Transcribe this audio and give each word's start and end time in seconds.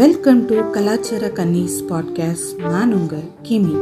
Welcome 0.00 0.46
to 0.46 0.70
கலாச்சார 0.70 1.26
கன்னிஸ் 1.26 1.78
podcast 1.88 2.70
நான் 2.70 2.92
உங்க 2.92 3.16
கிமி. 3.42 3.72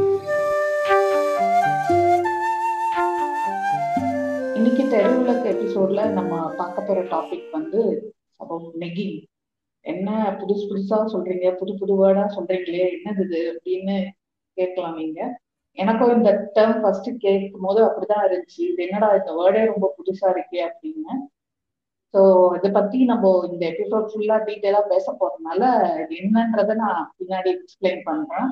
இன்னைக்கு 4.55 4.83
தெருவுலக 4.83 5.45
எபிசோட்ல 5.53 6.09
நம்ம 6.09 6.53
பார்க்க 6.53 6.81
போற 6.81 7.03
டாபிக் 7.03 7.51
வந்து 7.51 8.13
அபவுட் 8.35 8.73
நெகிங் 8.79 9.23
என்ன 9.81 10.35
புதுசு 10.39 10.67
புதுசா 10.69 10.93
சொல்றீங்க? 10.93 11.55
புது 11.55 11.75
புது 11.75 12.05
வேர்டா 12.05 12.27
சொல்றீங்களே? 12.37 12.89
என்னது 13.03 13.23
இது? 13.23 13.61
அப்படின்னு 13.61 14.07
கேட்கலாம் 14.53 14.95
நீங்க. 14.95 15.39
எனக்கும் 15.71 16.15
இந்த 16.15 16.51
டேர்ம் 16.55 16.81
ஃபர்ஸ்ட் 16.81 17.09
கேட்கும் 17.17 17.61
போது 17.61 17.83
அப்படிதான் 17.83 18.27
இருந்துச்சு. 18.29 18.61
இது 18.61 18.83
என்னடா 18.83 19.09
இந்த 19.09 19.31
வேர்டே 19.31 19.65
ரொம்ப 19.65 19.95
புதுசா 19.97 20.29
இருக்கே 20.29 20.67
அப்படின்னு. 20.69 21.38
ஸோ 22.13 22.21
இதை 22.57 22.69
பத்தி 22.71 22.99
நம்ம 23.05 23.31
இந்த 23.47 23.63
எபிசோட் 23.71 24.07
ஃபுல்லா 24.11 24.37
டீட்டெயிலா 24.47 24.81
பேச 24.87 25.05
போறதுனால 25.19 25.61
என்னன்றதை 26.19 26.75
நான் 26.75 27.01
பின்னாடி 27.17 27.49
எக்ஸ்பிளைன் 27.55 28.01
பண்றேன். 28.05 28.49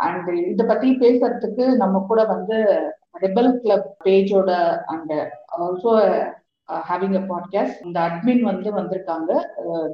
அண்ட் 0.00 0.28
இதை 0.44 0.64
பத்தி 0.66 0.88
பேசுறதுக்கு 1.02 1.64
நம்ம 1.76 2.00
கூட 2.08 2.20
வந்து 2.26 2.56
rebel 3.20 3.50
club 3.62 3.88
பேஜோட 4.04 4.50
and 4.86 5.14
also 5.58 5.92
having 6.84 7.16
a 7.16 7.24
podcast 7.30 7.80
இந்த 7.86 7.98
அட்மின் 8.00 8.42
வந்து 8.42 8.70
வந்திருக்காங்க 8.70 9.30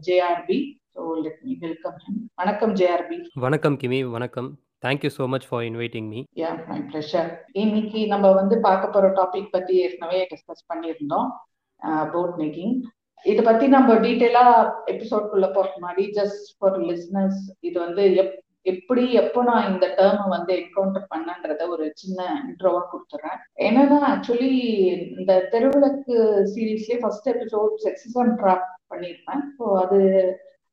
JRP 0.06 0.59
so 0.95 1.02
let 1.23 1.42
me 1.45 1.54
welcome 1.60 1.98
வணக்கம் 2.34 2.74
ஜேஆர்பி 2.74 3.18
வணக்கம் 3.45 3.76
கிமி. 3.82 3.98
வணக்கம். 4.10 4.48
Thank you 4.82 5.10
so 5.15 5.24
much 5.26 5.46
for 5.48 5.65
inviting 5.65 6.09
me 6.09 6.20
yeah 6.37 6.51
my 6.68 6.78
pleasure 6.90 7.30
இன்னைக்கு 7.54 8.01
நம்ம 8.06 8.32
வந்து 8.32 8.56
பார்க்க 8.60 8.95
போற 8.95 9.06
டாபிக் 9.18 9.52
பத்தி 9.52 9.74
ஏற்கனவே 9.84 10.20
டிஸ்கஸ் 10.32 10.66
பண்ணியிருந்தோம். 10.68 11.28
போட் 12.14 12.36
மேக்கிங் 12.42 12.74
இதை 13.24 13.42
பத்தி 13.45 13.66
நம்ம 13.74 13.92
டீட்டெயிலா 14.06 14.46
எபிசோட்குள்ள 14.92 15.46
போறது 15.54 15.78
மாதிரி 15.84 16.02
ஜஸ்ட் 16.18 16.51
ஃபார் 16.59 16.76
லிஸ்னஸ் 16.88 17.40
இது 17.68 17.76
வந்து 17.87 18.02
எப் 18.23 18.34
எப்படி 18.70 19.02
எப்போ 19.20 19.40
நான் 19.48 19.66
இந்த 19.70 19.87
டேர்மை 19.98 20.24
வந்து 20.29 20.52
என்கவுண்டர் 20.60 21.10
பண்ணன்றத 21.12 21.62
ஒரு 21.74 21.84
சின்ன 22.01 22.20
இன்ட்ரோவா 22.46 22.80
கொடுத்துறேன். 22.92 23.37
என்னன்னா 23.66 23.98
ஆக்சுவலி 24.12 24.51
இந்த 25.18 25.32
தெருவிளக்கு 25.52 26.16
சீரீஸ்லயே 26.54 26.98
ஃபர்ஸ்ட் 27.02 27.29
எபிசோட் 27.34 27.74
செக்ஸிசம் 27.84 28.32
ட்ராப் 28.40 28.66
பண்ணியிருப்பேன். 28.92 29.45
ஸோ 29.59 29.66
அது 29.82 30.01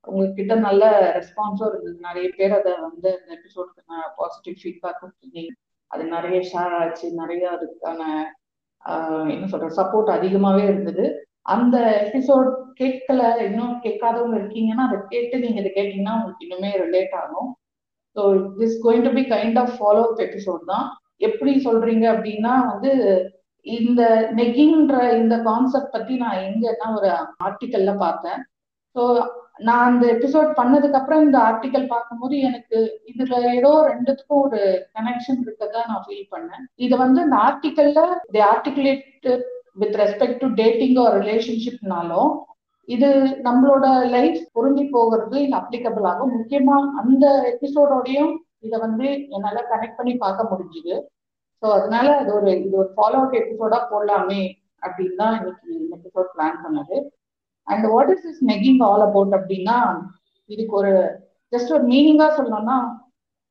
உங்ககிட்ட 0.08 0.56
நல்ல 0.68 0.84
ரெஸ்பான்ஸும் 1.18 1.70
இருந்தது. 1.70 1.98
நிறைய 2.08 2.30
பேர் 2.40 2.58
அதை 2.60 2.74
வந்து 2.88 3.10
இந்த 3.20 3.32
எபிசோடுக்கு 3.40 3.92
நான் 3.94 4.10
பாசிட்டிவ் 4.22 4.58
ஃபீட்பேக் 4.62 5.02
கொடுத்துருந்தீங்க 5.02 5.54
அது 5.92 6.04
நிறைய 6.16 6.40
ஷேர் 6.52 6.76
ஆச்சு. 6.82 7.08
நிறைய 7.22 7.44
அதுக்கான 7.56 8.02
என்ன 9.34 9.46
சொல்ற 9.52 9.70
சப்போர்ட் 9.80 10.10
அதிகமாவே 10.18 10.64
இருந்தது. 10.70 11.06
அந்த 11.56 11.78
எபிசோட் 12.04 12.50
கேட்கல 12.82 13.22
இன்னும் 13.48 13.76
கேட்காதவங்க 13.86 14.36
இருக்கீங்கன்னா 14.42 14.84
அதை 14.88 14.98
கேட்டு 15.10 15.36
நீங்க 15.40 15.60
இதை 15.62 15.72
கேட்டீங்கன்னா 15.76 16.16
உங்களுக்கு 16.18 16.46
இன்னுமே 16.46 16.72
ரிலேட் 16.84 17.16
ஆகும். 17.22 17.50
So 18.16 18.24
this 18.60 18.78
going 18.86 19.06
to 19.08 19.14
be 19.20 19.24
kind 19.36 19.60
of 19.64 19.74
follow 19.78 20.02
up 20.10 20.24
episode 20.28 20.64
தான். 20.74 20.86
எப்படி 21.28 21.54
சொல்றீங்க 21.68 22.06
அப்படின்னா 22.16 22.54
வந்து 22.72 22.92
இந்த 23.66 24.02
நெகிங்ன்ற 24.40 24.96
இந்த 25.20 25.36
கான்செப்ட் 25.50 25.94
பத்தி 25.96 26.14
நான் 26.24 26.42
எங்கன்னா 26.48 26.88
ஒரு 26.98 27.10
ஆர்டிக்கல்ல 27.48 27.92
பார்த்தேன். 28.06 28.40
ஸோ 28.96 29.04
நான் 29.60 29.88
அந்த 29.90 30.06
எபிசோட் 30.14 30.52
பண்ணதுக்கு 30.60 30.98
அப்புறம் 31.00 31.24
இந்த 31.26 31.38
ஆர்டிக்கல் 31.50 31.86
பார்க்கும்போது 31.92 32.36
எனக்கு 32.50 32.78
இதுல 33.12 33.36
ஏதோ 33.58 33.72
ரெண்டுத்துக்கும் 33.92 34.44
ஒரு 34.46 34.62
கனெக்ஷன் 34.98 35.42
இருக்கதா 35.46 35.82
நான் 35.90 36.06
ஃபீல் 36.06 36.32
பண்ணேன். 36.34 36.64
இது 36.86 36.96
வந்து 37.04 37.20
இந்த 37.26 37.38
ஆர்டிக்கல்ல 37.48 38.02
the 38.36 38.42
articulate 38.52 39.28
with 39.82 39.98
respect 40.04 40.42
to 40.44 40.50
dating 40.62 40.98
ஒரு 41.06 41.16
ரிலேஷன்ஷிப்னாலும் 41.24 42.32
இது 42.88 43.10
நம்மளோட 43.48 43.86
லைஃப் 44.16 44.40
பொருந்தி 44.56 44.84
போகிறது 44.96 45.36
இது 45.46 45.56
அப்ளிகபிள் 45.62 46.08
ஆகும். 46.12 46.34
முக்கியமா 46.38 46.78
அந்த 47.02 47.26
எபிசோடோடையும் 47.54 48.34
இதை 48.68 48.78
வந்து 48.88 49.08
என்னால 49.36 49.62
கனெக்ட் 49.72 50.00
பண்ணி 50.00 50.14
பார்க்க 50.26 50.52
முடிஞ்சுது. 50.52 50.96
ஸோ 51.64 51.68
அதனால 51.78 52.08
அது 52.22 52.30
ஒரு 52.38 52.50
இது 52.66 52.76
ஒரு 52.82 52.90
ஃபாலோ 52.96 53.20
அப் 53.24 53.38
எபிசோடா 53.42 53.80
போடலாமே 53.92 54.42
அப்படின்னு 54.86 55.20
தான் 55.22 55.36
இன்னைக்கு 55.38 55.76
இந்த 55.80 55.94
எபிசோட் 56.00 56.34
பிளான் 56.36 56.58
பண்ணது. 56.66 56.98
And 57.68 57.86
what 57.94 58.12
is 58.16 58.26
is 58.32 58.42
negging 58.52 58.82
all 58.90 59.06
about 59.08 59.34
அப்படின்னா 59.40 59.78
இதுக்கு 60.50 60.76
ஒரு 60.82 60.94
ஜஸ்ட் 61.54 61.74
ஒரு 61.76 61.86
மீனிங்கா 61.94 62.28
சொல்லணும்னா 62.38 62.78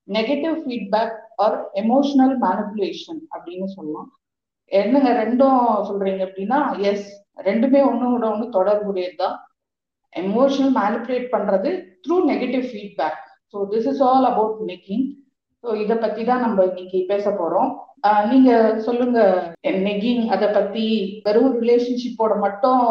negative 0.09 0.57
feedback 0.63 1.15
or 1.45 1.57
emotional 1.83 2.35
manipulation 2.45 3.21
அப்படின்னு 3.35 3.69
சொல்லலாம். 3.77 4.09
என்னங்க 4.73 5.11
ரெண்டும் 5.23 5.61
சொல்றீங்க 5.89 6.23
அப்படின்னா 6.27 6.59
எஸ் 6.91 7.09
ரெண்டுமே 7.49 7.81
ஒன்னோட 7.91 8.25
ஒன்று 8.33 8.47
தொடர்புடையது 8.57 9.17
தான் 9.17 9.37
எமோஷனல் 10.13 10.75
மேனிபுலேட் 10.81 11.29
பண்றது 11.35 11.71
through 12.05 12.17
negative 12.31 12.65
feedback 12.71 13.21
so 13.53 13.59
this 13.73 13.89
is 13.93 14.03
all 14.09 14.27
about 14.33 14.61
making 14.71 15.05
so 15.65 15.75
இதை 15.83 15.97
பத்தி 16.05 16.23
தான் 16.31 16.45
நம்ம 16.45 16.65
இன்னைக்கு 16.71 17.01
பேச 17.11 17.25
போறோம். 17.31 17.71
நீங்க 18.31 18.51
சொல்லுங்க 18.87 19.19
நெகிங் 19.87 20.25
அதை 20.35 20.47
பத்தி 20.57 20.87
வெறும் 21.27 21.53
ரிலேஷன்ஷிப்போட 21.61 22.33
மட்டும் 22.45 22.83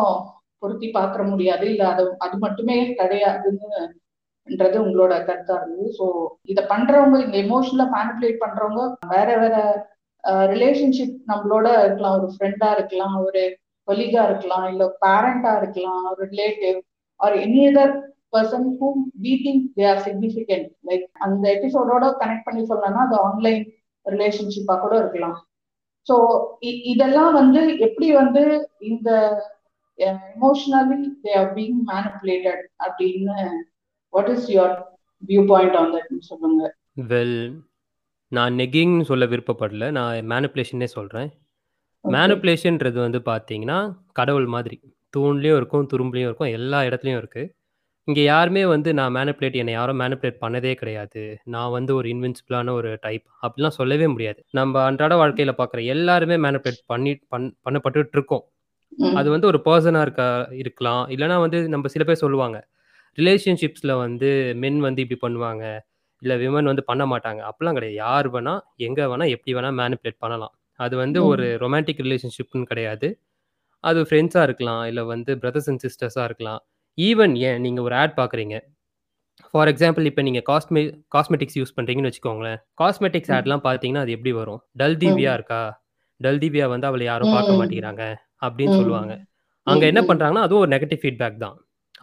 பொருத்தி 0.62 0.88
பார்க்க 0.98 1.24
முடியாது. 1.32 1.66
இல்ல 1.72 1.84
அது 1.94 2.04
அது 2.26 2.36
மட்டுமே 2.46 2.76
கிடையாதுன்னுன்றது 3.00 4.78
உங்களோட 4.84 5.14
கருத்தா 5.28 5.56
இருந்தது. 5.60 5.88
ஸோ 6.00 6.06
இதை 6.54 6.64
பண்றவங்க 6.74 7.18
இந்த 7.26 7.38
எமோஷனலா 7.46 7.88
மேனிபுலேட் 7.98 8.44
பண்றவங்க 8.46 8.84
வேற 9.16 9.30
வேற 9.44 9.56
ரிலேஷன்ஷிப் 10.54 11.18
நம்மளோட 11.32 11.68
இருக்கலாம். 11.84 12.18
ஒரு 12.20 12.30
ஃப்ரெண்டா 12.34 12.70
இருக்கலாம் 12.78 13.18
ஒரு 13.26 13.44
கொலிகா 13.88 14.24
இருக்கலாம் 14.30 14.66
இல்ல 14.72 14.84
பேரண்டா 15.04 15.52
இருக்கலாம் 15.62 16.02
ஒரு 16.12 16.24
relative 16.34 16.78
or 17.20 17.36
any 17.46 17.64
other 17.70 17.94
person 18.34 18.68
who 18.80 18.90
we 19.24 19.34
think 19.46 19.64
they 19.78 19.86
are 19.92 20.04
significant 20.08 20.68
like 20.90 21.06
அந்த 21.26 21.44
எபிசோடோட 21.56 22.06
கனெக்ட் 22.22 22.48
பண்ணி 22.48 22.62
சொல்லணும்னா 22.70 23.06
அது 23.08 23.18
ஆன்லைன் 23.28 23.64
ரிலேஷன்ஷிப்பா 24.06 24.76
கூட 24.84 24.94
இருக்கலாம். 25.00 25.38
ஸோ 26.08 26.16
இதெல்லாம் 26.92 27.34
வந்து 27.34 27.62
எப்படி 27.88 28.08
வந்து 28.22 28.44
இந்த 28.92 29.10
emotionally 30.10 31.00
they 31.26 31.34
are 31.42 31.52
being 31.58 31.78
manipulated 31.92 32.64
அப்படின்னு 32.86 33.36
what 34.14 34.32
is 34.36 34.48
your 34.56 34.76
view 35.30 35.44
point 35.52 35.78
on 35.82 35.94
தட்னு 35.96 36.30
சொல்லுங்க. 36.32 36.64
வெல் 37.12 37.40
நான் 38.32 38.54
நெகிங்னு 38.62 39.08
சொல்ல 39.12 39.26
விருப்பப்படல. 39.26 39.86
நான் 39.98 40.30
மேனிப்புலேஷனே 40.34 40.90
சொல்கிறேன் 40.98 41.32
மேனிப்புலேஷன்ன்றது 42.06 43.00
வந்து 43.06 43.20
பார்த்தீங்கன்னா 43.32 43.80
கடவுள் 44.20 44.48
மாதிரி. 44.54 44.78
தூண்லேயும் 45.18 45.60
இருக்கும் 45.60 45.90
துரும்புலையும் 45.94 46.30
இருக்கும் 46.30 46.54
எல்லா 46.58 46.80
இடத்துலையும் 46.88 47.20
இருக்குது 47.22 47.52
இங்கே 48.08 48.24
யாருமே 48.24 48.62
வந்து 48.72 48.90
நான் 49.00 49.16
மேனிப்புலேட் 49.16 49.58
என்னை 49.62 49.74
யாரும் 49.74 50.00
மேனிப்புலேட் 50.00 50.40
பண்ணதே 50.44 50.72
கிடையாது. 50.80 51.22
நான் 51.54 51.74
வந்து 51.76 51.92
ஒரு 51.96 52.08
இன்வின்சிபிளான 52.14 52.72
ஒரு 52.78 52.92
டைப் 53.02 53.26
அப்படிலாம் 53.46 53.76
சொல்லவே 53.80 54.08
முடியாது. 54.14 54.40
நம்ம 54.60 54.84
அன்றாட 54.86 55.16
வாழ்க்கையில் 55.16 55.60
பார்க்குற 55.60 55.82
எல்லாருமே 55.96 56.38
மேனிப்புலேட் 56.46 56.82
பண்ணி 56.86 57.14
பண் 57.34 57.46
பண்ணப்பட்டு 57.66 58.16
இருக்கோம். 58.18 58.44
அது 59.20 59.28
வந்து 59.34 59.48
ஒரு 59.52 59.60
பர்சனாக 59.68 60.06
இருக்க 60.08 60.24
இருக்கலாம். 60.64 61.04
இல்லைனா 61.16 61.38
வந்து 61.46 61.60
நம்ம 61.74 61.90
சில 61.96 62.04
பேர் 62.10 62.24
சொல்லுவாங்க 62.26 62.58
ரிலேஷன்ஷிப்ஸில் 63.18 63.94
வந்து 64.04 64.30
மென் 64.64 64.80
வந்து 64.88 65.02
இப்படி 65.04 65.20
பண்ணுவாங்க 65.26 65.64
இல்லை 66.22 66.36
விமன் 66.44 66.70
வந்து 66.72 66.84
பண்ண 66.90 67.04
மாட்டாங்க. 67.12 67.42
அப்படிலாம் 67.50 67.78
கிடையாது. 67.78 67.98
யார் 68.06 68.28
வேணா 68.36 68.54
எங்கே 68.88 69.06
வேணா 69.12 69.26
எப்படி 69.36 69.54
வேணா 69.58 69.70
மேனிப்புலேட் 69.82 70.20
பண்ணலாம். 70.26 70.54
அது 70.80 70.96
வந்து 71.04 71.20
ஒரு 71.32 71.46
ரொமான்டிக் 71.64 72.04
ரிலேஷன்ஷிப்னு 72.08 72.70
கிடையாது. 72.72 73.08
அது 73.84 74.00
ஃப்ரெண்ட்ஸாக 74.10 74.48
இருக்கலாம் 74.48 74.84
இல்லை 74.90 75.04
வந்து 75.14 75.32
பிரதர்ஸ் 75.44 75.70
அண்ட் 75.72 75.84
சிஸ்டர்ஸாக 75.86 76.28
இருக்கலாம். 76.30 76.62
ஈவன் 76.98 77.34
ஏன் 77.48 77.62
நீங்கள் 77.66 77.86
ஒரு 77.88 77.96
ஆட் 78.02 78.16
பார்க்குறீங்க 78.20 78.56
ஃபார் 79.54 79.70
எக்ஸாம்பிள் 79.72 80.06
இப்போ 80.10 80.22
நீங்கள் 80.28 80.46
காஸ்மெ 80.50 80.82
காஸ்மெட்டிக்ஸ் 81.16 81.58
யூஸ் 81.60 81.76
பண்ணுறீங்கன்னு 81.78 82.10
வச்சுக்கோங்களேன். 82.12 82.60
காஸ்மெட்டிக்ஸ் 82.82 83.32
ஆட்லாம் 83.38 83.64
பார்த்தீங்கன்னா 83.68 84.04
அது 84.06 84.14
எப்படி 84.18 84.32
வரும்? 84.42 84.62
டல் 84.82 84.98
தீவியா 85.04 85.32
இருக்கா? 85.40 85.62
டல் 86.20 86.42
தீவியா 86.44 86.66
வந்து 86.74 86.88
அவளை 86.90 87.06
யாரும் 87.12 87.34
பார்க்க 87.36 87.60
மாட்டேங்கிறாங்க. 87.60 88.04
அப்படின்னு 88.46 88.76
சொல்லுவாங்க. 88.82 89.14
அங்கே 89.68 89.86
என்ன 89.92 90.02
பண்ணுறாங்கன்னா 90.10 90.44
அதுவும் 90.48 90.64
ஒரு 90.66 90.72
நெகட்டிவ் 90.76 91.02
ஃபீட்பேக் 91.04 91.38
தான். 91.46 91.58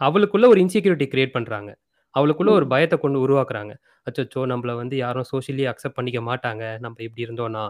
அவளுக்குள்ள 0.07 0.45
ஒரு 0.53 0.59
இன்செக்யூரிட்டி 0.63 1.07
கிரியேட் 1.13 1.35
பண்ணுறாங்க 1.37 1.71
அவளுக்குள்ள 2.15 2.51
ஒரு 2.59 2.65
பயத்தை 2.73 2.97
கொண்டு 3.01 3.17
உருவாக்குறாங்க. 3.25 3.73
அச்சோ 4.07 4.41
நம்மள 4.51 4.71
வந்து 4.81 4.95
யாரும் 5.03 5.27
சோஷியலி 5.31 5.65
அக்செப்ட் 5.71 5.97
பண்ணிக்க 5.97 6.19
மாட்டாங்க. 6.29 6.63
நம்ம 6.83 6.95
இப்படி 7.07 7.25
இருந்தோம்னா 7.25 7.63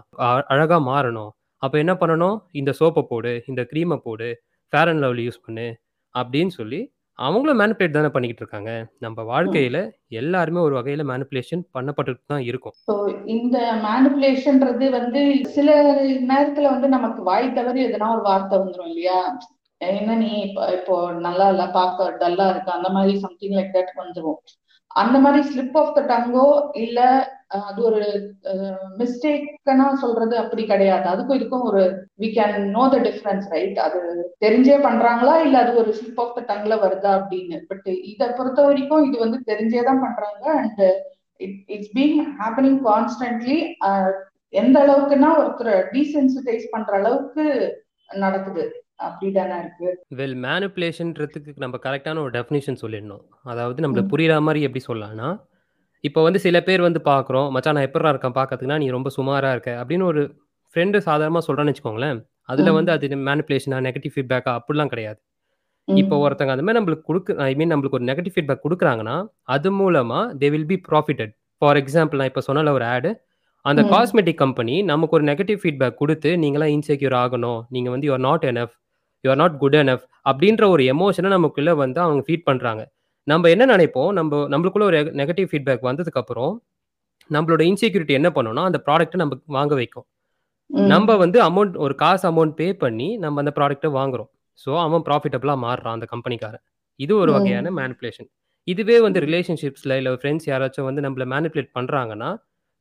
அழகா 0.54 0.77
மாறணும். 0.92 1.31
அப்போ 1.63 1.75
என்ன 1.83 1.94
பண்ணணும்? 2.01 2.38
இந்த 2.60 2.71
சோப்பை 2.80 3.01
போடு 3.12 3.31
இந்த 3.51 3.62
க்ரீமை 3.71 3.98
போடு 4.06 4.30
ஃபேர் 4.74 4.89
அண்ட் 4.92 5.04
லவ்லி 5.06 5.24
யூஸ் 5.27 5.44
பண்ணு 5.45 5.68
அப்படின்னு 6.15 6.54
சொல்லி 6.60 6.80
அவங்களும் 7.19 7.60
மேனிப்புலேட் 7.60 7.95
தானே 7.95 8.10
பண்ணிக்கிட்டு 8.12 8.44
இருக்காங்க. 8.44 8.71
நம்ம 9.06 9.24
வாழ்க்கையில 9.30 9.77
எல்லாருமே 10.19 10.60
ஒரு 10.68 10.75
வகையில 10.77 11.04
மேனிப்புலேஷன் 11.10 11.63
பண்ணப்பட்டு 11.75 12.13
தான் 12.31 12.44
இருக்கும். 12.50 12.75
இந்த 13.36 13.57
மேனிப்புலேஷன்ன்றது 13.86 14.86
வந்து 14.98 15.21
சில 15.56 15.68
நேரத்துல 16.30 16.71
வந்து 16.74 16.89
நமக்கு 16.95 17.24
வாய் 17.24 17.56
தவறி 17.57 17.81
எதனா 17.88 18.10
ஒரு 18.16 18.24
வார்த்தை 18.30 18.56
வந்துடும் 18.60 18.92
இல்லையா? 18.92 19.19
என்ன 19.81 20.16
நீ 20.16 20.31
இப்போ 20.45 20.63
இப்போ 20.77 20.95
நல்லா 21.25 21.45
இல்ல 21.51 21.66
பார்க்க 21.75 22.07
டல்லா 22.21 22.48
இருக்கு 22.54 22.71
அந்த 22.77 22.89
மாதிரி 22.95 23.13
சம்திங் 23.25 23.57
லைக் 23.57 23.75
தட் 23.75 23.94
வந்துடும் 24.00 24.39
அந்த 24.95 25.18
மாதிரி 25.24 25.42
ஸ்லிப் 25.50 25.77
ஆஃப் 25.81 25.94
த 25.98 26.01
டங்கோ 26.10 26.48
இல்ல 26.83 27.00
அது 27.51 27.80
ஒரு 27.90 28.01
மிஸ்டேக்கனா 29.00 29.88
சொல்றது 30.01 30.36
அப்படி 30.42 30.63
கிடையாது. 30.72 31.06
அதுக்கும் 31.12 31.38
இதுக்கும் 31.40 31.68
ஒரு 31.69 31.84
we 32.24 32.28
can 32.36 32.57
know 32.75 32.84
the 32.94 32.98
difference 33.07 33.48
right 33.54 33.80
அது 33.86 34.01
தெரிஞ்சே 34.46 34.78
பண்றாங்களா? 34.88 35.36
இல்ல 35.46 35.56
அது 35.63 35.72
ஒரு 35.84 35.94
ஸ்லிப் 36.00 36.22
ஆஃப் 36.24 36.36
த 36.38 36.44
டங்ல 36.51 36.75
வருதா 36.84 37.12
அப்படின்னு? 37.19 37.60
பட் 37.72 37.88
இதை 38.12 38.28
பொறுத்த 38.40 38.60
வரைக்கும் 38.68 39.06
இது 39.10 39.18
வந்து 39.25 39.40
தெரிஞ்சே 39.51 39.84
தான் 39.90 40.04
பண்றாங்க. 40.06 40.46
And 40.62 40.84
it 41.46 41.57
it's 41.75 41.94
being 42.00 42.18
happening 42.42 42.80
constantly 42.90 43.60
எந்த 44.54 44.78
அளவுக்குன்னா 44.86 45.31
ஒருத்தர் 45.42 45.74
டீசென்சிட்டைஸ் 45.96 46.72
பண்ற 46.75 46.94
அளவுக்கு 47.01 47.46
நடக்குது. 48.10 48.63
அப்படிதானே 49.07 49.57
இருக்கு. 49.63 49.90
வெல் 50.19 50.40
மேனிப்புலேஷன்றதுக்கு 50.46 51.63
நம்ம 51.63 51.78
கரெக்டான 51.84 52.22
ஒரு 52.25 52.31
டெஃபினிஷன் 52.38 52.81
சொல்லிடணும். 52.81 53.24
அதாவது 53.51 53.84
நம்மளுக்கு 53.84 54.13
புரியுற 54.16 54.42
மாதிரி 54.48 54.66
எப்படி 54.68 54.84
சொல்லலாம்னா 54.88 55.30
இப்போ 56.04 56.19
வந்து 56.25 56.40
சில 56.46 56.57
பேர் 56.68 56.81
வந்து 56.88 57.00
பார்க்குறோம் 57.12 57.48
மச்சான் 57.56 57.75
நான் 57.78 57.88
எப்படா 57.88 58.12
இருக்கேன்? 58.13 58.36
பார்க்கறதுக்குனா 58.38 58.78
நீ 58.84 58.88
ரொம்ப 58.98 59.10
சுமாராக 59.18 59.56
இருக்க. 59.56 59.72
அப்படின்னு 59.81 60.06
ஒரு 60.12 60.22
ஃப்ரெண்டு 60.75 60.98
சாதாரணமாக 61.07 61.44
சொல்கிறான்னு 61.48 61.72
வச்சுக்கோங்களேன். 61.72 62.19
அதில் 62.51 62.75
வந்து 62.78 62.92
அது 62.96 63.07
மேனிப்புலேஷனா 63.30 63.80
நெகட்டிவ் 63.88 64.13
ஃபீட்பேக்கா 64.16 64.51
அப்படிலாம் 64.60 64.92
கிடையாது. 64.94 65.19
இப்போ 65.88 66.16
ஒருத்தங்க 66.25 66.54
அந்த 66.56 66.63
மாதிரி 66.66 66.80
நம்மளுக்கு 66.80 67.06
கொடுக்கு 67.10 67.31
ஐ 67.50 67.51
மீன் 67.60 67.72
நம்மளுக்கு 67.74 67.98
ஒரு 68.00 68.06
நெகட்டிவ் 68.10 68.34
ஃபீட்பேக் 68.36 68.63
கொடுக்குறாங்கன்னா 68.66 69.16
அது 69.56 69.69
மூலமாக 69.80 70.24
they 70.42 70.48
will 70.54 70.68
be 70.72 70.78
profited 70.88 71.31
for 71.62 71.78
example 71.81 72.19
நான் 72.22 72.30
இப்போ 72.31 72.44
சொன்னல 72.48 72.74
ஒரு 72.78 72.86
ஆடு 72.96 73.12
அந்த 73.66 73.81
காஸ்மெட்டிக் 73.94 74.40
கம்பெனி 74.44 74.75
நமக்கு 74.92 75.16
ஒரு 75.18 75.25
நெகட்டிவ் 75.30 75.60
ஃபீட்பேக் 75.62 75.98
கொடுத்து 76.01 76.30
நீங்களாம் 76.44 76.74
இன்செக்யூர் 76.75 77.16
ஆகணும். 77.24 77.60
நீங்கள் 77.75 77.94
வந்து 77.94 78.07
you're 78.10 78.24
not 78.28 78.46
enough 78.51 78.75
you're 79.24 79.40
not 79.42 79.57
good 79.63 79.78
enough 79.81 80.06
அப்படின்ற 80.30 80.63
ஒரு 80.75 80.84
எமோஷனை 80.94 81.31
நமக்குள்ளே 81.36 81.74
வந்து 81.84 82.00
அவங்க 82.06 82.22
ஃபீட் 82.28 82.48
பண்ணுறாங்க 82.50 82.84
நம்ம 83.27 83.50
என்ன 83.54 83.63
நினைப்போம்? 83.74 84.12
நம்ம 84.19 84.38
நம்மளுக்குள்ள 84.54 84.86
ஒரு 84.92 85.00
நெகட்டிவ் 85.21 85.50
ஃபீட்பேக் 85.51 85.88
வந்ததுக்கப்புறம் 85.89 86.54
நம்மளோட 87.30 87.62
இன்செக்யூரிட்டி 87.71 88.13
என்ன 88.19 88.30
பண்ணோம்னா 88.36 88.63
அந்த 88.69 88.80
ப்ராடக்ட்டை 88.88 89.18
நம்ம 89.24 89.36
வாங்க 89.57 89.74
வைக்கும். 89.81 90.06
நம்ம 90.94 91.16
வந்து 91.24 91.38
அமௌண்ட் 91.50 91.75
ஒரு 91.86 91.94
காசு 92.04 92.24
அமௌண்ட் 92.31 92.56
பே 92.60 92.68
பண்ணி 92.83 93.07
நம்ம 93.24 93.42
அந்த 93.44 93.51
ப்ராடக்ட்டை 93.57 93.89
வாங்குறோம். 94.00 94.30
ஸோ 94.63 94.71
அவன் 94.86 95.04
ப்ராஃபிட்டபிளாக 95.07 95.60
மாறுறான் 95.66 95.95
அந்த 95.98 96.07
கம்பெனிக்காரன் 96.13 96.63
இது 97.00 97.13
ஒரு 97.24 97.31
வகையான 97.38 97.71
மேனிப்புலேஷன் 97.80 98.30
இதுவே 98.68 98.98
வந்து 99.06 99.19
ரிலேஷன்ஷிப்ஸில் 99.25 99.95
இல்லை 100.00 100.12
ஃப்ரெண்ட்ஸ் 100.22 100.48
யாராச்சும் 100.51 100.88
வந்து 100.89 101.04
நம்மள 101.06 101.25
மேனிப்புலேட் 101.33 101.72
பண்ணுறாங்கன்னா 101.77 102.30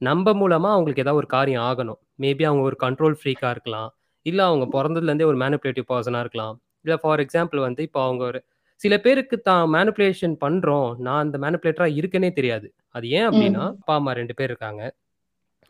நம்ம 0.00 0.32
மூலமாக 0.41 0.75
அவங்களுக்கு 0.76 1.02
ஏதாவது 1.05 1.20
ஒரு 1.23 1.29
காரியம் 1.37 1.64
ஆகணும். 1.69 1.99
மேபி 2.23 2.44
அவங்க 2.49 2.62
ஒரு 2.70 2.76
கண்ட்ரோல் 2.84 3.17
ஃப்ரீக்காக 3.20 3.52
இருக்கலாம். 3.56 3.88
இல்லை 4.26 4.43
அவங்க 4.50 4.64
பிறந்ததுலேருந்தே 4.75 5.26
ஒரு 5.31 5.38
மேனிப்புலேட்டிவ் 5.43 5.87
பர்சனாக 5.93 6.25
இருக்கலாம். 6.25 6.56
இல்லை 6.84 6.96
ஃபார் 7.02 7.23
எக்ஸாம்பிள் 7.25 7.61
வந்து 7.67 7.82
இப்போ 7.88 8.00
அவங்க 8.06 8.23
ஒரு 8.31 8.41
சில 8.81 8.95
பேருக்கு 9.05 9.37
தான் 9.49 9.65
மேனிப்புலேஷன் 9.75 10.35
பண்ணுறோம் 10.45 10.89
நான் 11.07 11.23
அந்த 11.25 11.37
மேனிப்புலேட்டராக 11.45 11.97
இருக்கேனே 12.01 12.31
தெரியாது. 12.39 12.67
அது 12.97 13.07
ஏன் 13.19 13.29
அப்படின்னா 13.31 13.65
அப்பா 13.75 13.95
அம்மா 14.01 14.13
ரெண்டு 14.21 14.35
பேர் 14.39 14.51
இருக்காங்க. 14.53 14.83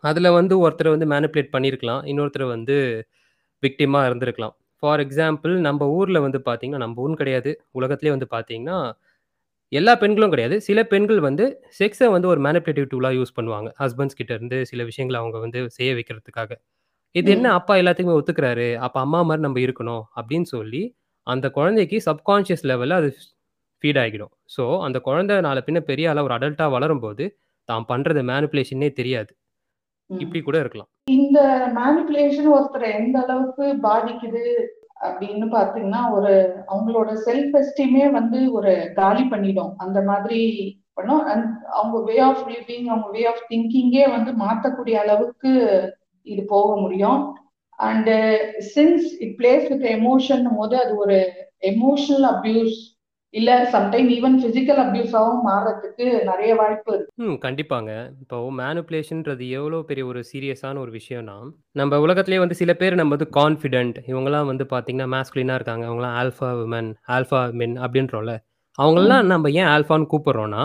அதில் 0.05 0.31
வந்து 0.39 0.55
ஒருத்தர் 0.65 0.95
வந்து 0.95 1.07
மேனிப்புலேட் 1.13 1.55
பண்ணியிருக்கலாம் 1.55 2.03
இன்னொருத்தர் 2.11 2.47
வந்து 2.55 2.77
விக்டிமாக 3.63 4.09
இருந்திருக்கலாம். 4.09 4.55
ஃபார் 4.83 5.01
எக்ஸாம்பிள் 5.05 5.55
நம்ம 5.69 5.87
ஊரில் 5.99 6.25
வந்து 6.27 6.39
பார்த்தீங்கன்னா 6.49 6.83
நம்ம 6.85 7.01
ஊர்னு 7.05 7.21
கிடையாது. 7.23 7.53
உலகத்துலேயே 7.79 8.15
வந்து 8.17 8.29
பார்த்தீங்கன்னா 8.35 8.77
எல்லா 9.73 9.93
பெண்களும் 10.03 10.33
கிடையாது. 10.35 10.57
சில 10.67 10.79
பெண்கள் 10.93 11.21
வந்து 11.29 11.45
செக்ஸை 11.79 12.07
வந்து 12.15 12.29
ஒரு 12.33 12.41
மேனிப்புலேட்டிவ் 12.47 12.87
டூலாக 12.93 13.17
யூஸ் 13.19 13.35
பண்ணுவாங்க. 13.39 13.69
ஹஸ்பண்ட்ஸ் 13.83 14.19
கிட்ட 14.21 14.33
இருந்து 14.39 14.59
சில 14.71 14.85
விஷயங்களை 14.91 15.19
அவங்க 15.23 15.39
வந்து 15.45 15.61
செய்ய 15.79 15.91
வைக்கிறதுக்காக. 15.99 16.51
இது 17.15 17.29
என்ன 17.37 17.49
அப்பா 17.59 17.75
எல்லாத்துக்குமே 17.81 18.19
ஒத்துக்கிறாரு. 18.21 18.69
அப்போ 18.87 18.99
அம்மா 19.07 19.21
மாதிரி 19.29 19.45
நம்ம 19.47 19.61
இருக்கணும் 19.67 20.03
அப்படின்னு 20.19 20.49
சொல்லி 20.57 20.83
அந்த 21.33 21.47
குழந்தைக்கு 21.59 21.97
சப்கான்ஷியஸ் 22.09 22.65
லெவலில் 22.71 22.99
அது 23.01 23.11
ஃபீட் 23.85 24.01
ஆகிடும். 24.05 24.33
ஸோ 24.55 24.65
அந்த 24.87 24.99
குழந்தை 25.09 25.35
நாளை 25.47 25.61
பின்ன 25.67 25.81
பெரிய 25.91 26.07
அளவு 26.13 26.27
ஒரு 26.29 26.37
அடல்ட்டாக 26.37 26.75
வளரும்போது 26.77 27.25
தான் 27.69 27.87
பண்ணுறது 27.91 28.21
மேனிப்புலேஷனே 28.31 28.89
தெரியாது. 29.01 29.33
இப்படி 30.11 30.41
கூட 30.43 30.57
இருக்கலாம். 30.63 30.91
இந்த 31.19 31.39
மேனிப்புலேஷன் 31.79 32.51
ஒருத்தர் 32.57 32.87
எந்த 32.99 33.17
அளவுக்கு 33.25 33.67
பாதிக்குது 33.87 34.45
அப்படின்னு 35.09 35.47
பாத்தீங்கன்னா 35.57 36.03
ஒரு 36.17 36.33
அவங்களோட 36.73 37.11
செல்ஃப் 37.27 37.57
எஸ்டீமே 37.61 38.05
வந்து 38.19 38.39
ஒரு 38.59 38.73
காலி 39.01 39.25
பண்ணிடும். 39.33 39.73
அந்த 39.85 39.99
மாதிரி 40.11 40.41
பண்ணும். 40.99 41.23
அண்ட் 41.33 41.51
அவங்க 41.79 41.99
வே 42.09 42.17
ஆஃப் 42.29 42.47
லிவிங் 42.53 42.89
அவங்க 42.93 43.11
வே 43.17 43.23
ஆஃப் 43.33 43.45
திங்கிங்கே 43.51 44.07
வந்து 44.17 44.31
மாத்தக்கூடிய 44.45 44.97
அளவுக்கு 45.05 45.53
இது 46.27 46.43
போக 46.55 46.71
முடியும். 46.85 47.21
And 47.79 48.11
since 48.75 49.09
it 49.25 49.35
plays 49.41 49.67
with 49.73 49.89
emotion 49.97 50.47
போது 50.59 50.77
அது 50.85 50.95
ஒரு 50.97 51.19
எமோஷனல் 51.73 52.27
அபியூஸ் 52.35 52.79
இல்ல 53.35 53.51
சம்டைம் 53.73 54.07
ஈவன் 54.15 54.37
பிசிக்கல் 54.43 54.81
அபியூஸாவும் 54.85 55.41
மாறதுக்கு 55.47 56.05
நிறைய 56.29 56.51
வாய்ப்பு 56.55 56.91
இருக்கு. 56.95 57.13
ம் 57.25 57.37
கண்டிப்பாங்க. 57.45 57.91
இப்போ 58.23 58.37
மேனுப்புலேஷன்ன்றது 58.61 59.47
எவ்வளோ 59.59 59.79
பெரிய 59.89 60.05
ஒரு 60.07 60.21
சீரியஸான 60.31 60.81
ஒரு 60.85 60.93
விஷயம்னா 60.99 61.37
நம்ம 61.81 61.99
உலகத்திலேயே 62.05 62.43
வந்து 62.45 62.59
சில 62.61 62.75
பேர் 62.75 62.99
நம்ம 63.01 63.17
வந்து 63.17 63.29
கான்ஃபிடென்ட் 63.41 63.99
இவங்கெல்லாம் 64.07 64.49
வந்து 64.53 64.67
பார்த்தீங்கன்னா 64.73 65.09
மேஸ்குலினாக 65.15 65.59
இருக்காங்க. 65.61 65.85
அவங்களாம் 65.91 66.17
ஆல்ஃபா 66.23 66.51
உமன் 66.65 66.91
ஆல்ஃபா 67.17 67.43
மென் 67.63 67.77
அப்படின்றோம்ல. 67.85 68.35
அவங்களெல்லாம் 68.79 69.29
நம்ம 69.33 69.51
ஏன் 69.61 69.71
ஆல்ஃபான்னு 69.75 70.11
கூப்பிடுறோம்னா 70.15 70.65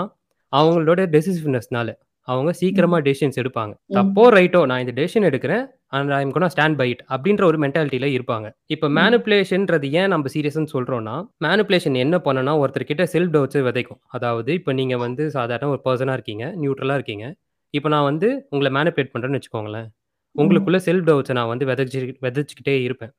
அவங்களோட 0.54 1.02
டெசிசிவ்னஸ்னால 1.14 1.92
அவங்க 2.28 2.52
சீக்கிரமா 2.60 2.98
டெசிஷன்ஸ் 3.08 3.40
எடுப்பாங்க. 3.42 3.74
தப்போ 3.96 4.26
ரைட்டோ 4.36 4.60
நான் 4.70 4.82
இந்த 4.84 4.94
டெசிஷன் 5.00 5.28
எடுக்கிறேன். 5.30 5.64
And 5.96 6.14
I'm 6.18 6.32
gonna 6.36 6.48
stand 6.54 6.78
by 6.82 6.88
it 6.92 7.02
அப்படின்ற 7.14 7.44
ஒரு 7.50 7.58
மென்டாலிட்டியில 7.64 8.08
இருப்பாங்க. 8.18 8.48
இப்போ 8.74 8.88
மேனுப்புலேஷன்ன்றது 8.98 9.90
ஏன் 10.02 10.12
நம்ம 10.14 10.30
சீரியஸ்னு 10.36 10.72
சொல்றோம்னா 10.76 11.16
மேனுப்புலேஷன் 11.46 11.98
என்ன 12.04 12.18
பண்ணனா 12.28 12.54
ஒருத்தர் 12.62 12.90
கிட்ட 12.92 13.06
செல்ஃப் 13.14 13.34
டவுட்ஸ் 13.36 13.66
விதைக்கும். 13.68 14.02
அதாவது 14.18 14.54
இப்போ 14.60 14.74
நீங்க 14.80 14.98
வந்து 15.06 15.26
சாதாரண 15.38 15.70
ஒரு 15.76 15.82
பர்சனா 15.88 16.16
இருக்கீங்க 16.20 16.46
நியூட்ரலா 16.62 16.98
இருக்கீங்க. 17.00 17.28
இப்போ 17.74 17.90
நான் 17.96 18.08
வந்து 18.12 18.30
உங்களை 18.54 18.72
மேனுப்புலேட் 18.78 19.14
பண்றேன்னு 19.14 19.40
வச்சுக்கோங்களேன். 19.40 19.88
உங்களுக்குள்ள 20.36 20.78
செல்ஃப் 20.88 21.08
டவுட்ஸை 21.10 21.34
நான் 21.40 21.52
வந்து 21.54 21.66
விதைச்சு 21.70 22.00
விதைச்சிக்கிட்டே 22.26 22.76
இருப்பேன். 22.88 23.14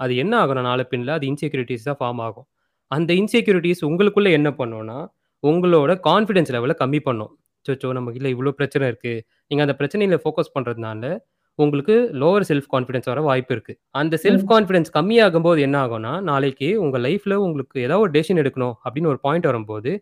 அது 0.00 0.12
என்ன 0.22 0.34
ஆகும் 0.42 0.66
நாளை 0.70 0.84
பின்னில் 0.90 1.16
அது 1.16 1.26
இன்செக்யூரிட்டிஸ் 1.32 1.86
தான் 1.88 1.98
ஃபார்ம் 2.00 2.20
ஆகும். 2.26 2.46
அந்த 2.90 3.10
இன்செக்யூரிட்டிஸ் 3.20 3.82
உங்களுக்குள்ள 3.88 4.28
என்ன 4.38 4.48
பண்ணும்னா 4.58 4.98
உங்களோட 5.42 5.92
கான்ஃபிடன்ஸ் 6.08 6.52
லெவலை 6.54 6.74
கம்மி 6.82 7.00
பண்ணும். 7.08 7.32
சோச்சோ 7.68 7.90
நமக்கு 7.98 8.20
இல்லை 8.20 8.32
இவ்வளோ 8.34 8.52
பிரச்சனை 8.60 8.84
இருக்குது 8.92 9.24
நீங்கள் 9.50 9.66
அந்த 9.66 9.76
பிரச்சனையில் 9.80 10.22
ஃபோக்கஸ் 10.24 10.54
பண்ணுறதுனால 10.56 11.10
உங்களுக்கு 11.58 11.94
லோவர் 12.20 12.44
செல்ஃப் 12.48 12.68
கான்ஃபிடன்ஸ் 12.74 13.08
வர 13.10 13.20
வாய்ப்பு 13.28 13.52
இருக்குது 13.54 13.78
அந்த 14.00 14.14
செல்ஃப் 14.24 14.44
கான்ஃபிடன்ஸ் 14.52 14.90
கம்மியாகும் 14.96 15.46
போது 15.46 15.60
என்ன 15.66 15.76
ஆகும்னா 15.84 16.12
நாளைக்கு 16.28 16.68
உங்கள் 16.84 17.02
லைஃப்பில் 17.06 17.34
உங்களுக்கு 17.46 17.76
ஏதாவது 17.86 18.04
ஒரு 18.04 18.12
டெசிஷன் 18.16 18.40
எடுக்கணும் 18.42 18.76
அப்படின்னு 18.84 19.10
ஒரு 19.12 19.20
பாயிண்ட் 19.24 19.48
வரும்போது 19.50 19.92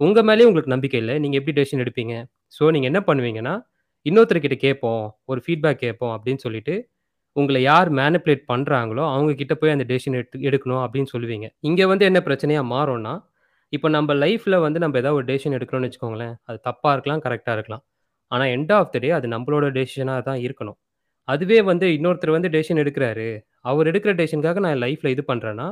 உங்கள் 0.00 0.26
மேலேயே 0.28 0.48
உங்களுக்கு 0.48 0.72
நம்பிக்கை 0.74 0.98
இல்லை. 1.02 1.14
நீங்கள் 1.22 1.38
எப்படி 1.40 1.54
டெசிஷன் 1.58 1.82
எடுப்பீங்க? 1.84 2.14
ஸோ 2.56 2.62
நீங்கள் 2.74 2.90
என்ன 2.90 3.00
பண்ணுவீங்கன்னா 3.08 3.54
இன்னொருத்தர்கிட்ட 4.06 4.56
கேட்போம் 4.66 5.02
ஒரு 5.30 5.40
ஃபீட்பேக் 5.46 5.82
கேட்போம் 5.84 6.12
அப்படின்னு 6.16 6.42
சொல்லிட்டு 6.44 6.74
உங்களை 7.36 7.60
யார் 7.70 7.88
மேனிப்புலேட் 7.98 8.44
பண்ணுறாங்களோ 8.52 9.02
அவங்க 9.14 9.32
கிட்ட 9.40 9.54
போய் 9.58 9.74
அந்த 9.74 9.84
டெசிஷன் 9.90 10.16
எடுத்து 10.20 10.38
எடுக்கணும் 10.48 10.82
அப்படின்னு 10.84 11.10
சொல்லுவீங்க. 11.14 11.46
இங்கே 11.68 11.84
வந்து 11.90 12.04
என்ன 12.10 12.20
பிரச்சனையாக 12.28 12.66
மாறும்னா 12.72 13.12
இப்போ 13.76 13.88
நம்ம 13.96 14.14
லைஃப்பில் 14.24 14.62
வந்து 14.66 14.78
நம்ம 14.84 14.98
ஏதாவது 15.02 15.18
ஒரு 15.20 15.26
டெசிஷன் 15.30 15.56
எடுக்கணும்னு 15.58 15.88
வச்சுக்கோங்களேன் 15.88 16.34
அது 16.48 16.58
தப்பாக 16.68 16.94
இருக்கலாம் 16.96 17.22
கரெக்டாக 17.26 17.54
இருக்கலாம். 17.58 17.82
ஆனால் 18.32 18.50
எண்ட் 18.56 18.72
ஆஃப் 18.78 18.90
த 18.94 18.98
டே 19.04 19.10
அது 19.18 19.26
நம்மளோட 19.34 19.66
டெசிஷனாக 19.78 20.22
தான் 20.28 20.40
இருக்கணும். 20.46 20.78
அதுவே 21.28 21.58
வந்து 21.70 21.86
இன்னொருத்தர் 21.96 22.36
வந்து 22.36 22.50
டெசிஷன் 22.56 22.80
எடுக்கிறாரு. 22.82 23.28
அவர் 23.70 23.88
எடுக்கிற 23.90 24.12
டெசிஷனுக்காக 24.20 24.60
நான் 24.66 24.82
லைஃப்பில் 24.84 25.12
இது 25.14 25.24
பண்ணுறேன்னா 25.30 25.68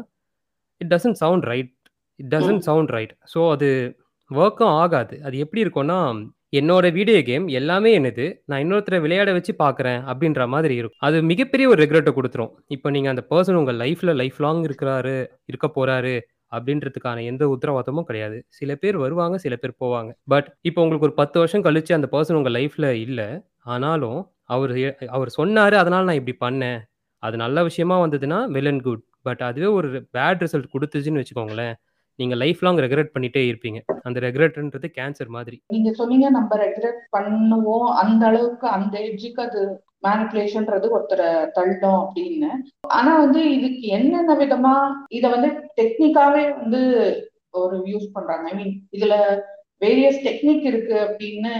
it 0.81 0.91
doesn't 0.95 1.19
sound 1.23 1.47
right 1.53 1.73
it 2.21 2.31
doesn't 2.35 2.65
sound 2.69 2.93
right 2.97 3.15
so 3.33 3.41
அது 3.55 3.69
ஒர்க்கும் 4.31 4.75
ஆகாது. 4.83 5.15
அது 5.27 5.37
எப்படி 5.45 5.61
இருக்கும்னா 5.65 5.99
என்னோட 6.59 6.87
வீடியோ 6.97 7.21
கேம் 7.29 7.47
எல்லாமே 7.59 7.91
என்னது? 7.99 8.27
நான் 8.51 8.63
இன்னொருத்தரை 8.65 8.99
விளையாட 9.05 9.31
வச்சு 9.37 9.53
பார்க்குறேன் 9.65 10.01
அப்படின்ற 10.11 10.43
மாதிரி 10.55 10.75
இருக்கும். 10.81 11.03
அது 11.09 11.17
மிகப்பெரிய 11.31 11.67
ஒரு 11.73 11.79
ரெக்ரெட்டை 11.85 12.13
கொடுத்துரும். 12.19 12.53
இப்போ 12.75 12.89
நீங்கள் 12.95 13.13
அந்த 13.15 13.23
பர்சன் 13.33 13.59
உங்கள் 13.61 13.79
லைஃப்பில் 13.83 14.19
லைஃப் 14.21 14.39
லாங் 14.45 14.63
இருக்கிறாரு 14.69 15.17
இருக்க 15.51 15.67
போகிறாரு 15.77 16.15
அப்படின்றதுக்கான 16.53 17.25
எந்த 17.25 17.45
உத்தரவாதமும் 17.55 18.09
கிடையாது. 18.11 18.39
சில 18.59 18.71
பேர் 18.75 18.97
வருவாங்க 18.97 19.39
சில 19.39 19.57
பேர் 19.57 19.75
போவாங்க. 19.85 20.11
பட் 20.35 20.49
இப்போ 20.63 20.83
உங்களுக்கு 20.83 21.09
ஒரு 21.09 21.17
பத்து 21.23 21.39
வருஷம் 21.39 21.65
கழிச்சு 21.69 21.93
அந்த 21.99 22.09
பர்சன் 22.15 22.39
உங்கள் 22.41 22.57
லைஃப்பில் 22.59 22.91
இல்லை. 23.07 23.29
ஆனாலும் 23.75 24.21
அவர் 24.55 24.73
அவர் 25.17 25.31
சொன்னார் 25.39 25.75
அதனால் 25.75 26.09
நான் 26.09 26.21
இப்படி 26.23 26.37
பண்ணேன். 26.47 26.81
அது 27.23 27.37
நல்ல 27.45 27.59
விஷயமா 27.69 27.97
வந்ததுன்னா 28.07 28.39
வெல் 28.57 28.71
அண்ட் 28.73 28.83
குட் 28.83 29.05
பட் 29.23 29.43
அதுவே 29.49 29.69
ஒரு 29.79 29.89
பேட் 30.17 30.43
ரிசல்ட் 30.45 30.73
கொடுத்துச்சுன்னு 30.75 31.23
வச்சுக்கோங்களேன். 31.23 31.75
நீங்க 32.19 32.35
லைஃப் 32.43 32.63
லாங் 32.65 32.81
ரெக்ரெட் 32.85 33.13
பண்ணிட்டே 33.15 33.43
இருப்பீங்க. 33.49 33.81
அந்த 34.07 34.19
ரெக்ரெட்ன்றது 34.25 34.89
கேன்சர் 34.99 35.31
மாதிரி. 35.37 35.57
நீங்க 35.75 35.91
சொன்னீங்க 35.93 36.29
நம்ம 36.31 36.57
ரெகரெட் 36.65 37.03
பண்ணுவோம். 37.17 37.89
அந்த 38.03 38.23
அளவுக்கு 38.31 38.67
அந்த 38.69 38.95
எட்ஜுக்கு 39.09 39.43
அது 39.49 39.61
மேனிப்புலேஷன்ன்றது 40.07 40.87
ஒருத்தரை 40.97 41.29
தள்ளும் 41.57 42.01
அப்படின்னு. 42.03 42.51
ஆனா 42.99 43.13
வந்து 43.25 43.41
இதுக்கு 43.57 43.87
என்னென்ன 43.99 44.35
விதமா 44.43 44.75
இத 45.19 45.25
வந்து 45.29 45.51
டெக்னிக்காவே 45.81 46.45
வந்து 46.61 46.83
ஒரு 47.61 47.77
யூஸ் 47.93 48.15
பண்றாங்க? 48.17 48.47
ஐ 48.51 48.55
மீன் 48.59 48.75
இதுல 48.97 49.15
வேரியஸ் 49.85 50.23
டெக்னிக் 50.27 50.65
இருக்கு 50.71 50.97
அப்படின்னு 51.07 51.53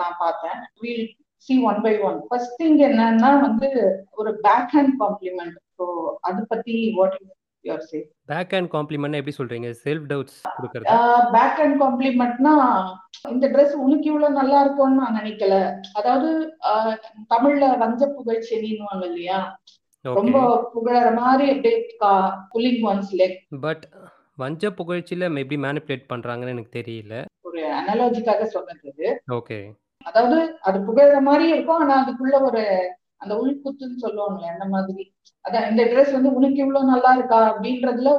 நான் 0.00 0.20
பார்த்தேன். 0.24 0.60
We'll 0.82 1.04
see 1.46 1.54
one 1.70 1.80
by 1.84 1.92
one 2.08 2.18
first 2.28 2.56
thing 2.62 2.80
என்னன்னா 2.88 3.30
வந்து 3.46 3.68
ஒரு 4.10 4.30
பேக் 4.46 4.72
ஹேண்ட் 4.76 4.94
காம்ப்ளிமெண்ட் 5.02 5.56
ஸோ 5.78 5.84
அதை 6.20 6.42
பத்தி 6.48 6.74
what 6.98 7.16
your 7.64 7.84
safe 7.90 8.08
back 8.24 8.52
and 8.56 8.68
compliment 8.74 9.18
எப்படி 9.18 9.34
சொல்றீங்க? 9.38 9.68
செல்ஃப் 9.84 10.06
டவுட்ஸ் 10.10 10.38
கொடுக்கறது. 10.56 10.96
பேக் 11.36 11.60
அண்ட் 11.64 11.76
காம்ப்ளிமெண்ட்னா 11.82 12.54
இந்த 13.30 13.46
ட்ரெஸ் 13.48 13.74
உனக்கு 13.84 14.08
இவ்வளவு 14.10 14.38
நல்லா 14.40 14.60
இருக்கும்னு 14.60 15.00
நான் 15.02 15.18
நினைக்கல. 15.20 15.54
அதாவது 15.92 16.30
தமிழ்ல 17.34 17.64
வஞ்ச 17.84 18.08
புகழ்ச்செனின்னுவாங்க 18.16 19.04
இல்லையா? 19.10 19.40
ரொம்ப 20.04 20.38
புகழற 20.74 21.08
மாதிரி 21.18 21.46
அப்படியே 21.54 21.78
புல்லிங் 22.54 22.82
ஒன்ஸ் 22.90 23.12
லெக் 23.20 23.36
பட் 23.66 23.84
வஞ்ச 24.38 24.70
புகழ்ச்சியில 24.78 25.26
எப்படி 25.42 25.58
மேனிப்புலேட் 25.64 26.10
பண்றாங்கன்னு 26.12 26.54
எனக்கு 26.54 26.76
தெரியல. 26.78 27.14
ஒரு 27.48 27.60
அனாலஜிக்காக 27.80 28.46
சொன்னது 28.54 29.08
ஓகே. 29.38 29.58
அதாவது 30.06 30.36
அது 30.60 30.78
புகழற 30.86 31.16
மாதிரி 31.20 31.46
இருக்கும் 31.48 31.80
ஆனா 31.82 31.96
அதுக்குள்ள 32.02 32.36
ஒரு 32.42 32.62
அந்த 33.20 33.32
உள்குத்துன்னு 33.40 33.98
சொல்லுவாங்களே 34.04 34.48
அந்த 34.52 34.66
மாதிரி. 34.68 35.04
அதான் 35.44 35.68
இந்த 35.70 35.82
ட்ரெஸ் 35.84 36.12
வந்து 36.12 36.30
உனக்கு 36.34 36.58
இவ்வளவு 36.58 36.92
நல்லா 36.92 37.10
இருக்கா 37.14 37.40
அப்படின்றதுல 37.48 38.10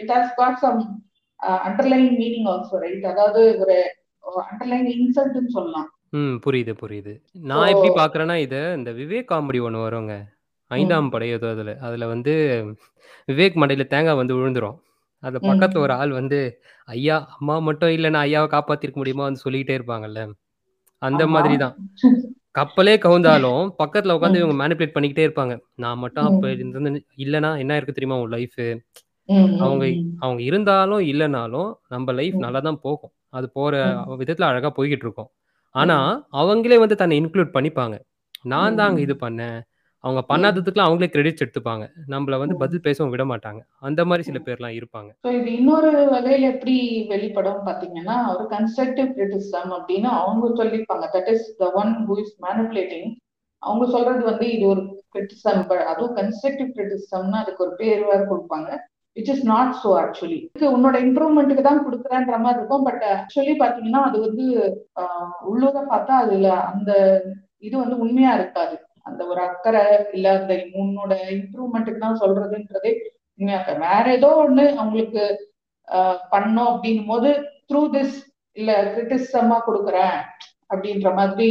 it 0.00 0.12
has 0.12 0.32
got 0.36 0.60
some 0.60 0.80
underline 1.66 2.10
meaning 2.20 2.48
also 2.52 2.78
right 2.84 3.06
அதாவது 3.06 3.42
ஒரு 3.60 3.76
அண்டர்லைன் 4.44 4.88
இன்சல்ட்னு 4.96 5.54
சொல்லலாம். 5.56 5.88
ம் 6.12 6.36
புரியுது 6.44 6.72
புரியுது. 6.80 7.12
நான் 7.44 7.70
எப்படி 7.72 7.90
பாக்குறேன்னா 7.94 8.36
இதை 8.44 8.60
இந்த 8.78 8.90
விவேக் 8.98 9.30
காமெடி 9.30 9.60
ஒன்று 9.62 9.80
வருங்க. 9.80 10.14
ஐந்தாம் 10.70 11.10
படை 11.10 11.28
ஏதோ 11.30 11.48
அதுல. 11.50 11.72
அதுல 11.86 12.06
வந்து 12.06 12.32
விவேக் 13.28 13.58
மடையில 13.60 13.84
தேங்காய் 13.86 14.20
வந்து 14.20 14.36
விழுந்துரும். 14.36 14.76
அது 15.22 15.36
பக்கத்துல 15.46 15.78
ஒரு 15.78 15.94
ஆள் 15.94 16.12
வந்து 16.12 16.38
ஐயா 16.88 17.16
அம்மா 17.36 17.54
மட்டும் 17.60 17.94
இல்லைன்னா 17.96 18.20
ஐயாவை 18.26 18.48
காப்பாத்திருக்க 18.50 18.96
முடியுமா 18.96 19.24
வந்து 19.24 19.44
சொல்லிக்கிட்டே 19.44 19.76
இருப்பாங்கல்ல. 19.78 20.20
அந்த 21.02 21.22
ஆமா. 21.24 21.32
மாதிரி 21.34 21.56
தான் 21.58 21.74
கப்பலே 22.58 22.94
கவுந்தாலும் 22.98 23.62
பக்கத்துல 23.82 24.14
உட்காந்து 24.16 24.40
இவங்க 24.42 24.56
மேனிபுலேட் 24.60 24.94
பண்ணிக்கிட்டே 24.94 25.24
இருப்பாங்க. 25.28 25.54
நான் 25.76 25.98
மட்டும் 25.98 26.26
அப்ப 26.30 26.50
இருந்து 26.54 26.90
இல்லைன்னா 27.24 27.50
என்ன 27.62 27.76
இருக்கு 27.76 27.96
தெரியுமா 27.98 28.18
உன் 28.22 28.34
லைஃப் 28.36 28.58
அவங்க 29.62 29.84
அவங்க 30.18 30.40
இருந்தாலும் 30.42 31.02
இல்லைனாலும் 31.10 31.70
நம்ம 31.88 32.12
லைஃப். 32.12 32.36
நல்லா 32.44 32.60
தான் 32.60 32.80
போகும். 32.86 33.12
அது 33.36 33.46
போற. 33.50 33.72
விதத்துல 34.20 34.48
அழகா 34.50 34.70
போய்கிட்டு 34.78 35.06
இருக்கும். 35.06 35.30
ஆனா 35.74 35.96
அவங்களே 36.40 36.78
வந்து 36.84 36.96
தன்னை 37.02 37.16
இன்க்ளூட் 37.22 37.54
பண்ணிப்பாங்க. 37.56 37.96
நான் 38.44 38.76
தான் 38.78 38.88
அங்க. 38.90 39.00
இது 39.06 39.14
பண்ணேன். 39.24 39.58
அவங்க 40.04 40.20
பண்ணாததுக்குலாம் 40.28 40.88
அவங்களே 40.88 41.10
கிரெடிட்ஸ் 41.14 41.42
எடுத்துப்பாங்க. 41.44 41.84
நம்மள 42.12 42.34
வந்து. 42.42 42.56
பதில் 42.60 42.84
பேசவும் 42.86 43.12
விட 43.14 43.24
மாட்டாங்க. 43.30 43.60
அந்த 43.80 44.00
மாதிரி 44.08 44.26
சில 44.28 44.40
பேர்லாம் 44.48 44.76
இருப்பாங்க. 44.78 45.10
ஸோ 45.24 45.30
இது 45.38 45.48
இன்னொரு 45.52 45.90
வகையில 46.14 46.50
எப்படி 46.54 46.76
வெளிப்படும் 47.12 47.62
பாத்தீங்கன்னா 47.68 48.16
ஒரு 48.32 48.44
கன்ஸ்ட்ரக்டிவ் 48.54 49.08
கிரிட்டிசிசம் 49.16 49.72
அப்படின்னு 49.78 50.10
அவங்க 50.20 50.50
சொல்லிப்பாங்க. 50.60 51.06
That 51.16 51.30
is 51.34 51.48
the 51.62 51.70
one 51.80 51.92
who 52.08 52.16
is 52.24 52.36
manipulating 52.46 53.10
அவங்க 53.62 53.84
சொல்றது 53.86 54.22
வந்து 54.24 54.46
இது 54.56 54.64
ஒரு 54.66 54.82
கிரிட்டிசம் 55.14 55.62
அதுவும் 55.92 56.14
கன்ஸ்ட்ரக்டிவ் 56.18 56.70
கிரிட்டிசம்னு 56.76 57.40
அதுக்கு 57.42 57.64
ஒரு 57.66 57.74
பேர் 57.80 58.04
வேற 58.10 58.20
கொடுப்பாங்க 58.24 58.70
which 59.16 59.30
is 59.34 59.46
not 59.46 59.72
so 59.82 59.90
actually 60.02 60.38
உன்னோட 60.74 60.96
இம்ப்ரூவ்மெண்ட்டுக்கு 61.06 61.64
தான் 61.68 61.84
கொடுக்குறேன்ற 61.86 62.36
மாதிரி 62.44 62.60
இருக்கும் 62.60 62.86
பட் 62.88 63.04
ஆக்சுவலி 63.14 63.54
பாத்தீங்கன்னா 63.62 64.02
அது 64.08 64.18
வந்து 64.26 64.44
உள்ளூர 65.50 65.78
பார்த்தா 65.92 66.14
அதுல 66.24 66.50
அந்த 66.70 66.92
இது 67.60 67.74
வந்து 67.78 67.96
உண்மையா 68.04 68.32
இருக்காது. 68.38 68.76
அந்த 69.08 69.26
ஒரு 69.26 69.40
அக்கறை 69.40 69.82
இல்ல 70.12 70.38
அந்த 70.38 70.54
உன்னோட 70.74 71.12
இம்ப்ரூவ்மெண்ட்டுக்கு 71.36 71.98
தான் 71.98 72.20
சொல்றதுன்றதே 72.20 72.92
உண்மையா 73.38 73.58
இருக்காது 73.58 73.80
வேற 73.80 74.12
ஏதோ 74.12 74.30
ஒண்ணு 74.44 74.64
அவங்களுக்கு 74.76 75.22
பண்ணோம் 76.30 76.70
அப்படின்னும் 76.72 77.06
போது 77.06 77.28
த்ரூ 77.68 77.82
திஸ் 77.90 78.16
இல்ல 78.56 78.94
கிரிட்டிசமா 78.94 79.58
கொடுக்குறேன் 79.66 80.16
அப்படின்ற 80.70 81.14
மாதிரி 81.14 81.50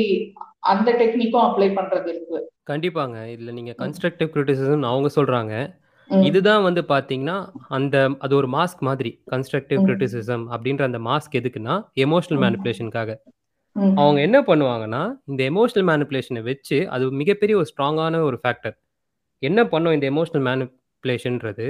அந்த 0.60 0.92
டெக்னிக்கும் 0.92 1.46
அப்ளை 1.48 1.68
பண்றது 1.74 2.08
இருக்கு. 2.08 2.40
கண்டிப்பாங்க. 2.70 3.18
இதுல 3.34 3.52
நீங்க 3.52 3.74
கன்ஸ்ட்ரக்டிவ் 3.78 4.30
கிரிட்டிசிசம் 4.34 4.84
அவங்க 4.84 5.10
சொல்றாங்க. 5.16 5.54
இதுதான் 6.10 6.64
வந்து 6.64 6.82
பாத்தீங்கன்னா 6.82 7.38
அந்த 7.68 7.96
அது 8.20 8.36
ஒரு 8.36 8.48
மாஸ்க் 8.48 8.80
மாதிரி 8.80 9.12
கன்ஸ்ட்ரக்டிவ். 9.32 9.80
கிரிட்டிசிசம் 9.88 10.46
அப்படின்ற 10.52 10.84
அந்த 10.84 11.00
மாஸ்க் 11.00 11.38
எதுக்குன்னா 11.42 11.76
எமோஷனல் 11.96 12.40
ம். 12.40 12.44
அவங்க 14.00 14.20
என்ன 14.22 14.38
பண்ணுவாங்கன்னா 14.42 15.02
இந்த 15.26 15.42
எமோஷனல் 15.52 15.88
மேனிப்புலேஷனை 15.90 16.42
வச்சு 16.44 16.78
அது 16.88 17.12
மிகப்பெரிய 17.12 17.56
ஒரு 17.58 17.68
ஸ்ட்ராங்கான 17.72 18.22
ஒரு 18.22 18.40
ஃபேக்டர் 18.44 18.76
என்ன 19.44 19.60
பண்ணும் 19.68 19.96
இந்த 19.98 20.06
எமோஷனல் 20.14 20.46
மேனிப்புலேஷன்ன்றது 20.50 21.68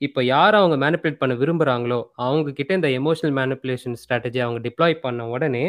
இப்போ 0.00 0.20
யார் 0.24 0.54
அவங்க 0.54 0.76
மேனிப்புலேட் 0.76 1.20
பண்ண 1.22 1.34
விரும்புகிறாங்களோ 1.34 1.98
அவங்க 2.16 2.52
கிட்ட 2.52 2.72
இந்த 2.74 2.88
எமோஷனல் 3.00 3.34
மேனிப்புலேஷன் 3.40 3.96
ஸ்ட்ராட்டஜி 4.02 4.38
அவங்க 4.38 4.60
டிப்ளாய் 4.68 4.96
பண்ண 5.00 5.26
உடனே 5.28 5.64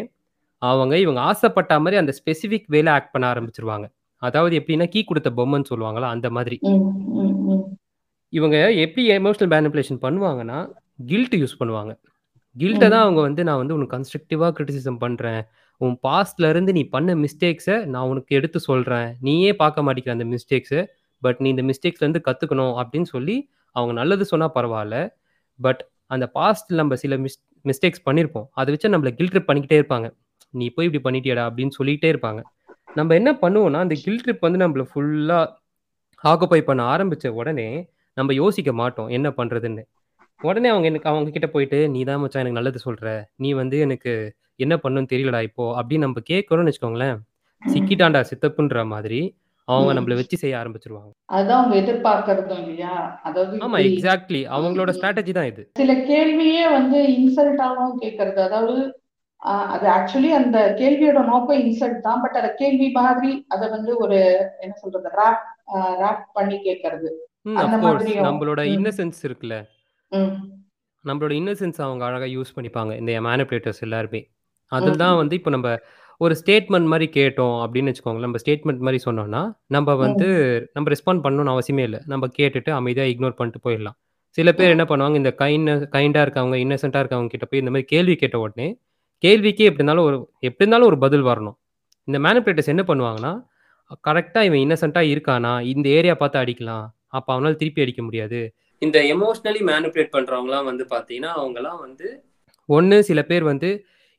அவங்க 0.62 0.94
இவங்க 0.98 1.20
ஆசைப்பட்ட 1.22 1.80
மாதிரி 1.80 1.98
அந்த 2.02 2.14
ஸ்பெசிஃபிக் 2.20 2.68
வேல 2.70 2.90
ஆக்ட் 2.90 3.14
பண்ண 3.14 3.26
ஆரம்பிச்சிருவாங்க. 3.34 3.86
அதாவது 4.22 4.54
எப்படின்னா 4.60 4.86
கீ 4.90 5.00
கொடுத்த 5.04 5.30
பொம்மைன்னு 5.30 5.70
சொல்லுவாங்களா 5.72 6.10
அந்த 6.16 6.28
மாதிரி. 6.30 6.58
இவங்க 8.34 8.58
எப்படி 8.86 9.04
எமோஷனல் 9.18 9.52
மேனிப்புலேஷன் 9.54 10.00
பண்ணுவாங்கன்னா 10.06 10.60
கில்ட் 11.06 11.36
யூஸ் 11.42 11.60
பண்ணுவாங்க. 11.60 11.94
கில்ட்டை 12.56 12.88
தான் 12.90 13.04
அவங்க 13.04 13.22
வந்து 13.22 13.42
நான் 13.44 13.60
வந்து 13.62 13.76
உனக்கு 13.78 13.96
கன்ஸ்ட்ரக்டிவா 13.96 14.48
கிரிட்டிசிசம் 14.58 15.00
பண்ணுறேன் 15.04 15.42
உன் 15.82 15.96
பாஸ்ட்ல 16.08 16.50
இருந்து 16.50 16.72
நீ 16.74 16.84
பண்ண 16.86 17.16
மிஸ்டேக்ஸை 17.16 17.78
நான் 17.86 18.10
உனக்கு 18.12 18.36
எடுத்து 18.36 18.60
சொல்கிறேன் 18.60 19.08
நீயே 19.20 19.52
பார்க்க 19.56 19.86
மாட்டேங்கிற 19.86 20.14
அந்த 20.18 20.28
மிஸ்டேக்ஸை 20.34 20.82
பட் 21.24 21.40
நீ 21.44 21.50
இந்த 21.50 21.64
மிஸ்டேக்ஸ்லேருந்து 21.64 22.22
கற்றுக்கணும் 22.28 22.76
அப்படின்னு 22.82 23.10
சொல்லி 23.16 23.36
அவங்க 23.76 23.94
நல்லது 24.02 24.26
சொன்னால் 24.26 24.56
பரவாயில்ல. 24.56 24.98
பட் 25.60 25.82
அந்த 26.08 26.26
பாஸ்ட் 26.38 26.72
நம்ம 26.74 26.96
சில 26.96 27.18
மிஸ் 27.18 27.40
மிஸ்டேக்ஸ் 27.66 28.04
பண்ணியிருப்போம் 28.08 28.48
அதை 28.52 28.70
வச்சு 28.74 28.94
நம்மளை 28.96 29.12
கில்ட் 29.18 29.34
ட்ரிப் 29.34 29.50
பண்ணிக்கிட்டே 29.50 29.78
இருப்பாங்க. 29.82 30.08
நீ 30.54 30.66
போய் 30.70 30.88
இப்படி 30.88 31.02
பண்ணிட்டியடா 31.08 31.44
அப்படின்னு 31.50 31.76
சொல்லிக்கிட்டே 31.78 32.10
இருப்பாங்க. 32.14 32.42
நம்ம 32.96 33.14
என்ன 33.20 33.32
பண்ணுவோம்னா 33.44 33.80
அந்த 33.86 33.96
கில் 34.04 34.22
ட்ரிப் 34.24 34.46
வந்து 34.48 34.60
நம்மளை 34.64 34.86
ஃபுல்லாக 34.92 35.46
ஆக்குப்பை 36.24 36.60
பண்ண 36.62 36.82
ஆரம்பித்த 36.94 37.34
உடனே 37.34 37.68
நம்ம 38.18 38.34
யோசிக்க 38.34 38.72
மாட்டோம் 38.74 39.10
என்ன 39.18 39.28
பண்ணுறதுன்னு 39.38 39.84
உடனே 40.40 40.70
அவங்க 40.70 40.88
எனக்கு 40.88 41.10
அவங்க 41.10 41.32
கிட்ட 41.32 41.48
போயிட்டு 41.48 41.90
நீ 41.90 42.00
தான் 42.04 42.20
மச்சான் 42.20 42.42
எனக்கு 42.42 42.60
நல்லது 42.60 42.80
சொல்ற. 42.86 43.06
நீ 43.36 43.50
வந்து 43.54 43.78
எனக்கு 43.80 44.14
என்ன 44.60 44.76
பண்ணுன்னு 44.84 45.12
தெரியலடா 45.14 45.42
இப்போ. 45.42 45.66
அப்படின்னு 45.78 46.06
நம்ம 46.06 46.24
கேட்கணும்னு 46.30 46.72
வச்சுக்கோங்களேன். 46.72 47.18
சிக்கிட்டாண்டா 47.62 48.22
சித்தப்புன்ற 48.32 48.86
மாதிரி 48.88 49.22
அவங்க. 49.68 49.92
நம்மள 49.94 50.16
வச்சு 50.16 50.38
செய்ய 50.38 50.56
ஆரம்பிச்சிருவாங்க. 50.62 51.12
அதுதான் 51.28 51.60
அவங்க 51.60 51.76
எதிர்பார்க்கறதும் 51.82 52.62
இல்லையா? 52.64 52.96
அதாவது 53.24 53.62
ஆமா 53.66 53.80
எக்ஸாக்ட்லி 53.86 54.42
அவங்களோட. 54.56 54.92
ஸ்ட்ராட்டஜி 54.98 55.34
தான் 55.34 55.46
இது. 55.46 55.64
சில 55.76 55.94
கேள்வியே 56.10 56.66
வந்து 56.72 57.00
இன்சல்ட்டாவும் 57.16 57.96
கேட்கறது. 58.02 58.42
அதாவது 58.42 58.76
ஆஹ் 59.42 59.70
அது 59.74 59.86
ஆக்சுவலி 59.90 60.30
அந்த 60.34 60.58
கேள்வியோட 60.78 61.22
நோக்கம் 61.26 61.62
இன்சல்ட் 61.62 62.00
தான். 62.00 62.22
பட் 62.22 62.38
அத 62.38 62.50
கேள்வி 62.54 62.88
மாதிரி 62.98 63.32
அதை 63.48 63.66
வந்து 63.70 63.92
ஒரு 63.98 64.18
என்ன 64.60 64.74
சொல்றது 64.76 65.10
ரேப் 65.18 65.42
ரேப் 66.02 66.22
பண்ணி 66.34 66.58
கேட்கறது. 66.60 67.10
அந்த 67.58 67.78
நம்மளோட. 68.28 68.62
இன்னசென்ஸ் 68.76 69.22
இருக்குல்ல. 69.24 69.56
ம், 70.14 70.32
நம்மளோட 71.06 71.34
இன்னசென்ஸ் 71.40 71.80
அவங்க 71.86 72.04
அழகா 72.08 72.28
யூஸ் 72.36 72.56
பண்ணிப்பாங்க. 72.56 72.92
இந்த 73.02 73.12
மேனிப்புலேட்டர்ஸ் 73.28 73.82
எல்லாருமே. 73.88 74.22
அதில் 74.72 75.02
தான் 75.04 75.18
வந்து 75.22 75.36
இப்போ 75.40 75.52
நம்ம 75.56 75.70
ஒரு 76.22 76.34
ஸ்டேட்மெண்ட் 76.42 76.88
மாதிரி 76.92 77.08
கேட்டோம் 77.18 77.56
அப்படின்னு 77.64 77.92
வச்சுக்கோங்களேன். 77.92 78.28
நம்ம 78.28 78.40
ஸ்டேட்மெண்ட் 78.44 78.84
மாதிரி 78.88 79.00
சொன்னோம்னா 79.06 79.42
நம்ம 79.70 79.96
வந்து 80.04 80.28
நம்ம 80.76 80.86
ரெஸ்பாண்ட் 80.94 81.24
பண்ணணும்னு 81.26 81.54
அவசியமே 81.56 81.84
இல்லை. 81.90 82.00
நம்ம 82.14 82.30
கேட்டுட்டு 82.40 82.72
அமைதியாக 82.80 83.12
இக்னோர் 83.14 83.38
பண்ணிட்டு 83.40 83.62
போயிடலாம். 83.66 83.98
சில 84.38 84.50
பேர் 84.60 84.74
என்ன 84.76 84.86
பண்ணுவாங்க 84.92 85.18
இந்த 85.22 85.32
கைண்ட் 85.42 85.72
கைண்டாக 85.96 86.26
இருக்கவங்க 86.26 86.58
இன்னசென்ட்டாக 86.64 87.04
இருக்கவங்க 87.04 87.32
கிட்ட 87.34 87.46
போய் 87.50 87.62
இந்த 87.64 87.72
மாதிரி 87.74 87.88
கேள்வி 87.94 88.16
கேட்ட 88.22 88.38
உடனே 88.46 88.68
கேள்விக்கே 89.24 89.66
எப்படி 89.70 89.82
இருந்தாலும் 89.82 90.08
ஒரு 90.10 90.18
எப்படி 90.48 90.64
இருந்தாலும் 90.64 90.90
ஒரு 90.92 90.98
பதில் 91.04 91.26
வரணும். 91.30 91.58
இந்த 92.08 92.18
மேனிப்புலேட்டர்ஸ் 92.26 92.72
என்ன 92.74 92.84
பண்ணுவாங்கன்னா 92.90 93.34
கரெக்டாக 94.08 94.48
இவன் 94.48 94.64
இன்னசென்ட்டாக 94.66 95.12
இருக்கானா? 95.14 95.52
இந்த 95.74 95.88
ஏரியா 95.98 96.16
பார்த்து 96.16 96.38
அடிக்கலாம். 96.44 96.86
அப்போ 97.10 97.30
அவனால் 97.34 97.60
திருப்பி 97.62 97.84
அடிக்க 97.86 98.02
முடியாது. 98.04 98.40
இந்த 98.84 98.98
எமோஷ்னலி 99.14 99.62
மேனிப்புலேட் 99.70 100.16
பண்ணுறவங்களாம் 100.16 100.70
வந்து 100.70 100.84
பார்த்தீங்கன்னா 100.92 101.32
அவங்கலாம் 101.38 101.80
வந்து 101.86 102.08
ஒன்று 102.70 102.98
சில 103.04 103.22
பேர் 103.24 103.46
வந்து 103.50 103.70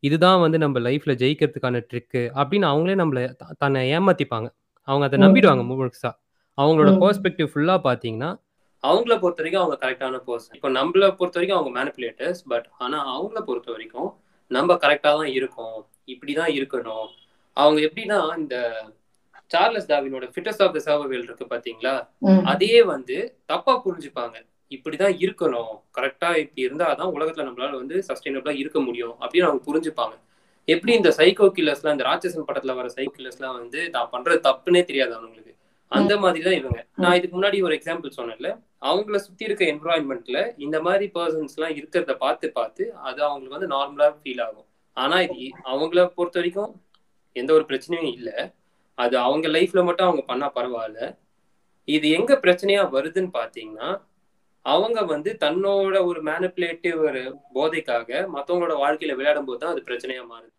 இதுதான் 0.02 0.42
வந்து 0.42 0.58
நம்ம 0.58 0.80
லைஃப்பில் 0.86 1.18
ஜெயிக்கிறதுக்கான 1.20 1.80
ட்ரிக்கு 1.90 2.22
அப்படின்னு 2.36 2.66
அவங்களே 2.70 2.96
நம்மளை 3.00 3.22
தன்னை 3.62 3.80
ஏமாத்திப்பாங்க. 3.92 4.48
அவங்க 4.88 5.04
அதை. 5.06 5.18
நம்பிடுவாங்க 5.22 5.62
முழுசா. 5.70 6.10
அவங்களோட. 6.58 6.90
பெர்ஸ்பெக்டிவ் 7.02 7.48
ஃபுல்லாக 7.52 7.80
பார்த்தீங்கன்னா 7.86 8.30
அவங்கள 8.84 9.14
பொறுத்த 9.18 9.40
வரைக்கும் 9.40 9.62
அவங்க 9.62 9.76
கரெக்டான 9.82 10.16
பர்சன் 10.26 10.56
இப்போ 10.56 10.70
நம்மள 10.76 11.04
பொறுத்த 11.18 11.38
வரைக்கும் 11.38 11.58
அவங்க 11.58 11.70
மேனிப்புலேட்டர்ஸ் 11.76 12.40
பட் 12.50 12.66
ஆனால் 12.78 13.06
அவங்கள 13.12 13.40
பொறுத்த 13.46 13.70
வரைக்கும் 13.72 14.10
நம்ம 14.50 14.74
கரெக்டாக 14.82 15.14
தான் 15.20 15.32
இருக்கோம். 15.34 15.78
இப்படி 16.08 16.32
தான் 16.34 16.52
இருக்கணும். 16.54 17.06
அவங்க 17.56 17.78
எப்படின்னா 17.86 18.18
இந்த 18.36 18.56
சார்லஸ் 19.50 19.88
டாவினோட 19.88 20.26
ஃபிட்டஸ் 20.32 20.60
ஆஃப் 20.64 20.74
த 20.76 20.82
சர்வவேல் 20.86 21.24
இருக்கு 21.26 21.46
பார்த்தீங்களா 21.50 21.94
ம், 22.26 22.42
அதையே 22.46 22.80
வந்து 22.90 23.16
தப்பா 23.46 23.72
புரிஞ்சுப்பாங்க. 23.84 24.36
இப்படிதான் 24.74 25.14
இருக்கணும். 25.24 25.72
கரெக்டா 25.96 26.28
இப்படி 26.42 26.62
இருந்தாதான் 26.66 27.12
உலகத்துல 27.16 27.46
நம்மளால 27.48 27.74
வந்து 27.82 27.96
சஸ்டைனபிளா 28.08 28.54
இருக்க 28.62 28.78
முடியும் 28.86 29.14
அப்படின்னு 29.22 29.48
அவங்க 29.48 29.62
புரிஞ்சுப்பாங்க. 29.68 30.14
எப்படி 30.68 30.92
இந்த 30.98 31.10
சைக்கோ 31.18 31.46
கில்லர்ஸ்லாம் 31.56 31.96
இந்த 31.96 32.04
ராட்சசன் 32.10 32.48
படத்துல 32.50 32.74
வர 32.80 32.88
சைக்கோ 32.96 33.12
கில்லர்ஸ்லாம் 33.16 33.56
வந்து 33.60 33.80
தான் 33.96 34.12
பண்றது 34.14 34.40
தப்புனே 34.48 34.82
தெரியாது 34.90 35.12
அவங்களுக்கு. 35.18 35.52
அந்த 35.92 36.12
மாதிரி 36.22 36.40
தான் 36.44 36.58
இவங்க. 36.60 36.78
நான் 37.02 37.16
இதுக்கு 37.18 37.36
முன்னாடி 37.38 37.58
ஒரு 37.66 37.74
எக்ஸாம்பிள் 37.78 38.16
சொன்னேன்ல. 38.18 38.50
அவங்கள 38.90 39.16
சுத்தி 39.26 39.44
இருக்க 39.48 39.64
என்வரான்மெண்ட்ல 39.72 40.38
இந்த 40.64 40.76
மாதிரி 40.86 41.06
பர்சன்ஸ் 41.16 41.54
எல்லாம் 41.56 41.76
இருக்கிறத 41.80 42.14
பார்த்து 42.24 42.46
பார்த்து 42.58 42.84
அது 43.08 43.20
அவங்களுக்கு 43.28 43.56
வந்து 43.56 43.70
நார்மலா 43.74 44.08
ஃபீல் 44.22 44.42
ஆகும். 44.46 44.66
ஆனா 44.96 45.16
இது 45.26 45.46
அவங்கள 45.72 46.00
பொறுத்த 46.16 46.38
வரைக்கும் 46.40 46.72
எந்த 47.36 47.50
ஒரு 47.58 47.64
பிரச்சனையும் 47.70 48.10
இல்லை. 48.16 48.36
அது 48.98 49.14
அவங்க 49.26 49.46
லைஃப்ல 49.48 49.82
மட்டும் 49.84 50.08
அவங்க 50.08 50.22
பண்ணா 50.30 50.48
பரவாயில்ல. 50.58 51.00
இது 51.88 52.06
எங்க 52.18 52.32
பிரச்சனையா 52.42 52.82
வருதுன்னு 52.96 53.30
பாத்தீங்கன்னா 53.38 53.88
அவங்க 54.64 55.00
வந்து 55.04 55.30
தன்னோட 55.40 55.96
ஒரு 56.06 56.20
மேனிப்புலேட்டிவ் 56.22 56.98
ஒரு 57.06 57.22
போதைக்காக 57.54 58.10
மத்தவங்களோட 58.34 58.74
வாழ்க்கையில 58.78 59.16
விளையாடும் 59.16 59.44
போது 59.44 59.58
தான் 59.58 59.72
அது 59.72 59.88
பிரச்சனையா 59.88 60.22
மாறுது. 60.24 60.52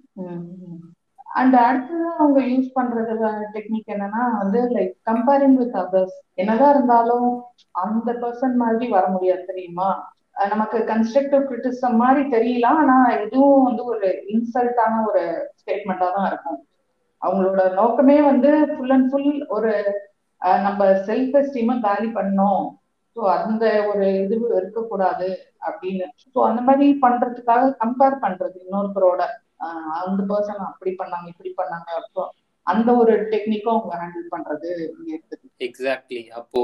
அண்ட் 1.35 1.55
அடுத்தது 1.61 2.05
அவங்க 2.17 2.39
யூஸ் 2.49 2.69
பண்றது 2.75 3.13
டெக்னிக் 3.55 3.93
என்னன்னா 3.93 4.23
வந்து 4.37 4.59
லைக் 4.75 4.93
கம்பேரிங் 5.05 5.57
வித் 5.57 5.75
அதர்ஸ் 5.75 6.17
என்னதான் 6.33 6.73
இருந்தாலும் 6.73 7.27
அந்த 7.75 8.09
பர்சன் 8.21 8.55
மாதிரி 8.55 8.87
வர 8.87 9.07
முடியாது 9.07 9.43
தெரியுமா? 9.45 9.89
நமக்கு 10.49 10.77
கன்ஸ்ட்ரக்டிவ் 10.87 11.43
கிரிட்டிசம் 11.49 11.99
மாதிரி 11.99 12.23
தெரியலாம் 12.29 12.79
ஆனா 12.81 12.95
இதுவும் 13.19 13.63
வந்து 13.63 13.83
ஒரு 13.85 14.07
இன்சல்ட்டான 14.29 15.03
ஒரு 15.07 15.23
ஸ்டேட்மெண்டா 15.59 16.07
தான் 16.15 16.27
இருக்கும். 16.27 16.59
அவங்களோட 17.21 17.73
நோக்கமே 17.73 18.21
வந்து 18.21 18.49
ஃபுல் 18.71 18.89
அண்ட் 18.89 19.09
ஃபுல் 19.11 19.29
ஒரு 19.49 19.71
அஹ் 20.41 20.61
நம்ம 20.61 20.81
செல்ஃப் 21.07 21.37
எஸ்டீமை 21.37 21.81
காலி 21.81 22.09
பண்ணோம் 22.17 22.65
ஸோ 23.15 23.21
அந்த 23.35 23.85
ஒரு 23.87 24.21
இது 24.23 24.35
இருக்கக்கூடாது 24.59 25.27
அப்படின்னு. 25.61 26.05
ஸோ 26.33 26.39
அந்த 26.43 26.61
மாதிரி 26.61 26.99
பண்றதுக்காக 27.01 27.75
கம்பேர் 27.83 28.21
பண்றது 28.21 28.57
இன்னொருத்தரோட 28.65 29.21
ஆஹ் 29.59 29.91
அந்த 29.99 30.23
பர்சன் 30.23 30.57
அப்படி 30.57 30.91
பண்ணாங்க 30.91 31.27
இப்படி 31.27 31.53
பண்ணாங்க. 31.57 31.89
அப்போ 32.01 32.23
அந்த 32.67 32.95
ஒரு 32.95 33.13
டெக்னிக்கும் 33.31 33.75
அவங்க 33.75 33.95
ஹேண்டில் 33.95 34.31
பண்றது 34.31 34.69
இங்க 34.97 35.09
இருக்குது. 35.17 35.49
எக்ஸாக்ட்லி 35.59 36.27
அப்போ 36.29 36.61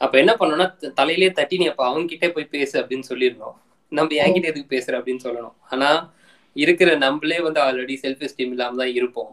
அப்ப 0.00 0.18
என்ன 0.18 0.32
பண்ணோம்னா 0.34 0.92
தலையிலே 0.94 1.32
தட்டி 1.32 1.58
நீ 1.58 1.66
அப்ப 1.66 1.84
அவங்க 1.86 2.06
கிட்டே 2.06 2.32
போய் 2.32 2.44
பேசு 2.44 2.82
அப்படின்னு 2.82 3.08
சொல்லிடணும். 3.08 3.56
நம்ம 3.92 4.14
என்கிட்ட 4.14 4.46
எதுக்கு 4.46 4.74
பேசுற? 4.76 4.98
அப்படின்னு 4.98 5.24
சொல்லணும். 5.24 5.54
ஆனா 5.70 5.88
இருக்கிற 6.56 6.96
நம்மளே 6.96 7.40
வந்து 7.40 7.60
ஆல்ரெடி 7.60 7.94
செல்ஃப் 8.02 8.22
எஸ்டீம் 8.22 8.52
இல்லாம 8.54 8.76
தான் 8.76 8.92
இருப்போம். 8.92 9.32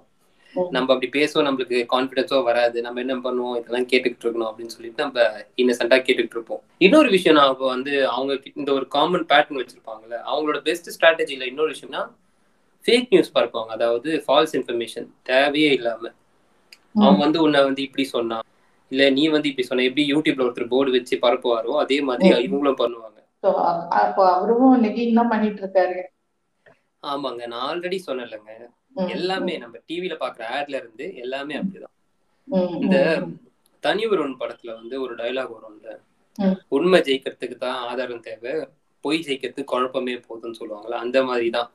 நம்ம 0.76 0.88
அப்படி 0.94 1.10
பேசுவோம் 1.16 1.48
நம்மளுக்கு 1.48 1.78
கான்பிடன்ஸோ 1.94 2.38
வராது. 2.44 2.78
நம்ம 2.82 3.00
என்ன 3.00 3.16
பண்ணுவோம் 3.26 3.56
இதெல்லாம் 3.60 3.88
கேட்டுக்கிட்டு 3.92 4.26
இருக்கணும் 4.26 4.50
அப்படின்னு 4.50 4.76
சொல்லிட்டு 4.76 5.04
நம்ம 5.06 5.20
இன்னசென்ட்டா 5.62 5.98
கேட்டுக்கிட்டு 6.00 6.38
இருப்போம். 6.38 6.62
இன்னொரு 6.86 7.10
விஷயம் 7.10 7.38
நான் 7.40 7.52
இப்போ 7.54 7.68
வந்து 7.68 7.94
அவங்க 8.16 8.34
இந்த 8.54 8.70
ஒரு 8.74 8.88
காமன் 8.96 9.26
பேட்டர்ன் 9.32 9.62
வச்சிருப்பாங்கல்ல 9.62 10.20
அவங்களோட 10.32 10.60
பெஸ்ட் 10.70 10.90
ஸ்ட்ராட்டஜில 10.96 11.48
இன்னொரு 11.52 11.74
விஷயம்னா 11.76 12.04
ஃபேக் 12.86 13.12
நியூஸ் 13.12 13.36
பார்ப்பாங்க. 13.36 13.70
அதாவது 13.70 14.10
ஃபால்ஸ் 14.26 14.56
இன்ஃபர்மேஷன் 14.60 15.08
தேவையே 15.24 15.72
இல்லாம. 15.80 16.04
அவன் 16.96 17.22
வந்து 17.26 17.38
உன்னை 17.42 17.60
வந்து 17.64 17.82
இப்படி 17.88 18.04
சொன்னான் 18.16 18.46
இல்ல 18.92 19.04
நீ 19.10 19.24
வந்து 19.28 19.50
இப்படி 19.50 19.68
சொன்ன 19.68 19.86
எப்படி 19.90 20.04
யூடியூப்ல 20.14 20.46
ஒருத்தர் 20.48 20.72
போர்டு 20.74 20.92
வச்சு 20.92 21.16
பரப்புவாரோ 21.26 21.74
அதே 21.84 21.98
மாதிரி. 22.10 22.30
இவங்களும் 22.48 22.82
பண்ணுவாங்க. 22.82 23.10
அவரும் 24.34 24.84
நெகிங் 24.84 25.18
தான் 25.20 25.32
பண்ணிட்டு 25.32 25.62
இருக்காரு. 25.64 25.98
ஆமாங்க. 27.04 27.42
நான் 27.48 27.66
ஆல்ரெடி 27.70 27.98
சொன்னேன்லங்க. 28.08 28.52
எல்லாமே 29.14 29.54
நம்ம 29.58 29.76
டிவில 29.88 30.14
பாக்குற 30.20 30.44
ஆட்ல 30.56 30.76
இருந்து 30.76 31.06
எல்லாமே 31.18 31.56
அப்படிதான். 31.60 31.96
இந்த 32.78 32.98
ம், 33.20 33.32
தனி 33.84 34.04
ஒருவன் 34.08 34.40
படத்துல 34.40 34.74
வந்து 34.76 34.96
ஒரு 35.02 35.14
டயலாக் 35.16 35.56
வரும்ல 35.56 35.92
ம். 36.40 36.56
உண்மை 36.70 37.00
ஜெயிக்கிறதுக்கு 37.02 37.58
தான் 37.60 37.80
ஆதாரம் 37.88 38.26
தேவை. 38.26 38.54
பொய் 39.04 39.24
ஜெயிக்கிறதுக்கு 39.26 39.72
குழப்பமே 39.72 40.14
போதும்னு 40.28 40.60
சொல்லுவாங்கல்ல 40.60 41.00
அந்த 41.04 41.18
மாதிரி 41.24 41.50
தான் 41.52 41.70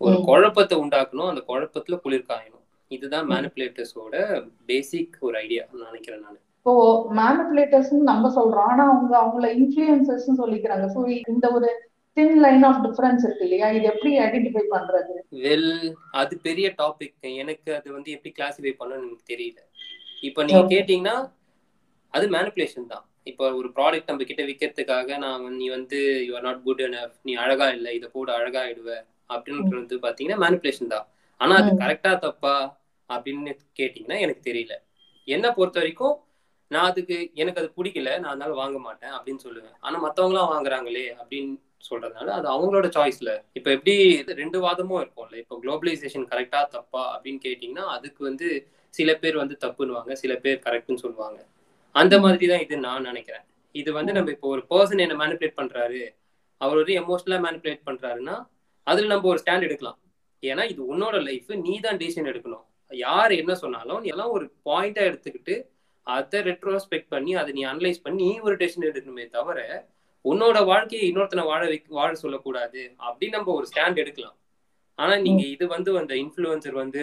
ஒரு. 0.00 0.16
குழப்பத்தை 0.26 0.76
உண்டாக்கணும் 0.82 1.30
அந்த 1.30 1.42
குழப்பத்துல 1.48 1.96
குளிர் 2.00 2.30
காயணும் 2.30 2.62
இதுதான் 2.90 3.28
மேனிப்புலேட்டர்ஸோட 3.30 4.16
பேசிக் 4.66 5.16
ஒரு 5.22 5.36
ஐடியா 5.38 5.62
நினைக்கிறேன் 5.84 6.24
நான். 6.24 6.40
இப்போ 6.58 6.74
மேனிப்புலேட்டர்ஸ் 7.18 7.92
நம்ம 8.08 8.28
சொல்றோம். 8.36 8.68
ஆனா 8.70 8.84
அவங்க 8.88 9.14
அவங்கள 9.20 9.46
இன்ஃபுளுசர்ஸ் 9.56 10.40
சொல்லிக்கிறாங்க. 10.40 10.86
ஸோ 10.94 11.00
இந்த 11.32 11.46
ஒரு 11.52 11.68
தின் 12.16 12.36
லைன் 12.36 12.62
ஆஃப் 12.62 12.80
டிஃபரன்ஸ் 12.84 13.24
இருக்கு 13.24 13.44
இல்லையா? 13.44 13.70
இது 13.70 13.84
எப்படி 13.84 14.18
ஐடென்டிஃபை 14.18 14.62
பண்றது? 14.74 15.14
வெல் 15.44 15.94
அது 16.10 16.38
பெரிய 16.38 16.74
டாபிக் 16.78 17.36
எனக்கு 17.42 17.74
அது 17.74 17.92
வந்து 17.92 18.10
எப்படி 18.10 18.32
கிளாசிஃபை 18.38 18.72
பண்ணணும்னு 18.80 19.08
எனக்கு 19.08 19.32
தெரியல. 19.34 19.60
இப்போ 20.20 20.44
நீங்க. 20.44 20.62
கேட்டீங்கன்னா 20.74 21.16
அது 22.10 22.26
மேனிப்புலேஷன் 22.28 22.86
தான். 22.86 23.04
இப்போ 23.22 23.54
ஒரு 23.54 23.68
ப்ராடக்ட் 23.76 24.06
நம்ம 24.06 24.24
கிட்ட 24.24 24.42
விற்கிறதுக்காக 24.42 25.18
நான் 25.18 25.56
நீ 25.56 25.68
வந்து 25.68 25.98
you 26.26 26.34
are 26.34 26.42
not 26.42 26.62
good 26.62 26.80
enough. 26.80 27.12
நீ 27.22 27.34
அழகா 27.34 27.68
இல்லை. 27.70 27.94
இதை 27.94 28.08
போட 28.12 28.38
அழகாயிடுவ. 28.38 28.90
அப்படின்னு 29.30 29.76
வந்து 29.80 29.96
பாத்தீங்கன்னா 29.96 30.38
மேனிப்புலேஷன் 30.44 30.86
தான். 30.86 31.06
ஆனா 31.40 31.56
அது. 31.56 31.70
கரெக்டா 31.84 32.18
தப்பா 32.18 32.78
அப்படின்னு 33.10 33.52
கேட்டீங்கன்னா 33.80 34.18
எனக்கு 34.20 34.52
தெரியல. 34.52 34.74
என்ன 35.28 35.52
பொறுத்த 35.52 35.78
வரைக்கும் 35.80 36.16
நான் 36.70 36.90
அதுக்கு 36.90 37.30
எனக்கு 37.34 37.60
அது 37.60 37.70
பிடிக்கல. 37.76 38.18
நான் 38.18 38.32
அதனால 38.32 38.54
வாங்க 38.54 38.78
மாட்டேன் 38.78 39.10
அப்படின்னு 39.10 39.44
சொல்லுவேன். 39.46 39.76
ஆனா 39.80 39.96
மத்தவங்களாம் 40.06 40.52
வாங்குறாங்களே 40.54 41.06
அப்படின்னு 41.20 41.54
சொல்றதுனால 41.88 42.28
அது 42.38 42.46
அவங்களோட 42.54 42.86
சாய்ஸ்ல 42.96 43.30
இப்ப 43.58 43.68
எப்படி 43.76 43.94
ரெண்டு 44.40 44.58
வாதமும் 44.64 45.00
இருக்கும்ல. 45.02 45.36
இப்போ 45.42 45.56
குளோபலைசேஷன் 45.64 46.26
கரெக்டா 46.32 46.60
தப்பா 46.76 47.02
அப்படின்னு 47.14 47.40
கேட்டீங்கன்னா 47.46 47.84
அதுக்கு 47.96 48.20
வந்து 48.28 48.48
சில 48.94 49.10
பேர் 49.22 49.36
வந்து 49.42 49.56
தப்புன்னுவாங்க 49.64 50.12
சில 50.22 50.32
பேர் 50.44 50.64
கரெக்ட்னு 50.66 51.02
சொல்லுவாங்க. 51.04 51.38
அந்த 51.94 52.14
மாதிரி 52.24 52.46
தான் 52.52 52.64
இது 52.66 52.76
நான் 52.88 53.06
நினைக்கிறேன். 53.10 53.44
இது 53.74 53.90
வந்து 53.98 54.12
நம்ம 54.16 54.30
இப்போ 54.36 54.48
ஒரு 54.54 54.62
பர்சன் 54.72 55.04
என்ன 55.04 55.16
மேனிப்புலேட் 55.22 55.58
பண்றாரு 55.60 56.02
அவர் 56.60 56.80
ஒரு 56.82 56.92
எமோஷனலா 57.02 57.38
மேனிப்புலேட் 57.46 57.86
பண்றாருன்னா 57.88 58.36
அதுல 58.86 59.10
நம்ம 59.12 59.28
ஒரு 59.32 59.40
ஸ்டாண்ட் 59.42 59.66
எடுக்கலாம். 59.68 59.98
ஏன்னா 60.42 60.62
இது 60.72 60.80
உன்னோட 60.92 61.16
லைஃப் 61.28 61.50
நீ 61.66 61.74
தான் 61.86 61.98
டிசிஷன் 62.02 62.30
எடுக்கணும். 62.32 62.64
யார் 62.90 63.32
என்ன 63.42 63.52
சொன்னாலும் 63.62 64.00
நீ 64.02 64.08
எல்லாம் 64.14 64.34
ஒரு 64.36 64.44
பாயிண்டா 64.68 65.02
எடுத்துக்கிட்டு 65.10 65.54
அதை 66.06 66.40
ரெட்ரோஸ்பெக்ட் 66.48 67.08
பண்ணி 67.14 67.32
அதை 67.40 67.52
நீ 67.58 67.62
அனலைஸ் 67.70 68.02
பண்ணி 68.04 68.20
நீ 68.30 68.34
ஒரு 68.48 68.56
டெசிஷன் 68.60 68.88
எடுக்கணுமே 68.90 69.24
தவிர 69.36 69.58
உன்னோட 70.30 70.58
வாழ்க்கையை 70.72 71.04
இன்னொருத்தனை 71.10 71.44
வாழ 71.50 71.62
வாழ 71.98 72.10
சொல்லக்கூடாது 72.24 72.82
அப்படின்னு 73.06 73.36
நம்ம 73.36 73.54
ஒரு 73.58 73.66
ஸ்டாண்ட் 73.70 74.02
எடுக்கலாம். 74.02 74.36
ஆனா 74.98 75.14
நீங்க 75.24 75.42
இது 75.54 75.64
வந்து 75.74 75.90
அந்த 76.02 76.14
இன்ஃப்ளூயன்சர் 76.22 76.76
வந்து 76.82 77.02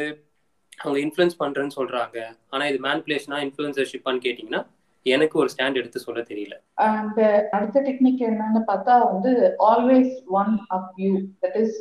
அவங்க 0.84 0.98
இன்ஃப்ளூயன்ஸ் 1.06 1.42
பண்றேன்னு 1.42 1.76
சொல்றாங்க. 1.80 2.20
ஆனா 2.54 2.64
இது 2.72 2.80
மேனிப்புலேஷனா 2.88 3.40
இன்ஃப்ளூயன்சர்ஷிப்பான்னு 3.46 4.26
கேட்டீங்கன்னா 4.28 4.62
எனக்கு 5.06 5.36
ஒரு 5.42 5.50
ஸ்டாண்ட் 5.54 5.80
எடுத்து 5.80 6.00
சொல்ல 6.06 6.22
தெரியல. 6.30 6.56
அண்ட் 6.88 7.20
அடுத்த 7.56 7.78
டெக்னிக் 7.88 8.22
என்னன்னு 8.30 8.62
பார்த்தா 8.70 8.94
வந்து 9.12 9.32
always 9.72 10.14
one 10.42 10.54
up 10.76 10.90
view 11.00 11.14
that 11.44 11.58
is 11.64 11.76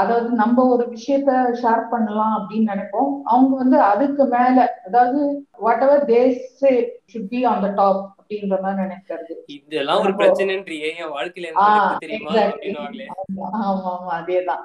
அதாவது 0.00 0.28
நம்ம 0.40 0.64
ஒரு 0.74 0.84
விஷயத்த 0.92 1.30
ஷேர் 1.60 1.82
பண்ணலாம் 1.90 2.34
அப்படின்னு 2.36 2.70
நினைப்போம். 2.72 3.10
அவங்க 3.26 3.52
வந்து 3.56 3.78
அதுக்கு 3.90 4.24
மேல 4.34 4.56
அதாவது 4.86 5.20
whatever 5.86 6.04
these 6.10 6.72
should 7.10 7.30
be 7.30 7.40
on 7.50 7.64
the 7.64 7.70
top 7.78 8.00
அப்படின்ற 8.12 8.56
மாதிரி 8.64 8.82
நினைக்கிறது. 8.84 9.34
இதெல்லாம் 9.56 10.02
ஒரு 10.04 10.12
பிரச்சனைன்றியே 10.20 10.90
என் 10.96 11.14
வாழ்க்கையில 11.14 11.52
தெரியுமா 12.04 12.34
ஆமா 13.62 13.92
ஆமா 13.92 14.12
அதேதான். 14.18 14.64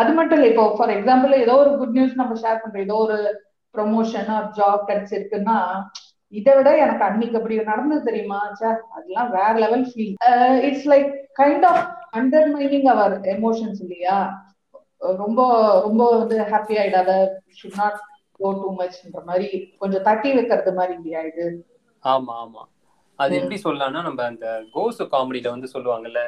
அது 0.00 0.10
மட்டும் 0.12 0.38
இல்ல 0.38 0.48
இப்போ 0.52 0.64
ஃபார் 0.76 0.94
எக்ஸாம்பிள் 0.94 1.42
ஏதோ 1.42 1.54
ஒரு 1.62 1.72
குட் 1.78 1.96
நியூஸ் 1.96 2.18
நம்ம 2.20 2.36
ஷேர் 2.42 2.60
பண்றோம். 2.62 2.86
ஏதோ 2.86 2.96
ஒரு 3.04 3.18
ப்ரொமோஷன் 3.74 4.30
ஒரு 4.36 4.48
ஜாப் 4.58 4.88
கிடைச்சிருக்குன்னா 4.88 5.58
இதை 6.32 6.52
விட 6.56 6.70
எனக்கு 6.84 7.04
அன்னைக்கு 7.04 7.38
அப்படி 7.38 7.56
நடந்தது 7.68 8.08
தெரியுமா? 8.08 8.38
சே 8.58 8.66
அதெல்லாம் 8.94 9.30
வேற 9.30 9.52
level 9.64 9.84
feel 9.90 10.14
it's 10.68 10.88
like 10.92 11.10
kind 11.40 11.66
of 11.68 11.84
undermining 12.18 12.88
our 12.94 13.14
emotions 13.34 13.80
இல்லையா? 13.84 14.16
ரொம்ப 15.18 15.40
ரொம்ப 15.82 16.02
வந்து 16.14 16.36
ஹாப்பி 16.50 16.74
ஆயிடாத 16.78 17.12
ஷுட் 17.58 17.78
நாட் 17.78 17.98
கோ 18.40 18.48
டூ 18.56 18.70
மச்ன்ற 18.78 19.20
மாதிரி 19.24 19.48
கொஞ்சம் 19.78 20.04
தட்டி 20.06 20.30
வைக்கிறது 20.34 20.72
மாதிரி 20.74 20.94
இல்லையா 20.98 21.20
இது 21.30 21.46
ஆமா 22.04 22.34
ஆமா. 22.42 22.62
அது. 23.18 23.34
எப்படி 23.36 23.56
சொல்லலாம்னா 23.58 24.00
நம்ம 24.02 24.22
அந்த 24.24 24.46
கோசு 24.74 25.04
காமெடியில 25.12 25.52
வந்து 25.52 25.68
சொல்லுவாங்கல்ல 25.74 26.22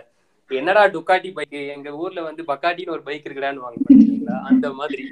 என்னடா 0.51 0.83
டுக்காட்டி 0.93 1.31
பைக் 1.33 1.57
எங்க 1.75 1.89
ஊர்ல 2.01 2.21
வந்து 2.27 2.43
பக்காட்டின்னு 2.49 2.95
ஒரு 2.95 3.05
பைக் 3.09 3.27
இருக்குடான்னு 3.27 3.65
வாங்க 3.65 3.97
அந்த 4.51 4.69
மாதிரி. 4.79 5.05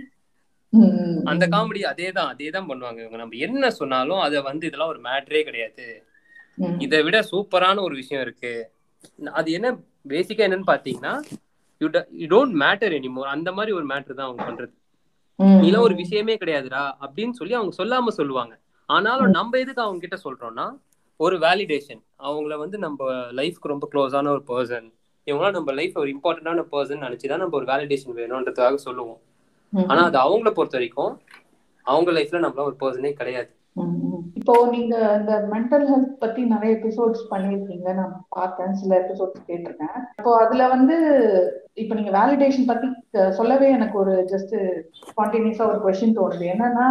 அந்த 1.31 1.45
காமெடி 1.53 1.81
அதே 1.91 2.09
தான் 2.13 2.31
அதே 2.33 2.49
தான் 2.51 2.69
பண்ணுவாங்க 2.71 3.01
இவங்க. 3.03 3.19
நம்ம 3.19 3.37
என்ன 3.47 3.71
சொன்னாலும் 3.79 4.23
அதை 4.23 4.39
வந்து 4.49 4.65
இதெல்லாம் 4.69 4.93
ஒரு 4.95 5.01
மேட்ரே 5.07 5.43
கிடையாது. 5.45 5.87
இதை 6.81 6.99
விட 7.07 7.19
சூப்பரான 7.31 7.83
ஒரு 7.83 7.95
விஷயம் 8.01 8.23
இருக்கு. 8.23 8.53
அது 9.33 9.49
என்ன 9.53 9.69
பேசிக்கா 10.09 10.47
என்னன்னு 10.47 10.71
பாத்தீங்கன்னா 10.71 11.15
you 11.79 11.89
you 12.11 12.27
don't 12.27 12.49
matter 12.49 12.95
anymore 12.95 13.29
அந்த 13.29 13.53
மாதிரி 13.53 13.77
ஒரு 13.77 13.87
மேட்டர் 13.87 14.15
தான் 14.15 14.35
அவங்க 14.35 14.43
பண்றது. 14.45 14.73
ம். 15.35 15.43
நீலாம் 15.43 15.79
ஒரு 15.79 15.95
விஷயமே 15.95 16.37
கிடையாதுடா 16.37 16.93
அப்படின்னு 17.01 17.31
சொல்லி 17.31 17.55
அவங்க 17.55 17.85
சொல்லாம 17.85 18.09
சொல்லுவாங்க. 18.09 18.59
ஆனாலும் 18.87 19.31
நம்ம 19.31 19.59
எதுக்கு 19.59 19.83
அவங்க 19.83 20.07
கிட்ட 20.07 20.17
சொல்றோம்னா 20.25 20.79
ஒரு 21.17 21.37
வேலிடேஷன் 21.39 22.03
அவங்கள 22.19 22.59
வந்து 22.59 22.79
நம்ம 22.79 23.05
லைஃப்க்கு 23.13 23.61
ரொம்ப 23.61 23.89
க்ளோஸான 23.93 24.29
ஒரு 24.29 24.43
பர்சன் 24.47 24.93
இவங்களாம் 25.27 25.51
நம்ம 25.51 25.73
லைஃப் 25.73 25.99
ஒரு 25.99 26.11
இம்பார்ட்டன்டான 26.11 26.67
பர்சன் 26.73 27.01
நினைச்சுதான் 27.01 27.37
நம்ம 27.37 27.57
ஒரு 27.57 27.65
வேலிடேஷன் 27.65 28.15
வேணும்ன்றதுக்காக 28.17 28.75
சொல்லுவோம். 28.75 29.21
ஆனா 29.87 30.05
அது 30.05 30.19
அவங்கள 30.19 30.51
பொறுத்த 30.51 30.69
வரைக்கும் 30.71 31.21
அவங்க 31.83 32.11
லைஃப்ல 32.13 32.41
நம்மள 32.41 32.55
ஒரு 32.55 32.77
பர்சனே 32.81 33.13
கிடையாது. 33.13 33.57
இப்போ 34.35 34.55
நீங்க 34.71 34.95
இந்த 35.21 35.33
மென்டல் 35.53 35.85
ஹெல்த் 35.91 36.13
பத்தி 36.19 36.43
நிறைய 36.45 36.71
எபிசோட்ஸ் 36.77 37.23
பண்ணிருக்கீங்க 37.31 37.95
நான் 37.95 38.27
பார்த்தேன். 38.29 38.75
சில 38.75 38.93
எபிசோட்ஸ் 39.03 39.47
கேட்டிருக்கேன். 39.49 39.99
இப்போ 40.19 40.33
அதுல 40.45 40.69
வந்து 40.69 40.97
இப்போ 41.75 41.95
நீங்க 41.95 42.13
வேலிடேஷன் 42.19 42.69
பத்தி 42.71 42.89
சொல்லவே 43.31 43.71
எனக்கு 43.71 43.99
ஒரு 43.99 44.15
ஜஸ்ட் 44.33 44.55
ஸ்பான்டேனியஸா 45.11 45.65
ஒரு 45.73 45.81
கொஸ்டின் 45.87 46.19
தோணுது. 46.19 46.45
என்னன்னா 46.55 46.89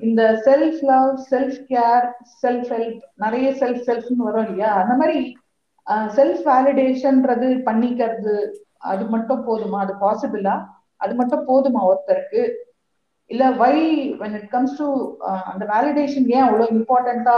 இந்த 0.00 0.22
self 0.46 0.80
love 0.92 1.10
self 1.30 1.60
care 1.72 2.06
self 2.42 2.70
help 2.74 3.00
நிறைய 3.16 3.50
செல்ஃப் 3.60 3.82
செல்ஃப்னு 3.88 4.28
வரும் 4.28 4.44
இல்லையா? 4.44 4.72
அந்த 4.82 4.94
மாதிரி 4.94 5.18
செல்ஃப் 6.16 6.42
வேலிடேஷன்ன்றது 6.50 7.48
பண்ணிக்கிறது 7.68 8.34
அது 8.92 9.04
மட்டும் 9.04 9.46
போதுமா? 9.48 9.78
அது 9.84 9.94
பாசிபிளா 10.06 10.56
அது 10.96 11.14
மட்டும் 11.14 11.46
போதுமா 11.48 11.80
ஒருத்தருக்கு? 11.90 12.42
இல்ல 13.30 13.44
why 13.62 13.74
when 14.20 14.32
it 14.38 14.46
comes 14.54 14.70
to 14.80 14.86
அந்த 15.50 15.64
வேலிடேஷன் 15.72 16.26
ஏன் 16.36 16.46
அவ்வளவு 16.46 16.72
இம்பார்ட்டண்டா 16.76 17.36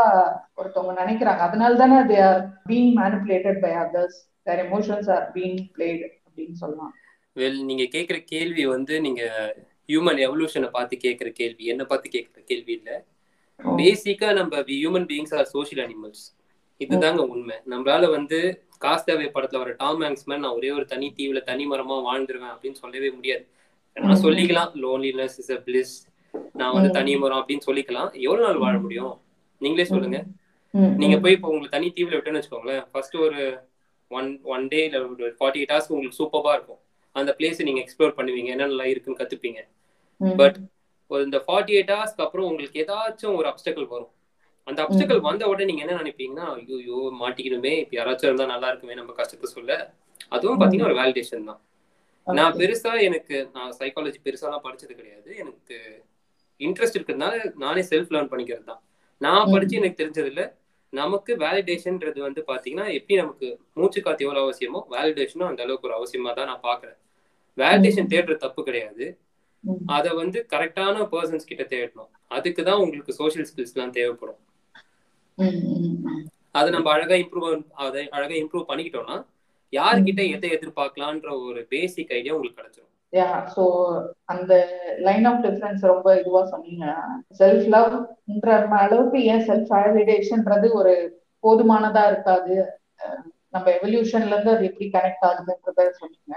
ஒருத்தவங்க 0.61 0.95
நினைக்கிறாங்க? 1.03 1.43
அதனால 1.49 1.77
தானே 1.83 1.99
they 2.11 2.19
are 2.29 2.41
being 2.71 2.91
manipulated 3.01 3.61
by 3.65 3.73
others 3.85 4.19
their 4.49 4.63
emotions 4.67 5.11
are 5.17 5.27
being 5.37 5.59
played 5.77 6.03
அப்படின்னு 6.27 6.59
சொல்லலாம். 6.63 6.93
வெல் 7.37 7.61
நீங்க 7.71 7.85
கேக்குற 7.97 8.19
கேள்வி 8.33 8.65
வந்து 8.75 8.95
நீங்க 9.07 9.23
ஹியூமன் 9.91 10.21
எவல்யூஷனை 10.27 10.69
பார்த்து 10.77 10.97
கேக்குற 11.07 11.29
கேள்வி 11.41 11.65
என்ன 11.73 11.83
பார்த்து 11.91 12.15
கேக்குற 12.17 12.41
கேள்வி 12.51 12.73
இல்ல. 12.79 12.91
பேசிக்கா 13.81 14.29
நம்ம 14.41 14.63
human 14.75 15.09
beings 15.11 15.35
are 15.39 15.49
social 15.57 15.83
animals 15.87 16.25
இதுதாங்க 16.81 17.23
உண்மை. 17.33 17.57
நம்மளால 17.73 18.05
வந்து 18.17 18.39
காசு 18.85 19.05
தேவை 19.09 19.27
படத்துல 19.35 19.61
வர 19.63 19.73
டாம் 19.83 20.01
ஹேங்க்ஸ் 20.05 20.27
மேன் 20.31 20.43
நான் 20.45 20.57
ஒரே 20.59 20.71
ஒரு 20.77 20.87
தனி 20.93 21.09
தீவுல 21.19 21.41
தனி 21.51 21.65
மரமா 21.73 21.97
வாழ்ந்துருவேன் 22.09 22.55
அப்படின்னு 22.55 22.81
சொல்லவே 22.85 23.11
முடியாது. 23.19 23.45
நான் 23.97 24.23
சொல்லிக்கலாம் 24.25 24.73
லோன்லினஸ் 24.85 25.37
இஸ் 25.43 25.53
அ 25.57 25.59
பிளிஸ் 25.67 25.95
நான் 26.61 26.75
வந்து 26.77 26.91
தனி 26.99 27.13
மரம் 27.23 27.41
அப்படின்னு 27.41 27.67
சொல்லிக்கலாம். 27.69 28.11
எவ்வளவு 28.27 28.45
நாள் 28.47 28.63
வாழ 28.65 28.75
முடியும்? 28.85 29.13
நீங்களே 29.61 29.87
சொல்லுங்க. 29.93 30.19
நீங்க 31.03 31.17
போய் 31.23 31.37
இப்போ 31.37 31.49
உங்களுக்கு 31.51 31.77
தனி 31.77 31.89
தீவுல 31.97 32.17
விட்டுன்னு 32.17 32.41
வச்சுக்கோங்களேன். 32.41 32.83
ஃபர்ஸ்ட் 32.93 33.17
ஒரு 33.27 33.41
ஒன் 34.11 34.29
ஒன் 34.55 34.65
டே 34.73 34.81
இல்ல 34.87 34.99
ஃபார்ட்டி 35.39 35.61
எயிட் 35.61 35.73
ஹவர்ஸ்க்கு 35.73 35.95
உங்களுக்கு 35.97 36.21
சூப்பரா 36.21 36.53
இருக்கும். 36.59 36.81
அந்த 37.17 37.31
பிளேஸ் 37.39 37.67
நீங்க 37.69 37.81
எக்ஸ்ப்ளோர் 37.85 38.17
பண்ணுவீங்க. 38.19 38.51
என்னென்ன 38.55 38.89
இருக்குன்னு 38.93 39.21
கத்துப்பீங்க. 39.21 39.61
பட் 40.41 40.57
ஒரு 41.11 41.23
இந்த 41.29 41.39
ஃபார்ட்டி 41.47 41.73
எயிட் 41.79 41.93
ஹவர்ஸ்க்கு 41.95 42.25
அப்புறம் 42.27 42.49
உங்களுக்கு 42.51 42.81
ஏதாச்சும் 42.85 43.37
ஒரு 43.41 43.47
அப்டக்கல் 43.53 43.89
வரும். 43.95 44.13
அந்த 44.67 44.79
அப்டக்கல் 44.85 45.21
வந்த 45.29 45.43
உடனே 45.51 45.67
நீங்க 45.71 45.83
என்ன 45.85 45.99
நினைப்பீங்கன்னா 46.03 46.47
ஐயோ 46.55 46.99
மாட்டிக்கணுமே 47.23 47.73
இப்ப 47.83 47.95
யாராச்சும் 47.99 48.29
இருந்தா 48.29 48.47
நல்லா 48.55 48.69
இருக்குமே 48.71 48.97
நம்ம 49.01 49.15
கஷ்டத்தை 49.21 49.49
சொல்ல. 49.57 49.71
அதுவும் 50.35 50.61
பாத்தீங்கன்னா 50.61 50.91
ஒரு 50.91 50.99
வேலிடேஷன் 51.01 51.49
தான். 51.51 51.61
நான் 52.27 52.57
பெருசா 52.61 52.93
எனக்கு 53.09 53.37
நான் 53.57 53.73
சைக்காலஜி 53.79 54.19
பெருசாலாம் 54.27 54.65
படிச்சது 54.67 54.95
கிடையாது. 54.99 55.31
எனக்கு 55.43 55.77
இன்ட்ரெஸ்ட் 56.61 56.97
இருக்கிறதுனால 56.99 57.35
நானே 57.65 57.83
செல்ஃப் 57.91 58.13
லேர்ன் 58.15 58.31
பண்ணிக்கிறது 58.33 58.67
தான் 58.71 58.83
நான் 59.21 59.51
படிச்சு 59.55 59.79
எனக்கு 59.81 60.01
தெரிஞ்சதுல 60.03 60.43
நமக்கு 60.93 61.33
வேலிடேஷன்ன்றது 61.43 62.21
வந்து 62.27 62.41
பாத்தீங்கன்னா 62.51 62.87
எப்படி 62.97 63.15
நமக்கு 63.21 63.47
மூச்சு 63.81 64.01
காத்து 64.01 64.25
எவ்வளவு 64.27 64.45
அவசியமோ 64.47 64.81
வேலிடேஷனும் 64.95 65.51
அந்த 65.51 65.61
அளவுக்கு 65.65 65.89
ஒரு 65.89 65.97
அவசியமா 65.99 66.33
தான் 66.39 66.51
நான் 66.51 66.65
பாக்குறேன். 66.69 66.99
வேலிடேஷன் 67.59 68.11
தேடுறது 68.13 68.43
தப்பு 68.45 68.61
கிடையாது. 68.69 69.05
அதை 69.97 70.11
வந்து 70.21 70.39
கரெக்டான 70.53 71.05
பர்சன்ஸ் 71.13 71.49
கிட்ட 71.51 71.65
தேடணும். 71.75 72.11
அதுக்கு 72.37 72.63
தான் 72.69 72.83
உங்களுக்கு 72.85 73.13
சோஷியல் 73.21 73.49
ஸ்கில்ஸ் 73.51 73.75
எல்லாம் 73.77 73.95
தேவைப்படும் 73.99 74.41
அதை 76.59 76.69
நம்ம 76.75 76.89
அழகா 76.95 77.17
இம்ப்ரூவ் 77.23 77.47
அதை 77.85 78.03
அழகா 78.17 78.35
இம்ப்ரூவ் 78.43 78.69
பண்ணிக்கிட்டோம்னா 78.71 79.17
யாருக்கிட்ட 79.73 80.23
எதை 80.37 80.49
எதிர்பார்க்கலான்ற 80.57 81.29
ஒரு 81.47 81.61
பேசிக் 81.75 82.15
ஐடியா 82.19 82.35
உங்களுக்கு 82.37 82.61
கிடைச்சிரும். 82.61 82.89
யா 83.13 83.29
ஸோ 83.55 83.63
அந்த 84.33 84.53
லைன் 85.07 85.27
ஆஃப் 85.31 85.43
டிஃபரன்ஸ் 85.47 85.83
ரொம்ப 85.93 86.09
இதுவா 86.21 86.43
சொன்னீங்க. 86.53 86.85
செல்ஃப் 87.41 87.67
லவ்ன்ற 87.75 88.51
அளவுக்கு 88.85 89.19
ஏன் 89.33 89.45
செல்ஃப் 89.49 89.73
வேலிடேஷன்ன்றது 89.77 90.69
ஒரு 90.81 90.95
போதுமானதா 91.45 92.03
இருக்காது. 92.13 92.57
நம்ம 93.55 93.67
எவல்யூஷன்ல 93.79 94.35
இருந்து 94.35 94.55
அது 94.55 94.69
எப்படி 94.71 94.87
கனெக்ட் 94.97 95.25
ஆகுதுன்றத 95.29 95.87
சொன்னீங்க. 96.01 96.35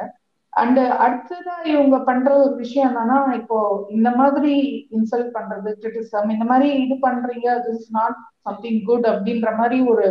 அண்ட் 0.53 0.79
அடுத்ததா 1.05 1.55
இவங்க 1.71 1.97
பண்ற 2.09 2.29
ஒரு 2.43 2.53
விஷயம் 2.63 2.87
என்னன்னா 2.89 3.17
இப்போ 3.39 3.57
இந்த 3.95 4.09
மாதிரி 4.19 4.53
இன்சல்ட் 4.97 5.31
பண்றது 5.37 5.69
கிரிட்டிசம் 5.81 6.29
இந்த 6.35 6.45
மாதிரி 6.51 6.69
இது 6.83 6.95
பண்றீங்க 7.07 7.47
திஸ் 7.65 7.89
நாட் 7.97 8.19
சம்திங் 8.47 8.79
குட் 8.89 9.07
அப்படின்ற 9.13 9.49
மாதிரி 9.59 9.77
ஒரு 9.93 10.05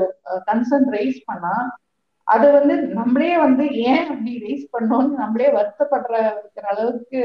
கன்சர்ன் 0.51 0.89
ரைஸ் 0.97 1.21
பண்ணா 1.31 1.55
அது 2.27 2.47
வந்து 2.53 2.75
நம்மளே 2.99 3.33
வந்து 3.37 3.65
ஏன் 3.89 4.07
அப்படி 4.13 4.33
ரேஸ் 4.47 4.67
பண்ணோம்னு 4.75 5.21
நம்மளே 5.23 5.49
வருத்தப்படுற 5.57 6.15
அளவுக்கு 6.73 7.21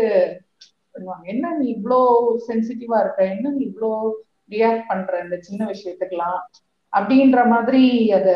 பண்ணுவாங்க. 0.95 1.25
என்ன 1.33 1.51
நீ 1.59 1.65
இவ்வளோ 1.75 1.99
சென்சிட்டிவா 2.47 2.97
இருக்க? 3.01 3.21
என்ன 3.35 3.51
நீ 3.57 3.61
இவ்வளோ 3.69 3.91
ரியாக்ட் 4.49 4.89
பண்ற 4.91 5.11
இந்த 5.25 5.37
சின்ன 5.47 5.61
விஷயத்துக்கெல்லாம்? 5.73 6.39
அப்படின்ற 6.93 7.39
மாதிரி 7.53 7.83
அத 8.17 8.29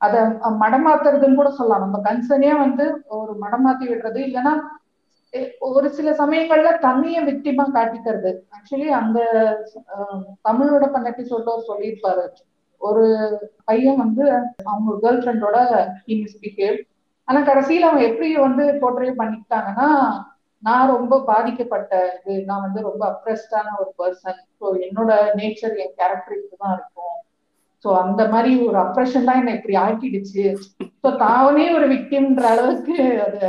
அத 0.00 0.16
மடமாத்துறதுன்னு 0.62 1.38
கூட 1.40 1.50
சொல்லலாம். 1.50 1.84
நம்ம 1.84 1.98
கன்சர்னே 2.08 2.52
வந்து 2.64 2.86
ஒரு 3.18 3.32
மடமாத்தி 3.44 3.84
விடுறது 3.90 4.20
இல்லைன்னா 4.28 4.54
ஒரு 5.68 5.88
சில 5.90 6.08
சமயங்கள்ல 6.20 6.70
தண்ணிய 6.78 7.18
விக்டிமா 7.28 7.64
காட்டிக்கிறது. 7.76 8.30
ஆக்சுவலி 8.56 8.88
அந்த 9.00 9.18
தமிழோட 10.48 10.84
பண்ணட்டி 10.94 11.22
சொல்றவர் 11.32 11.68
சொல்லியிருப்பாரு. 11.70 12.24
ஒரு 12.88 13.04
பையன் 13.70 14.02
வந்து 14.04 14.24
அவங்க 14.70 14.98
கேர்ள் 15.04 15.22
ஃப்ரெண்டோட 15.22 15.58
மிஸ்பிஹேவ் 16.22 16.78
ஆனா 17.28 17.40
கடைசியில 17.50 17.88
அவன் 17.88 18.06
எப்படி 18.08 18.28
வந்து 18.46 18.64
போர்ட்ரே 18.82 19.12
பண்ணிக்கிட்டாங்கன்னா 19.20 19.88
நான் 20.62 20.92
ரொம்ப 20.94 21.14
பாதிக்கப்பட்ட 21.30 21.92
இது 22.18 22.34
நான் 22.50 22.64
வந்து 22.66 22.80
ரொம்ப 22.88 23.02
அப்ரெஸ்டான 23.12 23.72
ஒரு 23.80 23.90
பர்சன் 24.00 24.40
ஸோ 24.58 24.66
என்னோட 24.86 25.10
நேச்சர் 25.40 25.74
என் 25.84 25.96
கேரக்டர் 26.00 26.62
தான் 26.62 26.74
இருக்கும். 26.76 27.16
ஸோ 27.84 27.88
அந்த 28.02 28.22
மாதிரி 28.34 28.52
ஒரு 28.68 28.78
அப்ரெஷன் 28.84 29.26
தான் 29.28 29.40
என்னை 29.40 29.54
இப்படி 29.58 29.74
ஆக்கிடுச்சு. 29.86 30.44
ஸோ 31.02 31.08
தாவனே 31.24 31.66
ஒரு 31.78 31.86
விக்டிம்ன்ற 31.94 32.46
அளவுக்கு 32.54 32.96
அது 33.26 33.42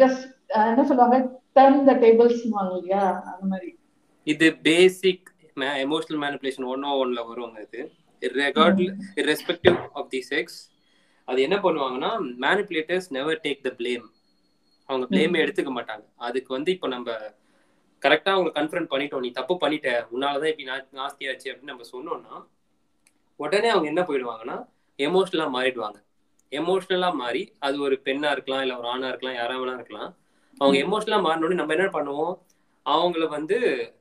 ஜஸ்ட் 0.00 0.24
என்ன 0.70 0.84
சொல்லுவாங்க? 0.88 1.18
டர்ன் 1.56 1.86
த 1.88 1.92
டேபிள்ஸ் 2.04 2.42
இல்லையா? 2.46 3.04
அந்த 3.30 3.44
மாதிரி. 3.52 3.70
இது 4.26 4.48
பேசிக் 4.68 5.26
எமோஷனல் 5.84 6.20
மேனிபுலேஷன் 6.24 6.70
ஒன்னோ 6.72 6.90
ஒன்ல 7.02 7.20
வருவாங்க 7.30 7.58
இது. 7.66 7.80
Irrespective 9.20 9.78
ஆஃப் 9.92 10.10
தி 10.10 10.20
செக்ஸ் 10.30 10.58
அது 11.28 11.40
என்ன 11.46 11.56
பண்ணுவாங்கன்னா 11.56 12.10
manipulators 12.46 13.08
never 13.10 13.42
take 13.44 13.66
the 13.66 13.72
blame 13.78 14.06
அவங்க 14.88 15.04
பிளேமே 15.10 15.38
எடுத்துக்க 15.44 15.70
மாட்டாங்க. 15.76 16.04
அதுக்கு 16.16 16.50
வந்து 16.56 16.70
இப்போ 16.72 16.88
நம்ம 16.88 17.10
கரெக்டா 18.02 18.30
அவங்க 18.36 18.50
கன்ஃபரன்ட் 18.58 18.90
பண்ணிட்டோம். 18.92 19.20
நீ 19.20 19.30
தப்பு 19.30 19.54
பண்ணிட்ட. 19.62 19.88
உன்னாலதான் 20.14 20.50
இப்படி 20.52 20.66
நாஸ்தியாச்சு 20.98 21.50
அப்படின்னு 21.50 21.72
நம்ம 21.72 21.86
சொன்னோம்னா 21.94 22.34
உடனே 23.40 23.68
அவங்க 23.68 23.88
என்ன 23.88 24.02
போயிடுவாங்கன்னா 24.08 24.56
எமோஷனலா 24.98 25.46
மாறிடுவாங்க. 25.56 25.98
எமோஷனலா 26.52 27.10
மாறி 27.14 27.42
அது 27.58 27.76
ஒரு 27.80 27.96
பெண்ணா 28.04 28.30
இருக்கலாம் 28.30 28.62
இல்ல 28.64 28.78
ஒரு 28.78 28.88
ஆணா 28.88 29.08
இருக்கலாம் 29.08 29.38
யாரா 29.40 29.56
வேணா 29.60 29.74
இருக்கலாம் 29.74 30.10
அவங்க 30.60 30.76
எமோஷனலா 30.86 31.20
மாறினோடனே 31.26 31.60
நம்ம 31.60 31.74
என்ன 31.76 31.86
பண்ணுவோம்? 31.98 32.34
அவங்கள 32.86 33.24
வந்து 33.28 33.56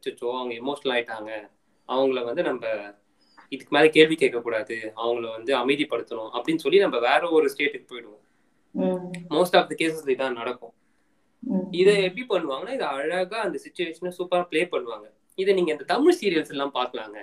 சுச்சோ 0.05 0.27
அவங்க 0.39 0.53
எமோஷனல் 0.61 0.93
ஆயிட்டாங்க. 0.95 1.31
அவங்கள 1.89 2.19
வந்து 2.23 2.43
நம்ம 2.43 2.63
இதுக்கு 3.51 3.73
மேல 3.75 3.87
கேள்வி 3.97 4.15
கேட்க 4.23 4.39
கூடாது 4.47 4.75
அவங்கள 5.01 5.25
வந்து 5.37 5.51
அமைதிப்படுத்தணும் 5.61 6.31
அப்படின்னு 6.37 6.63
சொல்லி 6.65 6.79
நம்ம 6.85 6.97
வேற 7.09 7.21
ஒரு 7.37 7.47
ஸ்டேட்டுக்கு 7.53 7.91
போயிடுவோம். 7.93 8.23
மோஸ்ட் 9.35 9.57
ஆஃப் 9.59 9.69
த 9.71 9.75
கேசஸ் 9.81 10.11
இதான் 10.15 10.37
நடக்கும். 10.41 10.73
இதை 11.79 11.93
எப்படி 12.07 12.23
பண்ணுவாங்கன்னா 12.31 12.73
இதை 12.77 12.87
அழகா 12.97 13.37
அந்த 13.47 13.57
சுச்சுவேஷனை 13.65 14.11
சூப்பரா 14.19 14.43
பிளே 14.51 14.61
பண்ணுவாங்க. 14.73 15.07
இதை 15.41 15.51
நீங்க 15.57 15.71
இந்த 15.75 15.85
தமிழ் 15.93 16.17
சீரியல்ஸ் 16.21 16.53
எல்லாம் 16.55 16.75
பாக்கலாங்க 16.79 17.19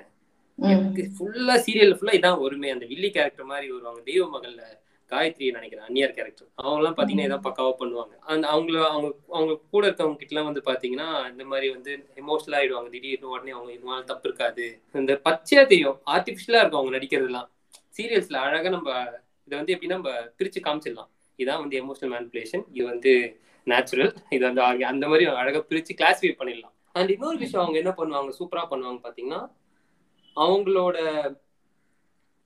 ஃபுல்லா 1.16 1.54
சீரியல் 1.66 1.94
ஃபுல்லா 1.96 2.12
இதான் 2.18 2.42
ஒருமே 2.44 2.68
அந்த 2.74 2.84
வில்லி 2.92 3.08
கேரக்டர் 3.16 3.50
மாதிரி 3.52 3.66
வருவாங்க. 3.72 4.00
தெய்வ 4.10 4.24
மகள்ல 4.36 4.62
காயத்ரி 5.12 5.46
நினைக்கிறேன் 5.56 5.86
அந்நியார் 5.88 6.14
கேரக்டர் 6.16 6.48
அவங்க 6.60 6.80
எல்லாம் 6.80 6.96
பாத்தீங்கன்னா 6.98 7.26
இதான் 7.28 7.44
பக்காவா 7.46 7.72
பண்ணுவாங்க. 7.80 8.14
அந்த 8.32 8.44
அவங்கள 8.54 8.76
அவங்க 8.92 9.08
அவங்க 9.36 9.52
கூட 9.74 9.82
இருக்கவங்க 9.88 10.18
கிட்ட 10.20 10.34
எல்லாம் 10.34 10.48
வந்து 10.50 10.62
பாத்தீங்கன்னா 10.68 11.08
இந்த 11.32 11.44
மாதிரி 11.50 11.66
வந்து 11.76 11.92
எமோஷனல் 12.22 12.56
ஆயிடுவாங்க. 12.60 12.90
திடீர்னு 12.94 13.32
உடனே 13.34 13.54
அவங்க 13.56 13.70
இதனால 13.76 14.04
தப்பு 14.10 14.28
இருக்காது. 14.28 14.66
இந்த 15.02 15.14
பச்சையா 15.28 15.64
தெரியும். 15.72 15.98
ஆர்டிபிஷியலா 16.14 16.62
இருக்கும் 16.62 16.80
அவங்க 16.80 16.94
நடிக்கிறதுலாம். 16.98 17.48
சீரியல்ஸ்ல 17.98 18.38
அழகா 18.46 18.70
நம்ம 18.76 18.90
இதை 19.48 19.54
வந்து 19.60 19.74
எப்படி 19.74 19.92
நம்ம 19.94 20.10
பிரிச்சு 20.38 20.60
காமிச்சிடலாம். 20.66 21.10
இதான் 21.38 21.62
வந்து 21.64 21.76
எமோஷனல் 21.82 22.12
மேனிபுலேஷன் 22.14 22.64
இது 22.72 22.86
வந்து 22.92 23.12
நேச்சுரல் 23.66 24.12
இது 24.34 24.42
வந்து 24.48 24.62
அந்த 24.92 25.04
மாதிரி 25.12 25.24
அழகா 25.42 25.60
பிரிச்சு 25.70 25.92
கிளாஸிஃபை 26.00 26.34
பண்ணிடலாம். 26.40 26.74
அண்ட் 26.98 27.10
இன்னொரு 27.14 27.38
விஷயம் 27.44 27.64
அவங்க 27.64 27.78
என்ன 27.82 27.92
பண்ணுவாங்க 27.98 28.32
சூப்பரா 28.38 28.64
பண்ணுவாங்க 28.72 29.00
பாத்தீங்கன்னா 29.06 29.40
அவங்களோட 30.36 30.98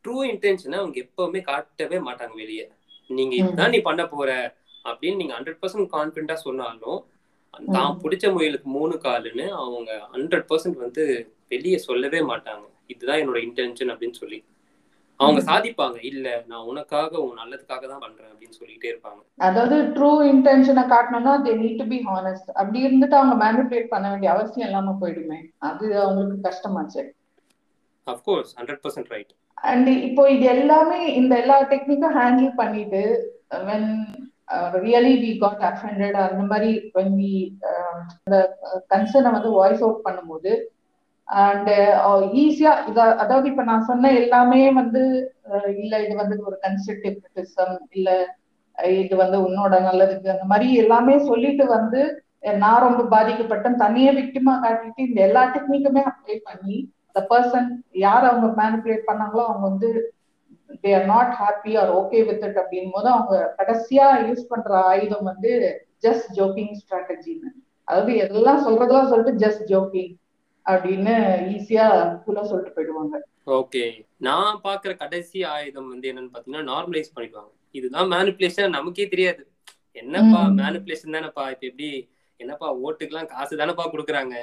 ட்ரூ 0.04 0.16
இன்டென்ஷனை 0.32 0.76
அவங்க 0.82 0.96
எப்பவுமே 1.06 1.40
காட்டவே 1.50 1.98
மாட்டாங்க 2.08 2.34
வெளியே. 2.42 2.66
நீங்க 3.10 3.34
இதுதான் 3.40 3.72
நீ 3.74 3.80
பண்ண 3.88 4.02
போற 4.12 4.30
அப்படின்னு 4.90 5.20
நீங்க 5.20 5.34
ஹண்ட்ரட் 5.36 5.60
பர்சன்ட் 5.62 5.92
கான்பிடண்டா 5.94 6.36
சொன்னாலும் 6.46 7.00
தான் 7.76 7.98
பிடிச்ச 8.02 8.26
முயலுக்கு 8.34 8.68
மூணு 8.78 8.94
காலுன்னு 9.04 9.46
அவங்க 9.62 9.90
ஹண்ட்ரட் 10.14 10.46
பர்சன்ட் 10.50 10.78
வந்து 10.84 11.04
வெளியே 11.52 11.78
சொல்லவே 11.88 12.20
மாட்டாங்க. 12.30 12.64
இதுதான் 12.92 13.20
என்னோட 13.22 13.38
இன்டென்ஷன் 13.46 13.90
அப்படின்னு 13.92 14.18
சொல்லி. 14.22 14.38
அவங்க 15.20 15.40
சாதிப்பாங்க. 15.48 15.98
இல்ல 16.10 16.26
நான் 16.50 16.66
உனக்காக 16.70 17.12
உன் 17.24 17.40
நல்லதுக்காக 17.40 17.82
தான் 17.90 18.02
பண்றேன் 18.04 18.30
அப்படின்னு 18.32 18.58
சொல்லிட்டே 18.60 18.88
இருப்பாங்க. 18.92 19.20
அதாவது 19.46 19.76
ட்ரூ 19.96 20.10
இன்டென்ஷனை 20.32 20.84
காட்டணும்னா 20.92 21.34
they 21.46 21.52
need 21.62 21.80
to 21.82 21.86
be 21.92 21.98
honest 22.08 22.48
அப்படி 22.60 22.78
இருந்துட்டு 22.86 23.18
அவங்க 23.20 23.34
மேனிபுலேட் 23.44 23.92
பண்ண 23.94 24.06
வேண்டிய 24.12 24.30
அவசியம் 24.34 24.68
இல்லாம 24.68 24.94
போயிடுமே. 25.02 25.38
அது 25.70 25.86
அவங்களுக்கு 26.04 26.38
கஷ்டமாச்சு. 26.48 27.04
Of course 28.06 28.52
hundred 28.60 28.82
percent 28.86 29.12
right 29.14 29.32
and 29.62 29.88
இப்போ 30.06 30.22
இது 30.34 30.44
எல்லாமே 30.54 31.00
இந்த 31.20 31.32
எல்லா 31.42 31.56
டெக்னிக்கும் 31.72 32.16
ஹேண்டில் 32.18 32.52
பண்ணிட்டு 32.60 33.02
when 33.68 33.90
really 34.84 35.14
we 35.22 35.30
got 35.42 35.64
offended 35.68 36.18
அந்த 36.22 36.42
மாதிரி 36.52 36.70
வென் 36.96 37.14
வி 37.20 37.32
uh, 37.70 37.96
அந்த 38.16 38.36
uh, 38.68 38.78
கன்சர்னை 38.92 39.30
வந்து 39.36 39.50
வாய்ஸ் 39.58 39.84
அவுட் 39.84 40.06
பண்ணும்போது 40.06 40.52
அண்ட் 41.28 41.70
ஈஸியா 42.42 42.72
uh, 42.74 42.86
இத 42.90 43.00
அதாவது 43.22 43.46
இப்ப 43.52 43.64
நான் 43.70 43.88
சொன்ன 43.90 44.12
எல்லாமே 44.22 44.62
வந்து 44.80 45.02
இல்ல 45.76 45.94
இது 46.04 46.14
வந்து 46.22 46.36
ஒரு 46.48 46.58
கன்ஸ்ட்ரக்டிவ் 46.64 47.16
கிரிட்டிசம் 47.18 47.76
இல்ல 47.98 48.10
இது 49.00 49.14
வந்து 49.16 49.38
உன்னோட 49.46 49.74
நல்லதுக்கு 49.88 50.34
அந்த 50.34 50.46
மாதிரி 50.52 50.68
எல்லாமே 50.82 51.14
சொல்லிட்டு 51.30 51.64
வந்து 51.76 52.00
நான் 52.60 52.84
ரொம்ப 52.86 53.02
பாதிக்கப்பட்டேன். 53.14 53.80
தனியே 53.82 54.10
விக்டிமா 54.18 54.52
காட்டிட்டு 54.62 55.00
இந்த 55.08 55.20
எல்லா 55.26 55.42
டெக்னிக்குமே 55.54 56.02
அப்ளை 56.10 56.36
பண்ணி 56.48 56.78
த 57.14 57.20
பர்சன் 57.30 57.68
யார் 58.04 58.24
அவங்க 58.24 58.48
மேனிபுலேட் 58.62 59.08
பண்ணாங்களோ 59.10 59.44
அவங்க 59.46 59.64
வந்து 59.68 59.90
they 60.84 60.90
are 60.94 61.06
not 61.06 61.32
happy 61.34 61.72
or 61.76 61.90
okay 61.90 62.18
with 62.26 62.44
it 62.44 62.60
அப்படின் 62.62 62.94
போது 62.96 63.08
அவங்க 63.08 63.36
கடைசியா 63.58 64.06
யூஸ் 64.28 64.44
பண்ற 64.48 64.72
ஆயுதம் 64.92 65.22
வந்து 65.22 65.52
ஜஸ்ட் 66.02 66.28
ஜோக்கிங் 66.38 66.74
ஸ்ட்ராட்டஜின்னு 66.80 67.50
அதாவது 67.88 68.12
எல்லாம் 68.16 68.64
சொல்றதெல்லாம் 68.66 69.08
சொல்லிட்டு 69.08 69.40
ஜஸ்ட் 69.44 69.64
ஜோக்கிங் 69.72 70.12
அப்படின்னு 70.66 71.14
ஈஸியா 71.56 71.86
ஃபுல்லா 72.20 72.42
சொல்லிட்டு 72.42 72.74
போயிடுவாங்க. 72.76 73.16
ஓகே 73.58 73.84
நான் 74.18 74.60
பாக்குற 74.64 74.92
கடைசி 74.96 75.38
ஆயுதம் 75.44 75.88
வந்து 75.88 76.08
என்னன்னு 76.10 76.32
பாத்தீங்கன்னா 76.34 76.64
நார்மலைஸ் 76.72 77.14
பண்ணிடுவாங்க. 77.14 77.52
இதுதான் 77.70 78.10
மேனிப்புலேஷன் 78.12 78.76
நமக்கே 78.78 79.06
தெரியாது. 79.08 79.42
என்னப்பா 79.92 80.40
மேனிப்புலேஷன் 80.60 81.14
தானேப்பா? 81.16 81.44
இப்ப 81.50 81.66
எப்படி? 81.66 81.88
என்னப்பா 82.40 82.68
ஓட்டுக்கெல்லாம் 82.84 83.30
காசு 83.32 83.56
தானேப்பா 83.56 83.86
கொடுக்குறாங்க? 83.92 84.34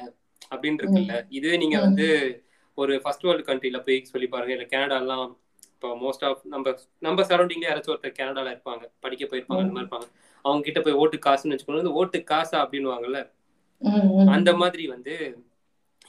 அப்படின்னு 0.52 0.80
இருக்குல்ல. 0.82 1.16
இதுவே 1.30 1.58
நீங்க 1.58 1.78
வந்து 1.82 2.08
ஒரு 2.78 2.94
ஃபர்ஸ்ட் 3.04 3.26
வேர்ல்டு 3.28 3.48
கண்ட்ரில 3.50 3.80
போய் 3.86 4.00
சொல்லி 4.14 4.28
பாருங்க. 4.28 4.54
இல்ல 4.56 4.68
கனடாலாம் 4.74 5.28
இப்போ 5.74 5.90
மோஸ்ட் 6.04 6.26
ஆஃப் 6.28 6.42
நம்ம 6.54 6.74
நம்ம 7.06 7.24
சரௌண்டிங்ல 7.32 7.68
யாராச்சும் 7.68 7.94
ஒருத்தர் 7.96 8.20
கனடால 8.20 8.54
இருப்பாங்க 8.54 8.86
படிக்க 9.06 9.24
போயிருப்பாங்க 9.26 9.62
அந்த 9.64 9.74
மாதிரி 9.74 9.86
இருப்பாங்க. 9.86 10.08
அவங்க 10.46 10.64
கிட்ட 10.68 10.80
போய் 10.86 11.00
ஓட்டு 11.02 11.18
காசுன்னு 11.26 11.56
வச்சுக்கோங்க. 11.56 11.94
ஓட்டு 12.02 12.20
காசா 12.32 12.58
அப்படின்னுவாங்கல்ல. 12.64 13.20
அந்த 14.36 14.50
மாதிரி 14.62 14.84
வந்து 14.96 15.14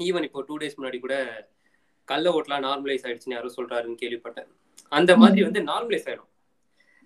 ஈவன் 0.00 0.26
இப்போ 0.28 0.40
டூ 0.48 0.57
டேஸ் 0.62 0.78
முன்னாடி 0.78 0.98
கூட 1.04 1.14
கள்ள 2.09 2.26
ஓட்டலாம் 2.37 2.64
நார்மலைஸ் 2.66 3.04
ஆயிடுச்சுன்னு 3.07 3.37
யாரும் 3.37 3.57
சொல்றாருன்னு 3.57 4.02
கேள்விப்பட்டேன். 4.02 4.48
அந்த 4.92 5.12
மாதிரி 5.22 5.40
வந்து 5.46 5.61
நார்மலைஸ் 5.70 6.07
ஆயிடும். 6.11 6.31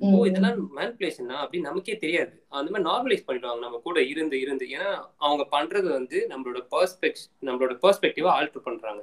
ஓ 0.01 0.25
இதெல்லாம் 0.29 0.59
மேனிப்புலேஷனா 0.79 1.37
அப்படின்னு 1.43 1.69
நமக்கே 1.71 1.95
தெரியாது. 2.05 2.33
அந்த 2.59 2.69
மாதிரி 2.71 2.87
நார்மலைஸ் 2.91 3.27
பண்ணிடுவாங்க. 3.29 3.61
நம்ம 3.67 3.81
கூட 3.87 3.99
இருந்து 4.13 4.37
இருந்து. 4.45 4.65
ஏன்னா 4.77 4.91
அவங்க 5.27 5.45
பண்றது 5.57 5.89
வந்து 5.99 6.19
நம்மளோட 6.33 6.61
பெர்ஸ்பெக்ட் 6.75 7.25
நம்மளோட 7.49 7.75
பெர்ஸ்பெக்டிவா 7.85 8.31
ஆல்டர் 8.39 8.67
பண்றாங்க. 8.69 9.03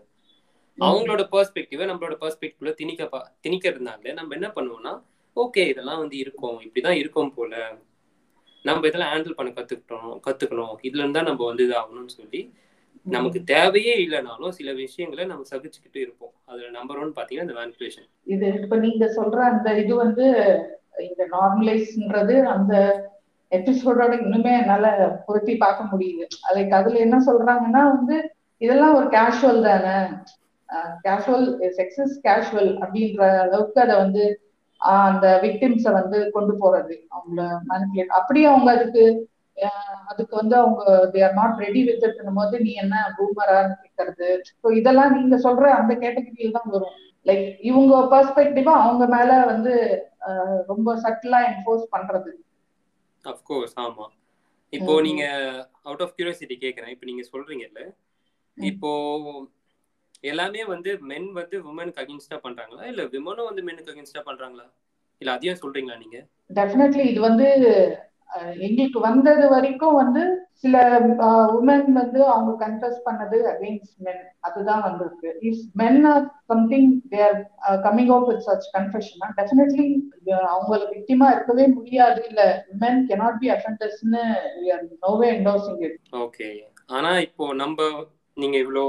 அவங்களோட 0.88 1.24
பெர்ஸ்பெக்டிவ 1.34 1.86
நம்மளோட 1.92 2.16
பெர்ஸ்பெக்டிவ்ல 2.24 2.74
திணிக்க 2.74 3.10
திணிக்கிறதுனால 3.46 4.14
நம்ம 4.14 4.36
என்ன 4.36 4.50
பண்ணுவோம்னா 4.56 4.94
ஓகே 5.38 5.64
இதெல்லாம் 5.68 6.02
வந்து 6.04 6.18
இருக்கும் 6.18 6.58
இப்படிதான் 6.66 7.00
இருக்கும் 7.02 7.34
போல. 7.36 7.54
நம்ம 8.66 8.88
இதெல்லாம் 8.88 9.12
ஹேண்டில் 9.14 9.38
பண்ண 9.38 9.50
கத்துக்கிட்டோம் 9.52 10.10
கத்துக்கணும். 10.26 10.74
இதுல 10.88 11.04
இருந்தா 11.04 11.22
நம்ம 11.22 11.46
வந்து 11.46 11.64
இது 11.64 11.76
ஆகணும்னு 11.82 12.16
சொல்லி 12.20 12.42
நமக்கு 13.06 13.40
தேவையே 13.44 13.94
இல்லைனாலும் 14.06 14.50
சில 14.50 14.70
விஷயங்களை 14.74 15.26
நம்ம 15.26 15.46
சகிச்சுக்கிட்டு 15.52 16.00
இருப்போம். 16.02 16.34
அதுல 16.46 16.70
நம்பர் 16.70 16.98
ஒன் 16.98 17.14
பாத்தீங்கன்னா 17.16 17.46
இந்த 17.48 17.56
மேனிபுலேஷன் 17.60 18.08
இது 18.26 18.48
இப்ப 18.64 18.78
நீங்க 18.78 19.06
சொல்ற 19.16 19.38
அந்த 19.52 19.70
இது 19.84 19.96
வந்து 19.96 20.26
இந்த 21.10 21.24
நார்மலைஸ்ன்றது 21.32 22.36
அந்த 22.46 22.74
எபிசோடோட 23.52 24.14
இன்னுமே 24.24 24.52
என்னால 24.62 24.88
பொருத்தி 25.26 25.54
பார்க்க 25.58 25.92
முடியுது. 25.92 26.26
லைக் 26.56 26.76
அதுல 26.80 27.00
என்ன 27.00 27.18
சொல்றாங்கன்னா 27.30 27.84
வந்து 27.96 28.18
இதெல்லாம் 28.62 28.96
ஒரு 28.96 29.08
கேஷுவல் 29.08 29.66
தானே. 29.68 29.96
கேஷுவல் 31.06 31.48
செக்ஸ் 31.78 32.00
இஸ் 32.04 32.16
கேஷுவல் 32.28 32.72
அப்படின்ற 32.84 33.24
அளவுக்கு 33.46 33.80
அதை 33.86 33.96
வந்து 34.04 34.24
அந்த 34.82 35.28
விக்டிம்ஸை 35.44 35.92
வந்து 35.92 36.18
கொண்டு 36.36 36.54
போறது 36.62 36.96
அவங்கள 37.16 37.42
மேனிபுலேட் 37.70 38.18
அப்படியே 38.20 38.48
அவங்க 38.52 38.70
அதுக்கு 38.78 39.04
அதுக்கு 40.12 40.34
வந்து 40.36 40.56
அவங்க 40.58 40.84
they 41.14 41.22
are 41.28 41.38
not 41.40 41.64
ready 41.66 41.82
with 41.88 42.06
போது 42.38 42.58
நீ 42.66 42.72
என்ன 42.84 42.96
பூமரான்னு 43.18 43.76
கேட்கறது 43.84 44.28
ஸோ 44.62 44.68
இதெல்லாம் 44.80 45.16
நீங்க 45.18 45.38
சொல்ற 45.48 45.66
அந்த 45.80 45.94
கேட்டகரியில் 46.04 46.58
தான் 46.58 46.72
வரும். 46.76 46.96
லைக் 47.26 47.48
இவங்க 47.70 47.96
பெர்ஸ்பெக்டிவா 48.14 48.74
அவங்க 48.84 49.06
மேல 49.16 49.32
வந்து 49.46 49.74
ரொம்ப 50.72 50.90
சட்டிலா 51.04 51.40
என்ஃபோர்ஸ் 51.50 51.86
பண்றது. 51.96 52.32
அஃப்கோர்ஸ் 53.24 53.76
ஆமா. 53.84 54.06
இப்போ 54.74 54.94
நீங்க 55.08 55.24
அவுட் 55.88 56.04
ஆஃப் 56.06 56.16
கியூரியாசிட்டி 56.16 56.58
கேக்குறேன். 56.66 56.92
இப்போ 56.96 57.06
நீங்க 57.06 57.24
சொல்றீங்கல்ல. 57.32 57.82
இப்போ 58.58 58.92
எல்லாமே 60.24 60.62
வந்து 60.66 60.92
மென் 61.12 61.30
வந்து 61.34 61.58
உமனுக்கு 61.70 62.02
அகேன்ஸ்டா 62.04 62.38
பண்றாங்களா? 62.46 62.84
இல்ல 62.92 63.04
விமனும் 63.14 63.50
வந்து 63.50 63.66
மெனுக்கு 63.68 63.94
அகேன்ஸ்டா 63.94 64.24
பண்றாங்களா? 64.30 64.66
இல்ல 65.22 65.32
அதையும் 65.36 65.62
சொல்றீங்களா 65.64 65.98
நீங்க? 66.04 66.20
டெஃபினெட்லி 66.50 67.06
இது 67.12 67.22
வந்து 67.30 67.48
எங்களுக்கு 68.68 69.00
வந்தது 69.00 69.46
வரைக்கும் 69.54 69.96
வந்து 70.00 70.24
சில 70.64 70.76
உமன் 71.58 71.88
வந்து 72.00 72.20
அவங்க 72.34 72.52
கன்ஃபஸ் 72.64 73.00
பண்ணது 73.06 73.38
அகெயின்ஸ்ட் 73.52 73.96
மென் 74.06 74.22
அதுதான் 74.48 74.84
வந்திருக்கு. 74.88 75.30
If 75.50 75.64
men 75.82 76.02
are 76.12 76.26
something 76.52 76.90
there 77.14 77.38
coming 77.86 78.12
out 78.14 78.30
with 78.32 78.44
such 78.48 78.68
confession 78.76 79.34
definitely 79.40 79.88
அவங்களுக்கு 80.54 80.94
விக்டிமா 80.98 81.30
இருக்கவே 81.36 81.66
முடியாது. 81.78 82.22
இல்ல 82.30 82.44
men 82.84 83.02
cannot 83.10 83.42
be 83.42 83.50
அஃபெண்டர்ஸ்னு 83.56 84.24
no way 85.06 85.30
endorsing 85.38 85.82
it 85.88 85.98
okay 86.26 86.50
ஆனா 86.90 87.12
இப்போ 87.28 87.48
நம்ம 87.56 87.90
நீங்க 88.40 88.58
இவ்வளோ 88.58 88.84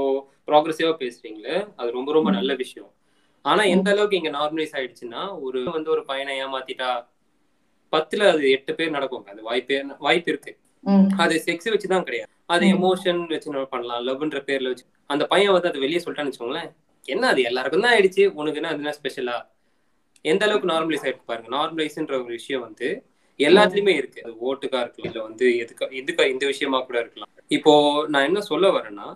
ப்ராக்ரெசிவா 0.47 0.91
பேசுறீங்களே 1.01 1.55
அது 1.77 1.89
ரொம்ப 1.91 2.09
ரொம்ப 2.11 2.29
நல்ல 2.31 2.51
விஷயம். 2.55 2.89
ஆனா 3.45 3.61
எந்த 3.73 3.89
அளவுக்கு 3.93 4.19
இங்க 4.19 4.31
நார்மலைஸ் 4.31 4.75
ஆயிடுச்சுன்னா 4.77 5.21
ஒரு 5.45 5.59
வந்து 5.75 5.89
ஒரு 5.89 6.03
பையனை 6.05 6.33
ஏமாத்திட்டா 6.43 6.89
பத்துல 7.93 8.27
அது 8.33 8.43
எட்டு 8.51 8.71
பேர் 8.75 8.95
நடக்கும் 8.95 9.25
அது 9.25 9.41
வாய்ப்பே 9.43 9.77
வாய்ப்பு 9.99 10.29
இருக்கு. 10.31 10.51
அது 11.23 11.35
செக்ஸ் 11.47 11.71
வச்சுதான் 11.73 12.05
கிடையாது. 12.07 12.29
அது 12.47 12.65
எமோஷன் 12.75 13.19
வச்சு 13.31 13.53
நம்ம 13.53 13.69
பண்ணலாம். 13.73 14.03
லவ்ன்ற 14.07 14.39
பேர்ல 14.47 14.71
வச்சு. 14.71 14.85
அந்த 15.09 15.23
பையன் 15.25 15.55
வந்து 15.55 15.71
அது 15.71 15.79
வெளியே 15.79 16.01
சொல்லிட்டான்னு 16.03 16.31
வச்சுக்கோங்களேன். 16.31 16.69
என்ன 17.05 17.23
அது? 17.27 17.41
எல்லாருக்கும் 17.49 17.85
தான் 17.85 17.93
ஆயிடுச்சு. 17.93 18.23
உனக்கு 18.39 18.59
என்ன 18.61 18.71
அது 18.73 18.81
என்ன 18.83 18.93
ஸ்பெஷலா 18.99 19.37
எந்த 20.25 20.43
அளவுக்கு 20.45 20.71
நார்மலைஸ் 20.71 21.05
ஆயிட்டு 21.05 21.29
பாருங்க. 21.29 21.49
நார்மலைஸ்ன்ற 21.55 22.15
ஒரு 22.23 22.31
விஷயம் 22.39 22.65
வந்து 22.67 22.87
எல்லாத்துலயுமே 23.39 23.93
இருக்கு. 23.97 24.19
அது 24.25 24.33
ஓட்டுக்கா 24.47 24.79
இருக்கு 24.81 25.01
இல்ல 25.03 25.19
வந்து 25.27 25.45
எதுக்கு 25.63 25.85
எதுக்கா 26.01 26.25
இந்த 26.33 26.45
விஷயமா 26.51 26.79
கூட 26.81 26.97
இருக்கலாம். 26.99 27.31
இப்போ 27.51 27.73
நான் 28.09 28.27
என்ன 28.29 28.41
சொல்ல 28.49 28.67
வரேன்னா 28.71 29.07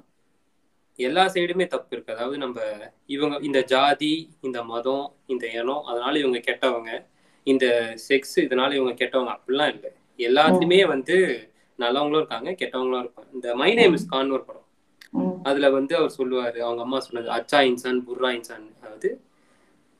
எல்லா 1.00 1.24
சைடுமே 1.26 1.66
தப்பு 1.68 1.94
இருக்கு. 1.96 2.14
அதாவது 2.14 2.38
நம்ம 2.38 2.60
இவங்க 3.06 3.36
இந்த 3.42 3.60
ஜாதி 3.62 4.14
இந்த 4.42 4.60
மதம் 4.64 5.06
இந்த 5.26 5.46
இனம் 5.60 5.84
அதனால 5.84 6.14
இவங்க 6.20 6.40
கெட்டவங்க 6.48 6.92
இந்த 7.44 7.66
செக்ஸ் 8.08 8.38
இதனால 8.46 8.74
இவங்க 8.74 8.94
கெட்டவங்க 9.02 9.34
அப்படிலாம் 9.36 9.74
இல்லை. 9.76 9.92
எல்லாத்துலயுமே 10.20 10.88
வந்து 10.88 11.16
நல்லவங்களும் 11.80 12.22
இருக்காங்க 12.22 12.52
கெட்டவங்களும் 12.62 13.04
இருப்பாங்க. 13.04 13.30
இந்த 13.34 13.56
மை 13.56 13.74
நேம் 13.74 13.96
இஸ் 13.98 14.08
கான் 14.14 14.32
ஒரு 14.32 14.44
படம். 14.44 14.62
அதுல 15.44 15.70
வந்து 15.70 15.94
அவர் 15.98 16.16
சொல்லுவாரு 16.18 16.60
அவங்க 16.68 16.82
அம்மா 16.86 17.00
சொன்னது 17.00 17.30
அச்சா 17.38 17.60
இன்சான் 17.70 18.02
புர்ரா 18.08 18.30
இன்சான். 18.38 18.66
அதாவது 18.82 19.10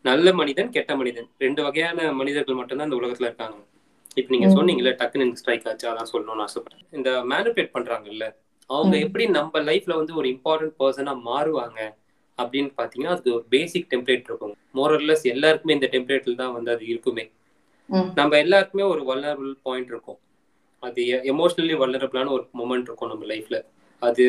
நல்ல 0.06 0.34
மனிதன் 0.34 0.70
கெட்ட 0.70 0.96
மனிதன். 0.96 1.30
ரெண்டு 1.38 1.62
வகையான 1.64 2.14
மனிதர்கள் 2.22 2.60
மட்டும்தான் 2.60 2.88
இந்த 2.90 3.00
உலகத்துல 3.02 3.30
இருக்காங்க. 3.30 3.58
இப்ப 4.20 4.30
நீங்க 4.36 4.50
சொன்னீங்கல்ல 4.58 4.92
டக்குன்னு 5.02 5.40
ஸ்ட்ரைக் 5.42 5.68
ஆச்சு 5.70 5.86
அதான் 5.92 6.12
சொல்லணும்னு 6.14 6.46
ஆசைப்பட்டேன். 6.48 6.86
இந்த 6.92 7.12
மேனிபுலேட் 7.32 7.76
பண்றாங்கல்ல 7.78 8.26
அவங்க 8.70 8.96
எப்படி 9.06 9.26
நம்ம 9.38 9.62
லைஃப்ல 9.64 9.96
வந்து 9.96 10.14
ஒரு 10.16 10.28
இம்பார்ட்டன்ட் 10.34 10.76
பர்சனா 10.80 11.14
மாறுவாங்க 11.28 11.80
அப்படின்னு 12.38 12.72
பாத்தீங்கன்னா 12.78 13.14
அதுக்கு 13.14 13.36
ஒரு 13.36 13.46
பேசிக் 13.50 13.90
டெம்ப்ளேட் 13.92 14.30
இருக்கும். 14.30 14.54
மோரல்லஸ் 14.76 15.26
எல்லாருக்குமே 15.34 15.76
இந்த 15.78 15.90
டெம்ப்ளேட்ல 15.94 16.36
தான் 16.36 16.56
வந்து 16.56 16.72
அது 16.72 16.86
இருக்குமே. 16.88 17.26
நம்ம 18.20 18.38
எல்லாருக்குமே 18.38 18.86
ஒரு 18.94 19.02
வல்னரபிள் 19.10 19.52
பாயிண்ட் 19.64 19.90
இருக்கும். 19.90 20.20
அது 20.84 21.02
எமோஷனலி 21.32 21.76
வல்னரபிளான 21.82 22.32
ஒரு 22.32 22.44
மூமெண்ட் 22.60 22.88
இருக்கும் 22.90 23.12
நம்ம 23.12 23.26
லைஃப்ல 23.26 23.58
அது 24.02 24.24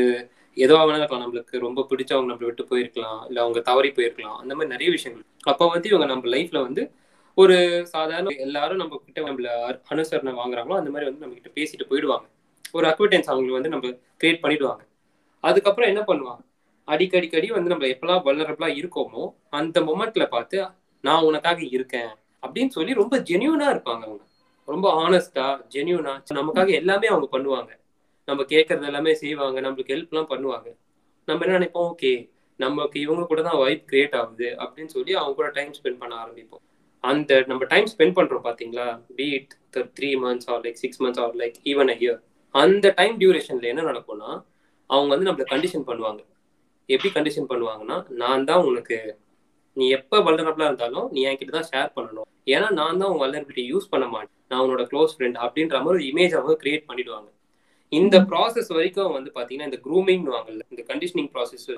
ஏதோ 0.56 0.74
வேணா 0.80 0.98
இருக்கலாம். 0.98 1.24
நம்மளுக்கு 1.24 1.64
ரொம்ப 1.64 1.80
பிடிச்சவங்க 1.90 2.30
நம்மளை 2.30 2.48
விட்டு 2.48 2.64
போயிருக்கலாம். 2.70 3.20
இல்ல 3.28 3.38
அவங்க 3.40 3.60
தவறி 3.62 3.90
போயிருக்கலாம். 3.96 4.38
அந்த 4.42 4.52
மாதிரி 4.54 4.74
நிறைய 4.74 4.90
விஷயங்கள். 4.90 5.24
அப்ப 5.52 5.68
வந்து 5.74 5.90
இவங்க 5.90 6.06
நம்ம 6.12 6.30
லைஃப்ல 6.34 6.60
வந்து 6.62 6.82
ஒரு 7.38 7.56
சாதாரண 7.92 8.32
எல்லாரும் 8.44 8.80
நம்ம 8.82 8.98
கிட்ட 8.98 9.20
நம்மள 9.26 9.48
அனுசரணை 9.90 10.32
வாங்குறாங்களோ 10.38 10.78
அந்த 10.78 10.90
மாதிரி 10.90 11.08
வந்து 11.08 11.24
நம்ம 11.24 11.36
கிட்ட 11.38 11.50
பேசிட்டு 11.58 11.88
போயிடுவாங்க. 11.90 12.26
ஒரு 12.76 12.86
அக்வர்டைன்ஸ் 12.92 13.30
அவங்களுக்கு 13.32 13.58
வந்து 13.58 13.72
நம்ம 13.74 13.88
கிரியேட் 14.20 14.42
பண்ணிடுவாங்க. 14.44 14.82
அதுக்கப்புறம் 15.44 15.90
என்ன 15.92 16.02
பண்ணுவாங்க? 16.10 16.42
அடிக்கடிக்கடி 16.88 17.48
வந்து 17.56 17.72
நம்ம 17.72 17.86
எப்பெல்லாம் 17.92 18.24
வல்லரபிளா 18.26 18.68
இருக்கோமோ 18.80 19.22
அந்த 19.58 19.80
மொமெண்ட்ல 19.88 20.24
பார்த்து 20.34 20.58
நான் 21.04 21.26
உனக்காக 21.28 21.60
இருக்கேன் 21.76 22.12
அப்படின்னு 22.42 22.74
சொல்லி 22.76 22.92
ரொம்ப 23.00 23.16
ஜென்யூனா 23.30 23.66
இருப்பாங்க 23.74 24.02
அவங்க. 24.08 24.22
ரொம்ப 24.68 24.86
ஆனஸ்டா 25.04 25.46
ஜென்யூனா 25.74 26.12
நமக்காக 26.38 26.70
எல்லாமே 26.80 27.06
அவங்க 27.12 27.26
பண்ணுவாங்க. 27.34 27.70
நம்ம 28.28 28.44
கேட்கறது 28.52 28.88
எல்லாமே 28.90 29.12
செய்வாங்க 29.22 29.58
நம்மளுக்கு 29.64 29.94
ஹெல்ப் 29.94 30.12
எல்லாம் 30.14 30.30
பண்ணுவாங்க. 30.32 30.68
நம்ம 31.28 31.44
என்ன 31.46 31.58
நினைப்போம்? 31.58 31.88
ஓகே 31.92 32.12
நமக்கு 32.60 32.96
இவங்க 33.04 33.22
கூட 33.30 33.40
தான் 33.48 33.58
வைப் 33.62 33.84
கிரியேட் 33.90 34.16
ஆகுது 34.20 34.48
அப்படின்னு 34.62 34.92
சொல்லி 34.96 35.12
அவங்க 35.20 35.34
கூட 35.40 35.48
டைம் 35.58 35.72
ஸ்பெண்ட் 35.78 36.00
பண்ண 36.02 36.14
ஆரம்பிப்போம். 36.22 36.62
அந்த 37.04 37.30
நம்ம 37.50 37.64
டைம் 37.72 37.88
ஸ்பெண்ட் 37.92 38.16
பண்றோம் 38.18 38.46
பாத்தீங்களா? 38.48 38.86
Be it 39.18 39.52
three 39.98 40.10
months 40.24 40.48
or 40.52 40.62
like 40.64 40.78
six 40.82 41.00
months 41.02 41.20
or 41.24 41.34
like 41.42 41.56
even 41.72 41.90
a 41.94 41.96
year 42.04 42.20
அந்த 42.62 42.86
டைம் 42.98 43.16
டியூரேஷன்ல 43.20 43.70
என்ன 43.72 43.84
நடக்கும்னா 43.90 44.30
அவங்க 44.90 45.10
வந்து 45.12 45.28
நம்மள 45.28 45.46
கண்டிஷன் 45.52 45.86
பண்ணுவாங்க. 45.90 46.20
எப்படி 46.88 47.10
கண்டிஷன் 47.16 47.48
பண்ணுவாங்கன்னா 47.52 47.96
நான் 48.22 48.46
தான் 48.50 48.64
உனக்கு 48.70 48.96
நீ 49.76 49.86
எப்போ 49.98 50.16
வல்னரபிளா 50.26 50.68
இருந்தாலும் 50.70 51.06
நீ 51.14 51.20
என்கிட்ட 51.28 51.52
தான் 51.56 51.70
ஷேர் 51.72 51.90
பண்ணணும். 51.96 52.28
ஏன்னா 52.54 52.68
நான் 52.80 53.00
தான் 53.00 53.10
உன் 53.12 53.22
வல்னரபிலிட்டி 53.22 53.64
யூஸ் 53.72 53.88
பண்ண 53.92 54.04
மாட்டேன். 54.12 54.34
நான் 54.50 54.62
உன்னோட 54.64 54.84
க்ளோஸ் 54.90 55.14
ஃப்ரெண்ட் 55.16 55.38
அப்படின்ற 55.44 55.76
மாதிரி 55.84 55.96
ஒரு 55.96 56.04
இமேஜ் 56.12 56.36
அவங்க 56.38 56.54
கிரியேட் 56.62 56.86
பண்ணிடுவாங்க. 56.90 57.28
இந்த 57.92 58.16
ப்ராசஸ் 58.30 58.70
வரைக்கும் 58.76 59.12
வந்து 59.16 59.30
பாத்தீங்கன்னா 59.36 59.68
இந்த 59.70 59.80
க்ரூமிங் 59.86 60.24
வாங்கல 60.34 60.62
இந்த 60.74 60.82
கண்டிஷனிங் 60.90 61.30
ப்ராசஸ் 61.34 61.68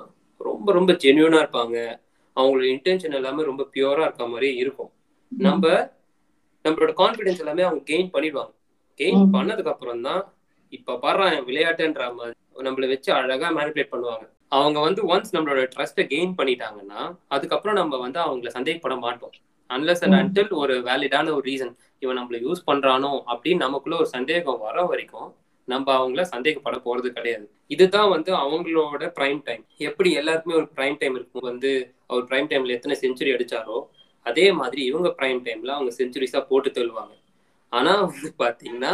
ரொம்ப 0.47 0.71
ரொம்ப 0.77 0.91
ஜென்யூனா 1.03 1.39
இருப்பாங்க. 1.43 1.77
அவங்களோட 2.37 2.67
இன்டென்ஷன் 2.75 3.17
எல்லாமே 3.19 3.43
ரொம்ப 3.51 3.63
பியூரா 3.73 4.03
இருக்க 4.07 4.25
மாதிரி 4.33 4.49
இருக்கும். 4.63 4.91
நம்ம 5.31 5.65
நம்மளோட 6.65 6.91
கான்ஃபிடன்ஸ் 7.01 7.41
எல்லாமே 7.43 7.63
அவங்க 7.67 7.81
கெயின் 7.91 8.09
பண்ணிடுவாங்க. 8.15 8.53
கெயின் 8.99 9.23
பண்ணதுக்கு 9.35 9.73
அப்புறம் 9.73 10.01
தான் 10.07 10.21
இப்ப 10.73 10.97
பாடுறான் 11.03 11.37
விளையாட்டுன்ற 11.49 12.03
மாதிரி 12.17 12.35
நம்மள 12.67 12.87
வச்சு 12.87 13.09
அழகா 13.19 13.47
மேனிபுலேட் 13.57 13.93
பண்ணுவாங்க. 13.93 14.25
அவங்க 14.57 14.77
வந்து 14.79 15.01
ஒன்ஸ் 15.13 15.33
நம்மளோட 15.35 15.61
ட்ரஸ்ட்டை 15.73 16.03
கெயின் 16.11 16.33
பண்ணிட்டாங்கன்னா 16.39 17.01
அதுக்கப்புறம் 17.27 17.77
நம்ம 17.81 17.97
வந்து 17.97 18.19
அவங்கள 18.19 18.49
சந்தேகப்பட 18.57 18.95
மாட்டோம். 19.05 19.33
அன்லஸ் 19.69 20.03
அண்ட் 20.05 20.17
அன்டில் 20.19 20.53
ஒரு 20.61 20.75
வேலிடான 20.87 21.31
ஒரு 21.37 21.45
ரீசன் 21.49 21.73
இவன் 22.03 22.17
நம்மள 22.19 22.37
யூஸ் 22.45 22.61
பண்றானோ 22.69 23.11
அப்படின்னு 23.31 23.65
நமக்குள்ள 23.65 23.97
ஒரு 23.97 24.09
சந்தேகம் 24.15 24.63
வர 24.65 24.85
வரைக்கும் 24.91 25.29
நம்ம 25.67 25.87
அவங்கள 25.99 26.21
சந்தேகப்பட 26.33 26.77
போறது 26.85 27.09
கிடையாது. 27.17 27.45
இதுதான் 27.67 28.09
வந்து 28.13 28.31
அவங்களோட 28.43 29.03
பிரைம் 29.17 29.41
டைம் 29.47 29.63
எப்படி 29.87 30.09
எல்லாருக்குமே 30.19 30.55
ஒரு 30.55 30.67
பிரைம் 30.77 30.97
டைம் 31.01 31.15
இருக்கும்? 31.15 31.47
வந்து 31.51 31.71
அவர் 32.07 32.25
பிரைம் 32.29 32.49
டைம்ல 32.51 32.75
எத்தனை 32.77 32.95
செஞ்சுரி 33.03 33.31
அடிச்சாரோ 33.35 33.77
அதே 34.25 34.45
மாதிரி 34.51 34.81
இவங்க 34.89 35.09
பிரைம் 35.19 35.41
டைம்ல 35.47 35.71
அவங்க 35.77 35.91
செஞ்சுரிஸா 35.99 36.39
போட்டு 36.49 36.69
தள்ளுவாங்க. 36.69 37.13
ஆனா 37.73 37.91
வந்து 38.05 38.29
பாத்தீங்கன்னா 38.43 38.93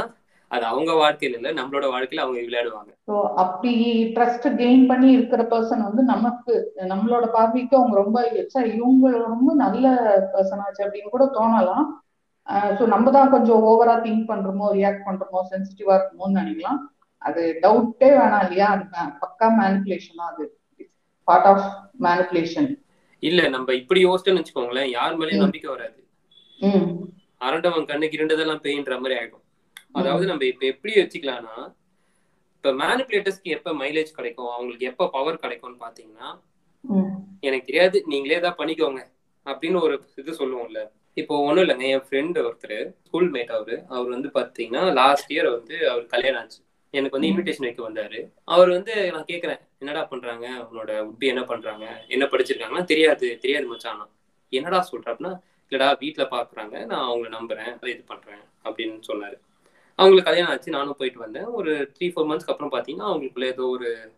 அது 0.56 0.66
அவங்க 0.72 0.92
வாழ்க்கையில 1.02 1.38
இல்ல 1.40 1.52
நம்மளோட 1.60 1.86
வாழ்க்கையில 1.94 2.24
அவங்க 2.24 2.40
விளையாடுவாங்க. 2.48 2.92
ஸோ 3.08 3.16
அப்படி 3.44 3.74
ட்ரஸ்ட் 4.16 4.48
கெயின் 4.62 4.84
பண்ணி 4.92 5.10
இருக்கிற 5.18 5.44
பர்சன் 5.54 5.86
வந்து 5.88 6.04
நமக்கு 6.14 6.54
நம்மளோட 6.94 7.26
பார்வைக்கு 7.36 7.76
அவங்க 7.80 7.96
ரொம்ப 8.04 8.20
எச்சா 8.42 8.62
இவங்க 8.76 9.12
ரொம்ப 9.30 9.50
நல்ல 9.64 9.86
பர்சன் 10.34 10.64
ஆச்சு 10.66 10.86
அப்படின்னு 10.86 11.14
கூட 11.16 11.28
தோணலாம். 11.38 11.88
ஸோ 12.78 12.84
நம்ம 12.94 13.12
தான் 13.18 13.34
கொஞ்சம் 13.36 13.64
ஓவரா 13.70 13.96
திங்க் 14.06 14.30
பண்றோமோ 14.32 14.68
ரியாக்ட் 14.80 15.08
பண்றோமோ 15.08 15.40
சென்சிட்டிவா 15.52 15.94
இருக்குமோன்னு 15.98 16.40
நினைக்கலாம். 16.42 16.80
அது 17.22 17.44
டவுட்டே 17.64 18.10
வேணாம் 18.20 18.44
இல்லையா? 18.46 18.68
அது 18.74 18.84
பக்கா 19.24 19.48
மேனிப்புலேஷன் 19.62 20.20
தான் 20.22 20.32
அது. 20.34 20.46
பார்ட் 21.28 21.48
ஆஃப் 21.52 21.66
மேனிப்புலேஷன் 22.06 22.70
இல்ல 23.24 23.42
நம்ம 23.54 23.74
இப்படி 23.82 24.00
யோசிச்சோம்னு 24.06 24.42
வச்சுக்கோங்களேன் 24.42 24.92
யார் 24.98 25.18
மேலயும். 25.20 25.44
நம்பிக்கை 25.46 25.70
வராது. 25.74 26.00
அரண்டவன் 27.46 27.90
கண்ணுக்கு 27.90 28.18
இருண்டதெல்லாம் 28.18 28.62
பெயின்ற 28.66 28.94
மாதிரி 29.00 29.16
ஆயிடும். 29.20 29.45
அதாவது 29.96 30.26
நம்ம 30.26 30.46
இப்ப 30.46 30.66
எப்படி 30.66 30.94
வச்சுக்கலாம்னா 30.94 31.56
இப்ப 32.56 32.72
மேனிபுலேட்டர்ஸ்க்கு 32.84 33.56
எப்ப 33.58 33.74
மைலேஜ் 33.74 34.12
கிடைக்கும் 34.12 34.52
அவங்களுக்கு 34.52 34.86
எப்ப 34.86 35.08
பவர் 35.08 35.40
கிடைக்கும்னு 35.40 35.84
பாத்தீங்கன்னா 35.86 36.30
எனக்கு 37.42 37.66
தெரியாது 37.66 37.98
நீங்களே 38.06 38.40
தான் 38.40 38.58
பண்ணிக்கோங்க 38.58 39.02
அப்படின்னு 39.46 39.80
ஒரு 39.82 39.96
இது 40.16 40.32
சொல்லுவோம்ல. 40.40 40.80
இப்போ 41.18 41.34
ஒண்ணும் 41.40 41.64
இல்லைங்க 41.64 41.86
என் 41.88 42.06
ஃப்ரெண்டு 42.08 42.40
ஒருத்தர் 42.40 42.80
ஸ்கூல் 43.06 43.30
மேட் 43.32 43.52
அவரு 43.52 43.76
அவர் 43.88 44.10
வந்து 44.10 44.30
பாத்தீங்கன்னா 44.30 44.94
லாஸ்ட் 44.94 45.32
இயர் 45.32 45.50
வந்து 45.52 45.76
அவர் 45.90 46.06
கல்யாணம் 46.06 46.42
ஆச்சு. 46.42 46.60
எனக்கு 46.94 47.16
வந்து. 47.16 47.30
இன்விடேஷன் 47.30 47.68
வைக்க 47.68 47.82
வந்தாரு. 47.90 48.20
அவர் 48.46 48.70
வந்து 48.70 48.94
நான் 49.12 49.30
கேக்குறேன் 49.32 49.62
என்னடா 49.80 50.04
பண்றாங்க? 50.04 50.46
உன்னோட 50.70 50.92
உட்பி 51.10 51.26
என்ன 51.34 51.44
பண்றாங்க? 51.44 51.86
என்ன 52.08 52.26
படிச்சிருக்காங்கன்னா? 52.26 52.84
தெரியாது 52.84 53.28
தெரியாது 53.38 53.68
மச்சான் 53.68 54.04
என்னடா 54.54 54.80
சொல்ற? 54.92 55.08
அப்படின்னா 55.12 55.34
இல்லடா 55.72 55.88
வீட்ல 56.00 56.24
பாக்குறாங்க 56.32 56.76
நான் 56.86 57.06
அவங்கள 57.08 57.30
நம்புறேன் 57.38 57.72
அதை 57.76 57.90
இது 57.94 58.04
பண்றேன் 58.08 58.44
அப்படின்னு 58.66 58.98
சொன்னாரு. 59.08 59.38
அவங்களுக்கு 59.96 60.32
கல்யாணம் 60.32 60.54
ஆச்சு 60.54 60.72
நானும் 60.72 60.96
போயிட்டு 60.98 61.20
வந்தேன். 61.20 61.44
ஒரு 61.44 61.92
த்ரீ 62.00 62.04
ஃபோர் 62.04 62.30
மந்த்ஸ்க்கு 62.30 62.56
அப்புறம் 62.56 62.72
பாத்தீங்கன்னா 62.72 63.02
அவங்களுக்குள்ள 63.02 63.44
ஏதோ 63.44 63.66
ஒரு 63.66 64.12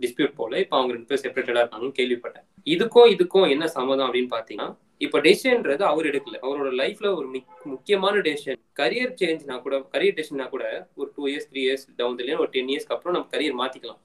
டிஸ்பியூட் 0.00 0.34
போல. 0.34 0.58
இப்போ 0.58 0.76
அவங்க 0.76 0.94
ரெண்டு 0.94 1.20
பேர் 1.20 1.32
செப்பரேட்டடா 1.32 1.58
இருக்காங்கன்னு 1.58 1.92
கேள்விப்பட்டேன். 1.98 2.44
இதுக்கும் 2.64 3.16
இதுக்கும் 3.16 3.50
என்ன 3.50 3.68
சம்மதம் 3.68 4.12
அப்படின்னு 4.12 4.28
பாத்தீங்கன்னா 4.30 4.76
இப்போ 4.98 5.20
டெசிஷன்ன்றது 5.20 5.82
அவர் 5.82 6.06
எடுக்கல. 6.06 6.38
அவரோட 6.42 6.72
லைஃப்ல 6.82 7.14
ஒரு 7.14 7.30
மிக்- 7.30 7.64
முக்கியமான 7.64 8.18
டெசிஷன் 8.18 8.56
கரியர் 8.76 9.14
சேஞ்ச்னா 9.20 9.62
கூட 9.62 9.78
கரியர் 9.78 10.22
டெசிஷனா 10.22 10.48
கூட 10.48 10.88
ஒரு 10.94 11.12
two 11.16 11.26
years 11.26 11.46
three 11.52 11.56
years 11.56 11.88
down 11.96 12.18
இல்லையா 12.18 12.38
ஒரு 12.38 12.48
டென் 12.48 12.66
இயர்ஸ்க்கு 12.66 12.92
அப்புறம் 12.92 13.26
நம்ம 13.28 13.28
கரியர் 13.30 13.70
மாத்திக்கலாம். 13.70 13.98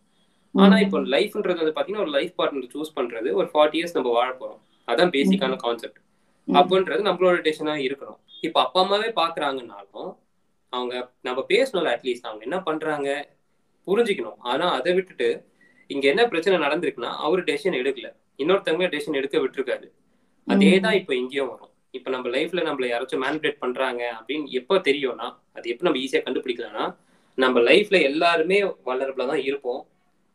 ஆனா 0.53 0.79
இப்போ 0.79 0.99
லைஃப்ன்றது 0.99 1.71
வந்து 1.71 1.81
பாத்தீங்கன்னா 1.81 1.99
ஒரு 1.99 2.09
லைஃப் 2.09 2.41
பார்ட்னர் 2.41 2.69
சூஸ் 2.73 2.91
பண்றது 2.95 3.31
ஒரு 3.31 3.49
ஃபார்ட்டி 3.53 3.73
இயர்ஸ் 3.73 3.93
நம்ம 3.93 4.11
வாழ 4.11 4.35
போறோம். 4.39 4.89
அதான் 4.89 5.09
பேசிக்கான 5.09 5.55
கான்செப்ட் 5.55 5.97
அப்படின்றது 6.47 7.01
நம்மளோட 7.01 7.41
டெசிஷனா 7.41 7.77
இருக்கணும். 7.77 8.17
இப்போ 8.41 8.61
அப்பா 8.61 8.81
அம்மாவே 8.81 9.07
பாக்குறாங்கன்னாலும் 9.07 10.21
அவங்க 10.73 10.93
நம்ம 11.27 11.39
பேசணும்ல 11.51 11.91
அட்லீஸ்ட் 11.95 12.27
அவங்க 12.29 12.43
என்ன 12.47 12.57
பண்றாங்க 12.67 13.09
புரிஞ்சுக்கணும். 13.87 14.39
ஆனா 14.51 14.65
அதை 14.77 14.91
விட்டுட்டு 14.97 15.27
இங்க 15.89 16.05
என்ன 16.11 16.23
பிரச்சனை 16.31 16.55
நடந்திருக்குன்னா 16.65 17.11
அவர் 17.25 17.41
டெசிஷன் 17.49 17.79
எடுக்கல. 17.81 18.09
இன்னொருத்தவங்க 18.41 18.87
டெசிஷன் 18.93 19.19
எடுக்க 19.21 19.37
விட்டுருக்காரு. 19.43 19.87
அதே 20.47 20.71
தான் 20.85 20.97
இப்போ 20.99 21.13
இங்கேயும் 21.21 21.51
வரும். 21.53 21.71
இப்போ 21.97 22.09
நம்ம 22.15 22.27
லைஃப்ல 22.35 22.61
நம்மள 22.67 22.85
யாராச்சும் 22.91 23.23
மேனிபுலேட் 23.25 23.59
பண்றாங்க 23.63 24.01
அப்படின்னு 24.19 24.47
எப்போ 24.59 24.75
தெரியும்னா 24.87 25.27
அது 25.57 25.65
எப்போ 25.73 25.85
நம்ம 25.87 25.99
ஈஸியா 26.03 26.21
கண்டுபிடிக்கலாம்னா 26.27 26.85
நம்ம 27.37 27.59
லைஃப்ல 27.69 27.97
எல்லாருமே 28.09 28.57
வளரபிளா 28.89 29.25
தான் 29.31 29.43
இருப்போம். 29.49 29.81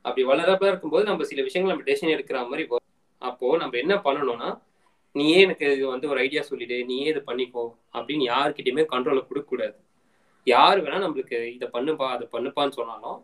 அப்படி 0.04 0.22
வளரபிளா 0.30 0.70
இருக்கும்போது 0.72 1.04
நம்ம 1.10 1.24
சில 1.30 1.42
விஷயங்கள் 1.48 1.72
நம்ம 1.72 1.86
டெசிஷன் 1.88 2.14
எடுக்கிற 2.16 2.38
மாதிரி 2.50 2.64
வரும். 2.72 2.86
அப்போ 3.22 3.46
நம்ம 3.62 3.76
என்ன 3.82 3.94
பண்ணணும்னா 4.06 4.48
நீயே 5.14 5.38
எனக்கு 5.46 5.66
இது 5.76 5.84
வந்து 5.94 6.06
ஒரு 6.12 6.18
ஐடியா 6.24 6.42
சொல்லிடு 6.48 6.76
நீயே 6.90 7.06
இது 7.12 7.20
பண்ணிக்கோ 7.28 7.64
அப்படின்னு 7.96 8.24
யாருக்கிட்டயுமே 8.32 8.84
கண்ட்ரோலை 8.92 9.22
கொடுக்க 9.28 9.48
கூடாது 9.52 9.76
யார் 10.54 10.78
வேணா 10.84 10.98
நம்மளுக்கு 11.04 11.38
இதை 11.56 11.66
பண்ணுப்பா 11.76 12.06
அதை 12.16 12.26
பண்ணுப்பான்னு 12.34 12.76
சொன்னாலும் 12.78 13.18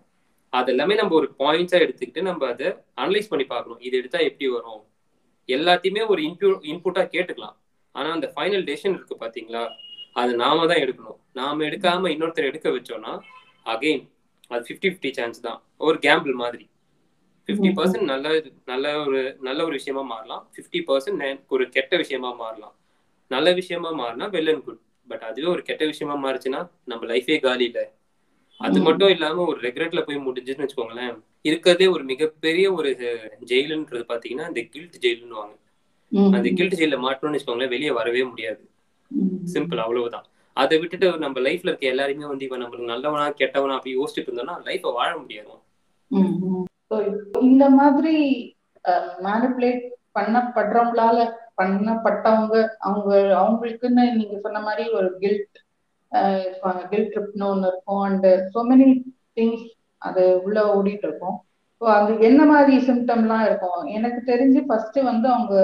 அது 0.52 0.70
எல்லாமே 0.72 0.94
நம்ம 1.00 1.14
ஒரு 1.20 1.28
பாயிண்ட்ஸா 1.38 1.78
எடுத்துக்கிட்டு 1.84 2.22
நம்ம 2.28 2.46
அதை 2.52 2.66
அனலைஸ் 3.02 3.30
பண்ணி 3.30 3.44
பார்க்கணும். 3.52 3.80
இது 3.86 3.94
எடுத்தா 4.00 4.18
எப்படி 4.28 4.46
வரும்? 4.56 4.82
எல்லாத்தையுமே 5.48 6.02
ஒரு 6.12 6.20
இன்பு 6.28 6.48
இன்புட்டா 6.72 7.02
கேட்டுக்கலாம். 7.14 7.56
ஆனா 7.94 8.08
அந்த 8.16 8.26
ஃபைனல் 8.34 8.64
டெசிஷன் 8.68 8.94
இருக்கு 8.98 9.16
பாத்தீங்களா? 9.24 9.64
அது 10.20 10.32
நாம 10.42 10.66
தான் 10.70 10.82
எடுக்கணும். 10.84 11.18
நாம 11.40 11.64
எடுக்காம 11.68 12.10
இன்னொருத்தர் 12.14 12.50
எடுக்க 12.50 12.68
வச்சோம்னா 12.76 13.12
அகைன் 13.66 14.04
அது 14.52 14.62
ஃபிஃப்டி 14.68 14.88
ஃபிஃப்டி 14.90 15.10
சான்ஸ் 15.18 15.44
தான். 15.46 15.58
ஒரு 15.86 15.96
கேம்பிள் 16.06 16.34
மாதிரி. 16.42 16.64
ஃபிஃப்டி 17.48 17.70
பர்சன்ட் 17.78 18.06
நல்ல 18.12 18.28
நல்ல 18.72 18.92
ஒரு 19.06 19.20
நல்ல 19.46 19.60
ஒரு 19.68 19.74
விஷயமா 19.80 20.02
மாறலாம். 20.12 20.42
ஃபிஃப்டி 20.54 20.80
பர்சன்ட் 20.90 21.22
ஒரு 21.54 21.64
கெட்ட 21.76 21.94
விஷயமா 22.02 22.30
மாறலாம். 22.42 22.74
நல்ல 23.30 23.48
விஷயமா 23.60 23.90
மாறினா 24.02 24.26
வெல் 24.36 24.50
அண்ட் 24.52 24.64
குட் 24.66 24.82
பட் 25.08 25.24
அதுவே 25.28 25.46
ஒரு 25.46 25.62
கெட்ட 25.62 25.84
விஷயமா 25.84 26.14
மாறுச்சுன்னா 26.22 26.60
நம்ம 26.84 27.06
லைஃபே 27.06 27.36
காலி 27.40 27.64
இல்லை. 27.64 27.84
அது. 28.60 28.78
மட்டும் 28.80 29.08
இல்லாம 29.08 29.44
ஒரு 29.44 29.58
ரெக்ரெட்ல 29.60 30.00
போய் 30.02 30.24
முடிஞ்சுன்னு 30.26 30.64
வச்சுக்கோங்களேன் 30.64 31.14
இருக்கிறதே 31.44 31.86
ஒரு 31.86 32.04
மிகப்பெரிய 32.04 32.66
ஒரு 32.72 32.90
ஜெயிலுன்றது 33.46 34.04
பாத்தீங்கன்னா 34.10 34.46
இந்த 34.50 34.62
கில்ட் 34.72 34.96
ஜெயிலுன்னுவாங்க. 35.00 35.54
அந்த 36.32 36.48
கில்ட் 36.50 36.78
ஜெயில 36.80 36.96
மாட்டணும்னு 37.04 37.36
வச்சுக்கோங்களேன் 37.36 37.68
வெளியே 37.68 37.90
வரவே 37.90 38.22
முடியாது. 38.24 38.62
சிம்பிள் 39.52 39.76
அவ்வளவுதான். 39.76 40.26
அதை 40.56 40.78
விட்டுட்டு 40.78 41.18
நம்ம 41.18 41.40
லைஃப்ல 41.40 41.70
இருக்க 41.70 41.86
எல்லாருமே 41.86 42.26
வந்து 42.26 42.44
இவன் 42.44 42.62
நம்மளுக்கு 42.62 42.92
நல்லவனா 42.92 43.26
கெட்டவனா 43.32 43.76
அப்படி 43.78 43.96
யோசிச்சுட்டு 43.98 44.30
இருந்தோம்னா 44.30 44.56
லைஃபை 44.68 44.92
வாழ 44.92 45.10
முடியாது. 45.16 45.54
இந்த 47.48 47.64
மாதிரி 47.70 48.14
மேனிப்புலேட் 49.24 49.82
பண்ணப்படுறவங்களால 50.18 51.18
பண்ணப்பட்டவங்க 51.58 52.54
அவங்க 52.86 53.10
அவங்களுக்குன்னு 53.42 54.04
நீங்க 54.18 54.36
சொன்ன 54.46 54.62
மாதிரி 54.68 54.84
ஒரு 54.98 55.08
கில்ட் 55.22 55.58
கில்ட் 56.90 57.12
ட்ரிப்னு 57.14 57.46
ஒன்று 57.52 57.70
இருக்கும். 57.72 58.02
அண்ட் 58.08 58.26
சோ 58.52 58.60
மெனி 58.70 58.88
திங்ஸ் 59.38 59.64
அது 60.02 60.22
உள்ள 60.46 60.58
ஓடிட்டு 60.76 61.06
இருக்கும். 61.08 61.36
ஸோ 61.80 61.84
அது 61.98 62.12
என்ன 62.28 62.40
மாதிரி 62.52 62.74
சிம்டம்லாம் 62.88 63.44
இருக்கும்? 63.48 63.80
எனக்கு 63.96 64.20
தெரிஞ்சு 64.32 64.60
ஃபர்ஸ்ட் 64.68 64.98
வந்து 65.10 65.28
அவங்க 65.36 65.54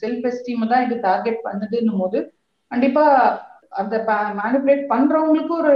செல்ஃப் 0.00 0.26
எஸ்டீம் 0.30 0.70
தான் 0.72 0.84
இது 0.86 0.96
டார்கெட் 1.08 1.40
பண்ணுதுன்னும் 1.46 2.00
போது 2.02 2.18
கண்டிப்பா 2.72 3.04
அந்த 3.80 3.96
மேனிபுலேட் 4.40 4.84
பண்றவங்களுக்கு 4.92 5.54
ஒரு 5.62 5.74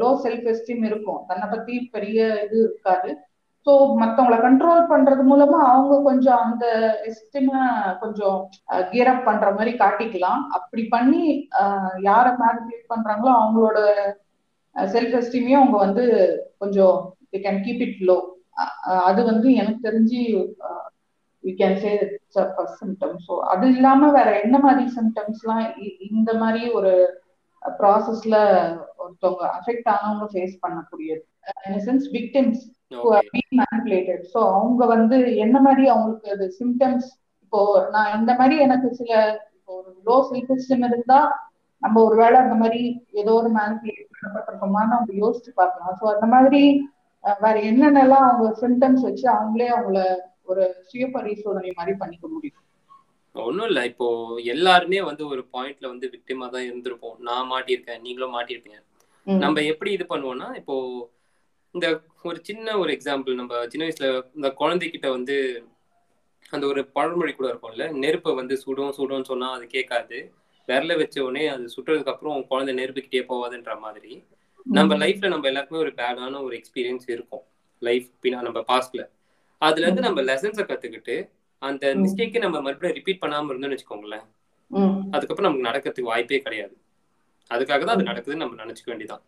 லோ 0.00 0.10
செல்ஃப் 0.24 0.48
எஸ்டீம் 0.52 0.82
இருக்கும். 0.88 1.20
தன்னை 1.30 1.46
பத்தி 1.54 1.74
பெரிய 1.94 2.18
இது 2.44 2.56
இருக்காது. 2.66 3.10
ஸோ 3.66 3.72
மத்தவங்களை 4.00 4.36
கண்ட்ரோல் 4.40 4.82
பண்றது 4.90 5.22
மூலமா 5.24 5.60
அவங்க 5.68 5.94
கொஞ்சம் 6.04 6.42
அந்த 6.44 6.66
எஸ்டிம 7.08 7.50
கொஞ்சம் 8.00 8.36
கியர் 8.90 9.10
அப் 9.12 9.24
பண்ற 9.24 9.46
மாதிரி 9.52 9.72
காட்டிக்கலாம். 9.78 10.42
அப்படி 10.56 10.82
பண்ணி 10.88 11.22
அஹ், 11.60 11.94
யாரை 12.02 12.32
மேனிபுலேட் 12.42 12.92
பண்றாங்களோ 12.92 13.32
அவங்களோட 13.36 13.78
செல்ஃப் 14.76 15.16
எஸ்டீமையும் 15.18 15.60
அவங்க 15.60 15.78
வந்து 15.78 16.04
கொஞ்சம் 16.58 16.96
they 17.32 17.40
can 17.44 17.62
keep 17.64 17.82
it 17.86 18.02
low 18.08 18.16
அது 19.06 19.20
வந்து 19.24 19.48
எனக்கு 19.54 19.80
தெரிஞ்சு 19.86 20.20
we 21.44 21.52
can 21.58 21.76
say 21.80 21.90
first 22.52 22.80
symptom 22.80 23.16
so 23.26 23.34
அது 23.50 23.66
இல்லாம 23.74 24.10
வேற 24.12 24.28
என்ன 24.40 24.56
மாதிரி 24.58 24.84
சிம்டம்ஸ்லாம் 24.94 25.64
இந்த 26.10 26.30
மாதிரி 26.42 26.62
ஒரு 26.74 26.92
ப்ராசஸ்ல 27.62 28.36
ஒருத்தவங்க 28.98 29.44
அஃபெக்ட் 29.56 29.90
ஆனவங்க 29.92 30.26
ஃபேஸ் 30.32 30.56
பண்ணக்கூடியது. 30.62 31.22
In 31.68 31.84
sense 31.86 32.06
victims 32.12 32.62
manipulated 32.92 34.24
so 34.32 34.40
அவங்க 34.50 34.84
வந்து 34.86 35.16
என்ன 35.36 35.56
மாதிரி 35.60 35.84
அவங்களுக்கு 35.88 36.28
அது 36.34 36.46
சிம்டம்ஸ் 36.60 37.08
இப்போ 37.42 37.60
நான் 37.94 38.14
இந்த 38.18 38.32
மாதிரி 38.34 38.56
எனக்கு 38.58 38.88
சில 39.00 39.12
ஒரு 39.68 39.90
லோ 40.08 40.16
செல்ஃப் 40.30 40.52
எஸ்டிம் 40.54 40.86
இருந்தா 40.88 41.18
நம்ம 41.82 41.96
ஒருவேளை 42.04 42.36
அந்த 42.40 42.54
மாதிரி 42.54 42.82
ஏதோ 43.12 43.32
ஒரு 43.40 43.50
மேனிபுலேட் 43.56 44.12
பண்ணப்பட்டிருக்கோமான்னு 44.12 44.96
அவங்க 44.96 45.12
யோசிச்சு 45.22 45.50
பார்க்கலாம். 45.54 45.96
ஸோ 46.00 46.04
அந்த 46.14 46.26
மாதிரி 46.34 46.62
வேற 47.24 47.56
என்னென்னலாம் 47.70 48.26
அவங்க 48.28 48.48
சிம்டம்ஸ் 48.62 49.02
வச்சு 49.08 49.26
அவங்களே 49.34 49.68
அவங்கள 49.76 50.00
ஒரு 50.44 50.64
சுய 50.88 51.06
பரிசோதனை 51.14 51.70
மாதிரி 51.78 51.94
பண்ணிக்க 52.02 52.26
முடியும்? 52.28 52.62
ஒன்றும் 53.34 53.68
இல்லை. 53.70 53.82
இப்போ 53.90 54.06
எல்லாருமே 54.54 55.00
வந்து 55.08 55.22
ஒரு 55.32 55.42
பாயிண்ட்ல 55.54 55.86
வந்து 55.92 56.06
விக்டிமா 56.14 56.46
தான் 56.54 56.66
இருந்திருப்போம். 56.68 57.16
நான் 57.28 57.50
மாட்டியிருக்கேன் 57.52 58.02
நீங்களும் 58.06 58.36
மாட்டியிருப்பீங்க. 58.36 58.80
நம்ம 59.26 59.62
எப்படி 59.72 59.90
இது 59.96 60.04
பண்ணுவோம்னா 60.12 60.48
இப்போ 60.60 60.74
இந்த 61.76 61.86
ஒரு 62.22 62.38
சின்ன 62.42 62.76
ஒரு 62.78 62.90
எக்ஸாம்பிள் 62.92 63.34
நம்ம 63.34 63.62
சின்ன 63.66 63.86
வயசுல 63.86 64.06
இந்த 64.34 64.48
குழந்தைகிட்ட 64.60 65.08
வந்து 65.10 65.36
அந்த 66.52 66.64
ஒரு 66.66 66.80
பழமொழி 66.86 67.32
கூட 67.32 67.46
இருக்கும்ல 67.48 67.86
நெருப்பை 67.96 68.32
வந்து 68.34 68.54
சுடும் 68.56 68.96
சுடும்னு 68.98 69.30
சொன்னா 69.30 69.48
அது 69.52 69.66
கேட்காது. 69.66 70.18
விரல 70.68 70.92
வச்ச 70.98 71.16
உடனே 71.24 71.42
அது 71.46 71.64
சுட்டுறதுக்கு 71.74 72.12
அப்புறம் 72.12 72.46
குழந்தை 72.46 72.72
நெருப்புக்கிட்டே 72.74 73.22
போவாதுன்ற 73.28 73.74
மாதிரி. 73.78 74.12
நம்ம 74.66 74.94
லைஃப்ல 74.96 75.28
நம்ம 75.28 75.46
எல்லாருக்குமே 75.46 75.80
ஒரு 75.80 75.92
பேடான 75.98 76.40
ஒரு 76.42 76.54
எக்ஸ்பீரியன்ஸ் 76.60 77.06
இருக்கும். 77.10 77.44
லைஃப் 77.82 78.08
பின்னா 78.22 78.40
நம்ம 78.42 78.60
பாஸ்ட்ல 78.70 79.02
அதுல 79.62 79.84
இருந்து 79.86 80.02
நம்ம 80.02 80.22
லெசன்ஸை 80.22 80.64
கத்துக்கிட்டு 80.64 81.16
அந்த. 81.62 81.84
மிஸ்டேக்கை 82.02 82.38
நம்ம 82.38 82.60
மறுபடியும் 82.60 82.96
ரிப்பீட் 82.98 83.22
பண்ணாம 83.22 83.50
இருந்தோம்னு 83.52 83.76
வச்சுக்கோங்களேன். 83.76 84.26
அதுக்கப்புறம் 85.10 85.48
நமக்கு 85.48 85.68
நடக்கிறதுக்கு 85.68 86.12
வாய்ப்பே 86.12 86.40
கிடையாது. 86.40 86.74
அதுக்காக 87.50 87.80
தான் 87.80 87.96
அது 87.96 88.10
நடக்குதுன்னு 88.10 88.44
நம்ம 88.44 88.58
நினைச்சுக்க 88.64 88.88
வேண்டியதான் 88.92 89.24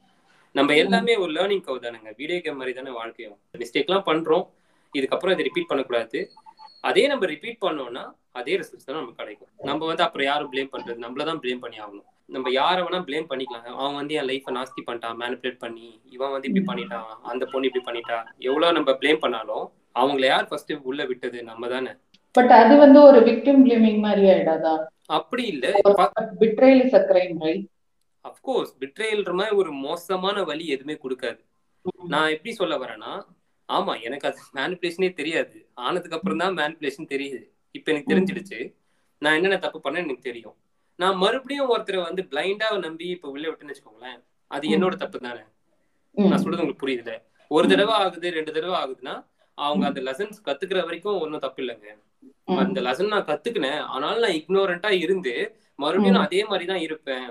நம்ம 0.59 0.75
எல்லாமே 0.83 1.15
ஒரு 1.23 1.33
லேர்னிங் 1.39 1.65
கவ் 1.67 1.85
தானேங்க. 1.87 2.11
வீடியோ 2.21 2.39
கேம் 2.45 2.59
மாதிரி 2.61 2.75
தானே 2.79 2.93
வாழ்க்கையும் 3.01 3.37
மிஸ்டேக்லாம் 3.63 4.07
பண்றோம். 4.11 4.45
இதுக்கப்புறம் 4.99 5.35
இதை 5.35 5.45
ரிப்பீட் 5.49 5.71
பண்ணக்கூடாது. 5.71 6.19
அதே 6.89 7.05
நம்ம 7.13 7.27
ரிப்பீட் 7.33 7.65
பண்ணோம்னா 7.65 8.05
அதே 8.39 8.55
ரிசல்ட்ஸ் 8.61 8.87
தான் 8.89 8.99
நமக்கு 8.99 9.21
கிடைக்கும். 9.21 9.51
நம்ம 9.69 9.81
வந்து 9.91 10.05
அப்புறம் 10.07 10.29
யாரும் 10.31 10.51
ப்ளேம் 10.53 10.71
பண்றது? 10.75 10.99
நம்மள 11.05 11.25
தான் 11.31 11.41
ப்ளேம் 11.45 11.63
பண்ணி 11.65 11.79
ஆகணும். 11.85 12.07
நம்ம 12.35 12.51
யாரை 12.61 12.81
வேணா 12.85 13.01
ப்ளேம் 13.09 13.29
பண்ணிக்கலாம். 13.31 13.65
அவன் 13.81 13.99
வந்து 14.01 14.17
என் 14.21 14.29
லைஃப்பை 14.31 14.53
நாஸ்தி 14.59 14.83
பண்ணிட்டான் 14.89 15.19
மேனிபுலேட் 15.23 15.63
பண்ணி 15.65 15.87
இவன் 16.17 16.33
வந்து 16.35 16.49
இப்படி 16.51 16.65
பண்ணிட்டான் 16.71 17.09
அந்த 17.33 17.45
பொண்ணு 17.53 17.69
இப்படி 17.71 17.85
பண்ணிட்டா 17.89 18.19
எவ்வளவு 18.49 18.77
நம்ம 18.79 18.93
ப்ளேம் 19.01 19.23
பண்ணாலும் 19.25 19.65
அவங்கள 20.03 20.27
யார் 20.33 20.49
ஃபர்ஸ்ட் 20.51 20.73
உள்ள 20.91 21.03
விட்டது? 21.11 21.39
நம்ம 21.51 21.69
தானே. 21.75 21.93
பட் 22.35 22.53
அது 22.61 22.75
வந்து 22.85 22.99
ஒரு 23.09 23.21
விக்டிம் 23.29 23.63
பிளேமிங் 23.67 24.01
மாதிரி 24.07 24.25
ஆயிடாதா? 24.35 24.75
அப்படி 25.19 25.45
இல்ல. 25.53 25.67
Betrayal 26.43 26.81
is 26.87 26.97
a 27.01 27.03
crime 27.11 27.37
right 27.47 27.67
of course 28.25 28.73
பிட்ரேல்ன்ற 28.81 29.33
மாதிரி 29.33 29.57
ஒரு 29.57 29.73
மோசமான 29.73 30.43
வழி 30.43 30.67
எதுவுமே 30.67 30.95
கொடுக்காது. 30.95 31.41
நான் 32.07 32.33
எப்படி 32.35 32.53
சொல்ல 32.53 32.77
வரேன்னா 32.79 33.13
ஆமா 33.69 34.03
எனக்கு 34.03 34.27
அது 34.29 34.39
மேனிப்புலேஷனே 34.55 35.13
தெரியாது. 35.13 35.57
ஆனதுக்கு 35.75 36.17
அப்புறம் 36.17 36.39
தான் 36.39 36.57
மேனிப்புலேஷன் 36.59 37.13
தெரியுது. 37.15 37.41
இப்ப 37.75 37.93
எனக்கு 37.93 38.13
தெரிஞ்சிடுச்சு. 38.13 38.59
நான் 39.23 39.35
என்னென்ன 39.35 39.59
தப்பு 39.59 39.79
பண்ணேன்னு 39.85 40.09
எனக்கு 40.09 40.29
தெரியும். 40.31 40.57
நான் 40.99 41.17
மறுபடியும் 41.17 41.69
ஒருத்தரை 41.69 41.99
வந்து 42.03 42.23
பிளைண்டா 42.23 42.69
நம்பி 42.87 43.07
இப்ப 43.09 43.29
உள்ள 43.29 43.45
விட்டுன்னு 43.49 43.73
வச்சுக்கோங்களேன் 43.73 44.19
அது 44.51 44.67
என்னோட 44.69 44.95
தப்பு 44.97 45.19
தானே? 45.19 45.43
நான் 46.17 46.43
சொல்றது 46.43 46.63
உங்களுக்கு 46.63 46.85
புரியுதுல? 46.85 47.13
ஒரு 47.51 47.67
தடவை 47.69 47.95
ஆகுது 47.95 48.31
ரெண்டு 48.31 48.53
தடவை 48.53 48.77
ஆகுதுன்னா 48.81 49.15
அவங்க 49.59 49.85
அந்த 49.87 50.01
லெசன்ஸ் 50.01 50.39
கத்துக்கிற 50.47 50.81
வரைக்கும் 50.85 51.21
ஒன்றும் 51.21 51.45
தப்பு 51.45 51.61
இல்லைங்க. 51.63 51.89
அந்த 52.63 52.81
லெசன் 52.81 53.13
நான் 53.15 53.29
கத்துக்கினேன். 53.31 53.81
ஆனாலும் 53.87 54.25
நான் 54.25 54.39
இக்னோரண்டா 54.41 54.91
இருந்து 55.05 55.35
மறுபடியும் 55.79 56.17
நான் 56.17 56.29
அதே 56.29 56.45
மாதிரி 56.45 56.67
தான் 56.67 56.85
இருப்பேன். 56.87 57.29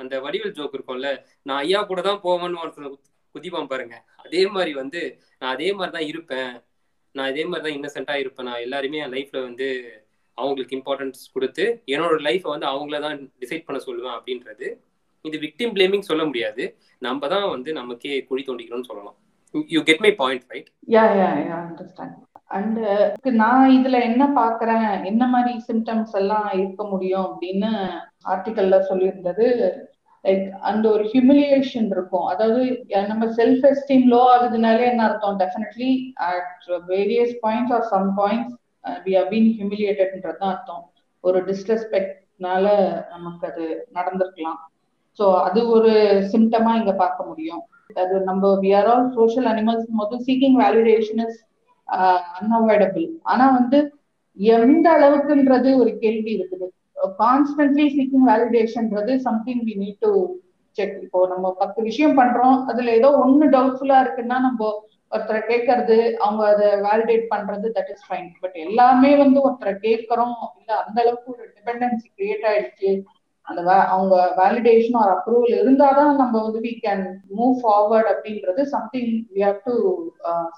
அந்த 0.00 0.14
வடிவல் 0.24 0.56
ஜோக் 0.58 0.76
இருக்கும்ல 0.76 1.10
நான் 1.48 1.60
ஐயா 1.64 1.80
கூட 1.90 2.00
தான் 2.08 2.22
போவேன்னு 2.26 2.62
ஒருத்தர் 2.62 2.94
குதிப்பான் 3.34 3.70
பாருங்க. 3.72 3.96
அதே 4.24 4.42
மாதிரி 4.54 4.72
வந்து 4.82 5.00
நான் 5.40 5.52
அதே 5.56 5.68
மாதிரி 5.78 5.92
தான் 5.96 6.08
இருப்பேன். 6.12 6.52
நான் 7.14 7.30
இதே 7.32 7.44
மாதிரி 7.50 7.64
தான் 7.66 7.76
இன்னசென்ட்டா 7.78 8.16
இருப்பேன். 8.22 8.48
நான் 8.50 8.64
எல்லாருமே 8.66 9.02
என் 9.04 9.14
லைஃப்பில் 9.16 9.46
வந்து 9.48 9.68
அவங்களுக்கு 10.38 10.76
இம்பார்ட்டன்ஸ் 10.78 11.22
கொடுத்து 11.34 11.64
என்னோட 11.94 12.14
லைஃப்பை 12.28 12.50
வந்து 12.54 12.68
அவங்கள 12.72 12.98
தான் 13.06 13.18
டிசைட் 13.42 13.66
பண்ண 13.66 13.80
சொல்லுவேன் 13.86 14.16
அப்படின்றது. 14.18 14.68
இது 15.24 15.38
விக்டிம் 15.46 15.74
பிளேமிங் 15.76 16.08
சொல்ல 16.10 16.22
முடியாது. 16.28 16.62
நம்ம 17.06 17.28
தான் 17.34 17.48
வந்து 17.54 17.72
நமக்கே 17.80 18.14
குழி 18.30 18.44
தோண்டிக்கணும்னு 18.48 18.90
சொல்லலாம். 18.90 19.16
You 19.74 19.82
get 19.88 20.04
my 20.06 20.12
point 20.22 20.46
right 20.52 20.70
and 22.56 22.80
நான் 23.42 23.72
இதுல 23.76 23.96
என்ன 24.08 24.24
பாக்குறேன்? 24.40 24.90
என்ன 25.10 25.22
மாதிரி 25.34 25.52
சிம்டம்ஸ் 25.68 26.14
எல்லாம் 26.20 26.48
இருக்க 26.60 26.82
முடியும்? 26.92 27.26
அப்படின்னு 27.28 27.70
ஆர்டிக்கல்ல 28.32 28.78
சொல்லியிருந்தது. 28.90 29.46
லைக் 30.24 30.44
அந்த 30.70 30.84
ஒரு 30.94 31.04
ஹியூமிலியேஷன் 31.12 31.88
இருக்கும். 31.94 32.26
அதாவது 32.32 32.62
நம்ம 33.12 33.26
செல்ஃப் 33.38 33.64
எஸ்டீம் 33.70 34.04
லோ 34.12 34.20
ஆகுதுனாலே 34.34 34.84
என்ன 34.90 35.04
அர்த்தம்? 35.08 35.38
Definitely 35.42 35.90
at 36.30 36.66
various 36.92 37.34
points 37.44 37.74
or 37.76 37.86
some 37.94 38.10
points 38.20 38.54
we 39.06 39.14
have 39.18 39.30
been 39.34 39.50
ஹியூமிலியேட்டட்ன்றது 39.58 40.40
தான் 40.42 40.54
அர்த்தம். 40.54 40.84
ஒரு 41.24 41.40
டிஸ்ரெஸ்பெக்ட்னால 41.48 42.66
நமக்கு 43.14 43.44
அது 43.50 43.64
நடந்திருக்கலாம். 43.98 44.60
ஸோ 45.18 45.24
அது 45.46 45.60
ஒரு 45.76 45.92
சிம்டமா 46.34 46.74
இங்க 46.80 46.92
பார்க்க 47.02 47.30
முடியும். 47.30 47.62
அது 48.02 48.14
நம்ம 48.28 48.52
we 48.62 48.70
are 48.80 48.90
all 48.92 49.08
social 49.16 49.48
animals 49.52 49.88
போது 50.02 50.16
சீக்கிங் 50.28 50.56
வேலிடேஷன் 50.64 51.22
இஸ் 51.26 51.40
அன்அவாய்டபிள் 52.38 53.08
ஆனா 53.32 53.46
வந்து 53.52 53.78
எந்த 54.56 54.86
அளவுக்குன்றது 54.96 55.70
ஒரு 55.78 55.90
கேள்வி 55.98 56.32
இருக்குது. 56.36 56.66
Constantly 57.18 57.86
seeking 57.94 58.26
வேலிடேஷன்ன்றது 58.28 59.12
something 59.26 59.62
we 59.66 59.74
need 59.76 60.00
to 60.00 60.10
check 60.76 60.96
இப்போ 61.02 61.20
நம்ம 61.26 61.46
பத்து 61.58 61.80
விஷயம் 61.82 62.18
பண்றோம் 62.18 62.56
அதுல 62.70 62.92
ஏதோ 62.92 63.08
ஒன்னு 63.22 63.46
டவுட்ஃபுல்லா 63.50 63.98
இருக்குன்னா 64.04 64.36
நம்ம 64.40 64.60
ஒருத்தரை 65.12 65.40
கேட்கறது 65.48 65.96
அவங்க 66.18 66.42
அதை 66.50 66.68
வேலிடேட் 66.84 67.26
பண்றது 67.30 67.66
தட் 67.74 67.90
இஸ் 67.94 68.06
ஃபைன் 68.06 68.30
பட் 68.42 68.56
எல்லாமே 68.66 69.10
வந்து 69.16 69.38
ஒருத்தரை 69.42 69.74
கேட்கறோம் 69.82 70.36
இல்ல 70.58 70.70
அந்த 70.82 70.98
அளவுக்கு 71.02 71.34
ஒரு 71.34 71.44
டிபெண்டன்சி 71.56 72.08
கிரியேட் 72.16 72.46
ஆயிடுச்சு 72.50 72.90
அந்த 73.46 73.60
அவங்க 73.94 74.14
வேலிடேஷன் 74.38 74.98
ஆர் 75.00 75.12
அப்ரூவல் 75.14 75.54
இருந்தாதான் 75.60 76.12
நம்ம 76.20 76.34
வந்து 76.42 76.60
வி 76.66 76.72
கேன் 76.84 77.04
மூவ் 77.38 77.56
ஃபார்வர்ட் 77.62 78.10
அப்படின்றது 78.12 78.64
something 78.74 79.12
we 79.34 79.42
have 79.46 79.60
to 79.66 79.74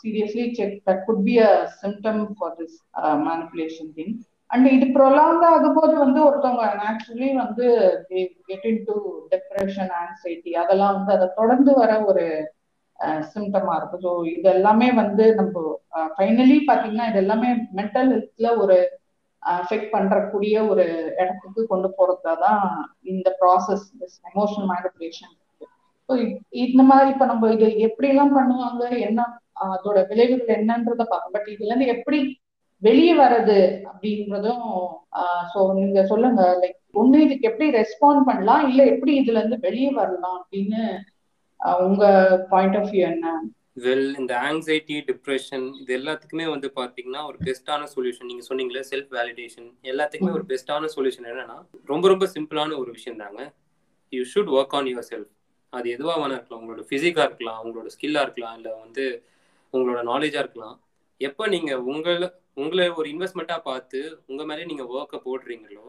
seriously 0.03 0.47
check 0.59 0.76
that 0.89 1.03
could 1.07 1.24
be 1.28 1.37
a 1.47 1.53
symptom 1.82 2.22
for 2.39 2.55
this 2.61 2.76
manipulation 3.28 3.91
thing 3.99 4.14
and 4.51 4.66
இது 4.68 4.87
ப்ரொலாங் 4.97 5.45
ஆகும்போது 5.51 5.95
வந்து 6.03 6.20
ஒருத்தவங்க 6.26 6.66
நேச்சுரலி 6.82 7.30
வந்து 7.41 7.66
get 8.49 8.66
in 8.70 8.85
to 8.89 8.97
depression 9.32 9.93
anxiety 10.03 10.53
அதெல்லாம் 10.62 10.97
வந்து 10.97 11.14
அதை 11.16 11.28
தொடர்ந்து 11.41 11.72
வர 11.80 11.93
ஒரு 12.11 12.24
uh, 12.99 13.20
சிம்டமா 13.32 13.74
இருக்கும். 13.78 14.03
ஸோ 14.05 14.11
இது 14.32 14.49
எல்லாமே 14.57 14.89
வந்து 15.01 15.24
நம்ம 15.41 15.55
uh, 15.97 16.09
ஃபைனலி 16.14 16.59
பாத்தீங்கன்னா 16.68 17.09
இது 17.11 17.20
எல்லாமே 17.24 17.51
மென்டல் 17.80 18.12
ஹெல்த்ல 18.14 18.51
ஒரு 18.64 18.76
அஃபெக்ட் 19.45 19.92
பண்றக்கூடிய 19.95 20.55
ஒரு 20.68 20.84
இடத்துக்கு 21.22 21.62
கொண்டு 21.66 21.88
போறதா 21.99 22.32
தான் 22.45 22.62
இந்த 23.12 23.28
ப்ராசஸ் 23.40 23.86
எமோஷனல் 24.30 24.68
மேனிபுலேஷன் 24.72 25.34
இந்த 26.64 26.82
மாதிரி 26.82 27.09
இப்ப 27.12 27.26
நம்ம 27.26 27.51
இது 27.53 27.66
எப்படி 27.88 28.09
எல்லாம் 28.09 28.34
பண்ணுவாங்க? 28.38 28.82
என்ன 29.09 29.20
அதோட 29.66 29.99
விளைவுகள் 30.11 30.57
என்னன்றத 30.57 31.03
பார்க்கணும் 31.11 31.36
பட் 31.36 31.51
இதுல 31.55 31.70
இருந்து 31.70 31.92
எப்படி 31.97 32.18
வெளியே 32.82 33.12
வர்றது 33.14 33.59
அப்படின்றதும் 33.90 34.64
ஸோ 35.53 35.59
நீங்க 35.74 36.01
சொல்லுங்க. 36.12 36.42
லைக் 36.62 36.78
ஒண்ணு 36.95 37.18
இதுக்கு 37.26 37.49
எப்படி 37.51 37.68
ரெஸ்பாண்ட் 37.80 38.26
பண்ணலாம்? 38.28 38.62
இல்ல 38.68 38.80
எப்படி 38.84 39.12
இதுல 39.20 39.40
இருந்து 39.40 39.59
வெளியே 39.59 39.90
வரலாம் 40.01 40.36
அப்படின்னு 40.40 40.82
உங்க 41.86 42.05
பாயிண்ட் 42.51 42.76
ஆஃப் 42.76 42.90
வியூ 42.92 43.05
என்ன? 43.12 43.26
வெல் 43.76 44.10
இந்த 44.20 44.32
ஆங்ஸைட்டி 44.48 44.96
டிப்ரெஷன் 45.08 45.64
இது 45.80 45.92
எல்லாத்துக்குமே 45.98 46.44
வந்து 46.52 46.68
பாத்தீங்கன்னா 46.76 47.22
ஒரு 47.30 47.38
பெஸ்டான 47.46 47.86
சொல்யூஷன் 47.94 48.28
நீங்க 48.30 48.44
சொன்னீங்களே 48.48 48.82
செல்ஃப் 48.90 49.10
வேலிடேஷன் 49.16 49.68
எல்லாத்துக்குமே 49.90 50.34
ஒரு 50.38 50.44
பெஸ்டான 50.50 50.90
சொல்யூஷன் 50.96 51.26
என்னன்னா 51.30 51.56
ரொம்ப 51.92 52.04
ரொம்ப 52.12 52.26
சிம்பிளான 52.34 52.76
ஒரு 52.82 52.90
விஷயம் 52.98 53.22
தாங்க 53.22 53.40
you 54.12 54.22
should 54.32 54.52
work 54.56 54.76
on 54.78 54.90
yourself 55.12 55.32
அது 55.72 55.86
எதுவாக 55.96 56.18
வேணா 56.22 56.36
இருக்கலாம். 56.38 56.60
உங்களோட 56.62 56.82
ஃபிசிக்காக 56.88 57.26
இருக்கலாம் 57.28 57.60
உங்களோட 57.64 57.88
ஸ்கில்லாக 57.94 58.26
இருக்கலாம் 58.26 58.56
இல்லை 58.58 58.72
வந்து 58.84 59.04
உங்களோட 59.74 60.00
நாலேஜாக 60.10 60.42
இருக்கலாம். 60.44 60.76
எப்போ 61.20 61.44
நீங்கள் 61.54 61.82
உங்களை 61.92 62.28
உங்களை 62.62 62.86
ஒரு 62.98 63.06
இன்வெஸ்ட்மெண்ட்டாக 63.12 63.62
பார்த்து 63.70 64.00
உங்கள் 64.30 64.48
மேலே 64.50 64.66
நீங்கள் 64.70 64.90
ஒர்க்கை 64.96 65.18
போடுறீங்களோ 65.26 65.86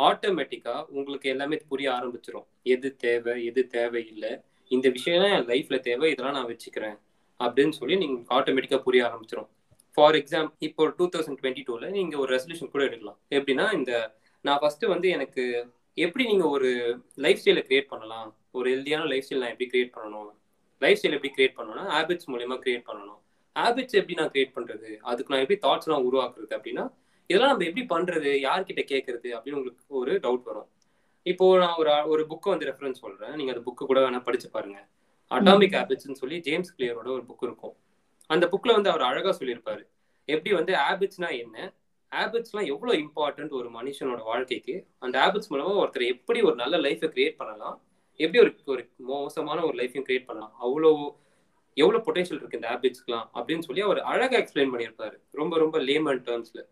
ஆட்டோமேட்டிக்காக 0.00 0.86
உங்களுக்கு 0.96 1.26
எல்லாமே 1.32 1.56
புரிய 1.72 1.88
ஆரம்பிச்சிடும் 1.96 2.46
எது 2.74 2.88
தேவை 3.04 3.34
எது 3.50 3.62
தேவையில்லை. 3.76 4.32
இந்த 4.74 4.88
விஷயம்லாம் 4.88 5.32
என் 5.36 5.48
லைஃப்ல 5.52 5.78
தேவை 5.80 6.10
இதெல்லாம் 6.10 6.36
நான் 6.38 6.50
வச்சுக்கிறேன். 6.52 6.96
அப்படின்னு 7.38 7.74
சொல்லி 7.78 7.96
நீங்க 7.96 8.18
ஆட்டோமேட்டிக்கா 8.36 8.78
புரிய 8.78 9.02
ஆரம்பிச்சிடும் 9.08 9.48
ஃபார் 9.94 10.14
எக்ஸாம்பிள் 10.14 10.50
இப்போ 10.58 10.82
டூ 10.96 11.04
தௌசண்ட் 11.14 11.38
டுவெண்ட்டி 11.40 11.62
டூல 11.68 11.88
நீங்க 11.90 12.18
ஒரு 12.18 12.30
ரெசல்யூஷன் 12.36 12.74
கூட 12.74 12.84
எடுக்கலாம். 12.84 13.18
எப்படின்னா 13.30 13.66
இந்த 13.78 13.92
நான் 14.40 14.58
ஃபர்ஸ்ட் 14.60 14.84
வந்து 14.84 15.08
எனக்கு 15.08 15.44
எப்படி 15.94 16.24
நீங்க 16.24 16.48
ஒரு 16.48 16.68
லைஃப் 17.14 17.40
ஸ்டைலை 17.44 17.62
கிரியேட் 17.70 17.90
பண்ணலாம்? 17.92 18.28
ஒரு 18.50 18.66
ஹெல்தியான 18.70 19.06
லைஃப் 19.06 19.24
ஸ்டைல் 19.28 19.42
நான் 19.42 19.54
எப்படி 19.54 19.70
கிரியேட் 19.72 19.92
பண்ணணும்? 19.96 20.30
லைஃப் 20.84 20.98
ஸ்டைல் 21.00 21.16
எப்படி 21.18 21.32
கிரியேட் 21.38 21.56
பண்ணணும்னா 21.58 21.84
ஹேபிட்ஸ் 21.96 22.30
மூலயமா 22.32 22.56
கிரியேட் 22.64 22.86
பண்ணணும். 22.90 23.20
ஹேபிட்ஸ் 23.56 23.98
எப்படி 24.00 24.14
நான் 24.14 24.32
கிரியேட் 24.34 24.54
பண்றது? 24.58 24.90
அதுக்கு 25.10 25.32
நான் 25.34 25.44
எப்படி 25.46 25.58
தாட்ஸ்லாம் 25.62 26.06
உருவாக்குறது 26.08 26.54
அப்படின்னா 26.58 26.84
இதெல்லாம் 27.26 27.50
நம்ம 27.50 27.66
எப்படி 27.70 27.84
பண்றது? 27.94 28.30
யார்கிட்ட 28.46 28.82
கேட்கறது 28.92 29.28
அப்படின்னு 29.36 29.58
உங்களுக்கு 29.60 29.84
ஒரு 29.88 30.12
டவுட் 30.14 30.48
வரும். 30.50 30.68
இப்போ 31.26 31.46
நான் 31.62 31.76
ஒரு 31.80 31.90
ஒரு 32.12 32.22
புக்கை 32.30 32.48
வந்து 32.52 32.68
ரெஃபரன்ஸ் 32.70 33.02
சொல்றேன். 33.04 33.34
நீங்க 33.38 33.50
அந்த 33.52 33.62
புக்கு 33.66 33.88
கூட 33.90 34.00
வேணா 34.04 34.20
படிச்சு 34.28 34.48
பாருங்க. 34.50 34.78
அட்டாமிக் 35.30 35.76
ஹேபிட்ஸ்னு 35.78 36.20
சொல்லி 36.22 36.36
ஜேம்ஸ் 36.46 36.74
கிளியரோட 36.76 37.08
ஒரு 37.16 37.24
புக் 37.28 37.44
இருக்கும். 37.48 37.74
அந்த 38.30 38.44
புக்ல 38.52 38.70
வந்து 38.76 38.90
அவர் 38.92 39.04
அழகா 39.10 39.32
சொல்லியிருப்பாரு. 39.40 39.82
எப்படி 40.28 40.50
வந்து 40.58 40.72
ஹேபிட்ஸ்னா 40.84 41.28
என்ன? 41.44 41.56
ஹேபிட்ஸ்லாம் 42.12 42.68
எவ்வளோ 42.72 42.92
இம்பார்ட்டன்ட் 43.04 43.52
ஒரு 43.60 43.68
மனுஷனோட 43.76 44.20
வாழ்க்கைக்கு? 44.30 44.74
அந்த 44.98 45.16
ஹேபிட்ஸ் 45.22 45.50
மூலமா 45.52 45.72
ஒருத்தர் 45.82 46.12
எப்படி 46.14 46.40
ஒரு 46.48 46.56
நல்ல 46.62 46.76
லைஃபை 46.86 47.08
கிரியேட் 47.14 47.36
பண்ணலாம்? 47.40 47.76
எப்படி 48.20 48.40
ஒரு 48.44 48.52
ஒரு 48.72 48.82
மோசமான 49.10 49.58
ஒரு 49.68 49.76
லைஃபையும் 49.80 50.06
கிரியேட் 50.08 50.28
பண்ணலாம்? 50.30 50.54
அவ்வளோ 50.66 50.90
எவ்வளோ 51.76 51.98
பொட்டன்ஷியல் 52.06 52.40
இருக்கு 52.40 52.58
இந்த 52.60 52.68
ஹேபிட்ஸ்க்குலாம் 52.72 53.26
அப்படின்னு 53.36 53.66
சொல்லி 53.66 53.82
அவர் 53.88 54.00
அழகா 54.12 54.36
எக்ஸ்பிளைன் 54.40 54.72
பண்ணியிருப்பாரு. 54.72 55.16
ரொம்ப 55.40 55.54
ரொம்ப 55.58 55.76
லேமன் 55.88 56.22
டேர்ம்ஸ்ல 56.28 56.62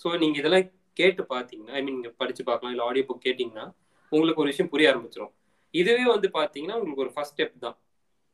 ஸோ 0.00 0.08
நீங்க 0.22 0.36
இதெல்லாம் 0.40 0.66
கேட்டு 1.00 1.22
பார்த்தீங்கன்னா 1.34 1.74
ஐ 1.78 1.82
மீன் 1.82 1.96
நீங்க 1.98 2.12
படிச்சு 2.22 2.42
பார்க்கலாம் 2.48 2.72
இல்லை 2.74 2.86
ஆடியோ 2.86 3.04
புக் 3.08 3.26
கேட்டிங்கன்னா 3.26 3.66
உங்களுக்கு 4.08 4.40
ஒரு 4.40 4.50
விஷயம் 4.50 4.70
புரிய 4.70 4.90
ஆரம்பிச்சிடும் 4.92 5.32
இதுவே 5.70 6.04
வந்து 6.04 6.28
பார்த்தீங்கன்னா 6.34 6.76
உங்களுக்கு 6.80 7.04
ஒரு 7.04 7.12
ஃபர்ஸ்ட் 7.12 7.42
ஸ்டெப் 7.42 7.58
தான். 7.60 7.78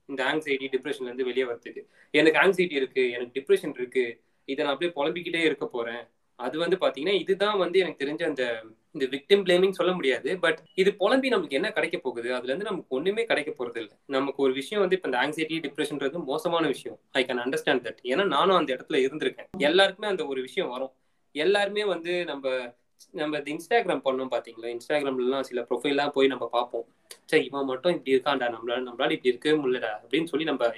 இந்த 0.09 0.25
ஆங்ஸைட்டி 0.25 0.67
டிப்ரெஷன்ல 0.75 1.09
இருந்து 1.11 1.25
வெளியே 1.25 1.45
வரதுக்கு 1.45 1.83
எனக்கு 2.11 2.39
ஆங்ஸைட்டி 2.41 2.73
இருக்கு 2.73 3.11
எனக்கு 3.11 3.37
டிப்ரெஷன் 3.41 3.75
இருக்கு. 3.75 4.21
இதை 4.49 4.65
நான் 4.65 4.73
அப்படியே 4.75 4.93
புலம்பிக்கிட்டே 4.99 5.43
இருக்க 5.45 5.67
போறேன். 5.67 6.03
அது 6.39 6.59
வந்து 6.59 6.77
பாத்தீங்கன்னா 6.77 7.21
இதுதான் 7.21 7.59
வந்து 7.59 7.79
எனக்கு 7.79 8.05
தெரிஞ்ச 8.05 8.23
அந்த 8.25 8.63
இந்த 8.93 9.07
விக்டிம் 9.07 9.43
பிளேமிங் 9.45 9.71
சொல்ல 9.71 9.93
முடியாது. 9.93 10.39
பட் 10.39 10.59
இது 10.75 10.95
புலம்பி 10.95 11.29
நமக்கு 11.29 11.55
என்ன 11.55 11.73
கிடைக்க 11.73 11.99
போகுது? 11.99 12.29
அதுல 12.35 12.47
இருந்து 12.47 12.65
நமக்கு 12.65 12.95
ஒண்ணுமே 12.97 13.25
கிடைக்க 13.25 13.51
போறது 13.51 13.77
இல்லை. 13.77 13.97
நமக்கு 14.07 14.43
ஒரு 14.43 14.53
விஷயம் 14.53 14.89
வந்து 14.89 14.97
இப்ப 14.97 15.09
இந்த 15.09 15.21
ஆங்ஸைட்டி 15.23 15.57
டிப்ரெஷன்றது 15.67 16.25
மோசமான 16.25 16.67
விஷயம். 16.67 16.99
ஐ 17.13 17.25
கேன் 17.25 17.43
அண்டர்ஸ்டாண்ட் 17.45 17.85
தட் 17.87 18.01
ஏன்னா 18.03 18.27
நானும் 18.27 18.57
அந்த 18.57 18.71
இடத்துல 18.75 19.01
இருந்திருக்கேன். 19.07 19.49
எல்லாருக்குமே 19.59 20.09
அந்த 20.09 20.27
ஒரு 20.27 20.41
விஷயம் 20.41 20.71
வரும். 20.71 20.93
எல்லாருமே 21.33 21.85
வந்து 21.85 22.25
நம்ம 22.25 22.75
நம்ம 23.15 23.39
இந்த 23.39 23.51
இன்ஸ்டாகிராம் 23.51 24.05
பண்ணோம் 24.07 24.33
பாத்தீங்களா? 24.33 24.69
இன்ஸ்டாகிராம்லாம் 24.75 25.41
சில 25.41 25.61
ப்ரொஃபைல்லாம் 25.61 26.13
போய் 26.13 26.27
நம்ம 26.27 26.49
பார்ப்போம். 26.49 26.87
சரி 27.27 27.45
இவன் 27.45 27.65
மட்டும் 27.65 27.93
இப்படி 27.93 28.15
இருக்கான்டா 28.15 28.47
நம்மளால 28.55 28.87
நம்மளால 28.89 29.11
இப்படி 29.11 29.33
இருக்கவே 29.33 29.57
முடியலடா 29.63 29.93
அப்படின்னு 30.03 30.25
சொல்லி 30.25 30.45
நம்ம 30.45 30.71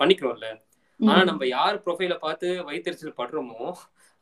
பண்ணிக்கிறோம்ல. 0.00 0.48
ஆனா 1.00 1.20
நம்ம 1.24 1.46
யார் 1.48 1.82
ப்ரொஃபைல 1.84 2.14
பார்த்து 2.18 2.48
வைத்தறிச்சல் 2.68 3.18
படுறோமோ 3.20 3.62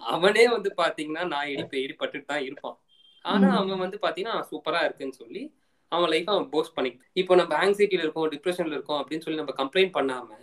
அவனே 0.00 0.44
வந்து 0.48 0.70
பாத்தீங்கன்னா 0.76 1.24
நான் 1.24 1.50
இடி 1.52 1.82
இடிப்பட்டுட்டு 1.84 2.26
தான் 2.26 2.44
இருப்பான். 2.44 2.76
ஆனா 3.24 3.48
அவன் 3.58 3.82
வந்து 3.84 3.98
பாத்தீங்கன்னா 4.02 4.46
சூப்பரா 4.50 4.80
இருக்குன்னு 4.84 5.12
சொல்லி 5.12 5.42
அவன் 5.92 6.10
லைஃப் 6.10 6.30
அவன் 6.30 6.48
போஸ்ட் 6.48 6.76
பண்ணி 6.76 6.90
இப்போ 7.12 7.34
நம்ம 7.34 7.54
ஆங்ஸைட்டில 7.64 8.04
இருக்கோம் 8.04 8.30
டிப்ரெஷன்ல 8.30 8.72
இருக்கோம் 8.72 9.00
அப்படின்னு 9.02 9.24
சொல்லி 9.24 9.40
நம்ம 9.40 9.54
கம்ப்ளைண்ட் 9.62 9.96
பண்ணாம 9.96 10.38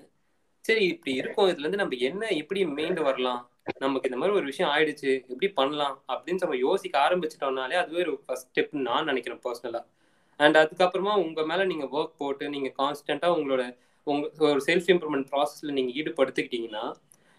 சரி 0.66 0.84
இப்படி 0.86 1.14
இருக்கும் 1.16 1.50
இதுல 1.50 1.66
இருந்து 1.66 1.82
நம்ம 1.84 1.98
என்ன 2.02 2.24
எப்படி 2.42 2.66
மீண்டு 2.78 3.02
வரலாம்? 3.02 3.42
நமக்கு 3.66 4.10
இந்த 4.10 4.20
மாதிரி 4.20 4.36
ஒரு 4.36 4.46
விஷயம் 4.46 4.72
ஆயிடுச்சு 4.72 5.10
எப்படி 5.28 5.48
பண்ணலாம் 5.50 6.04
அப்படின்னு 6.08 6.40
நம்ம 6.40 6.56
யோசிக்க 6.56 6.96
ஆரம்பிச்சிட்டோம்னாலே 7.00 7.74
அதுவே 7.74 8.02
ஒரு 8.02 8.14
ஃபர்ஸ்ட் 8.26 8.50
ஸ்டெப் 8.50 8.74
நான் 8.80 9.06
நினைக்கிறேன் 9.06 9.42
பர்சனலா 9.46 9.82
அண்ட் 10.40 10.58
அதுக்கப்புறமா 10.58 11.14
உங்க 11.16 11.42
மேல 11.46 11.66
நீங்க 11.66 11.86
ஒர்க் 11.92 12.18
போட்டு 12.18 12.50
நீங்க 12.50 12.70
கான்ஸ்டன்டா 12.78 13.30
உங்களோட 13.38 13.64
உங்க 14.08 14.28
ஒரு 14.52 14.62
செல்ஃப் 14.66 14.90
இம்ப்ரூவ்மெண்ட் 14.94 15.30
ப்ராசஸ்ல 15.32 15.72
நீங்க 15.72 15.92
ஈடுபடுத்திக்கிட்டீங்கன்னா 15.92 16.84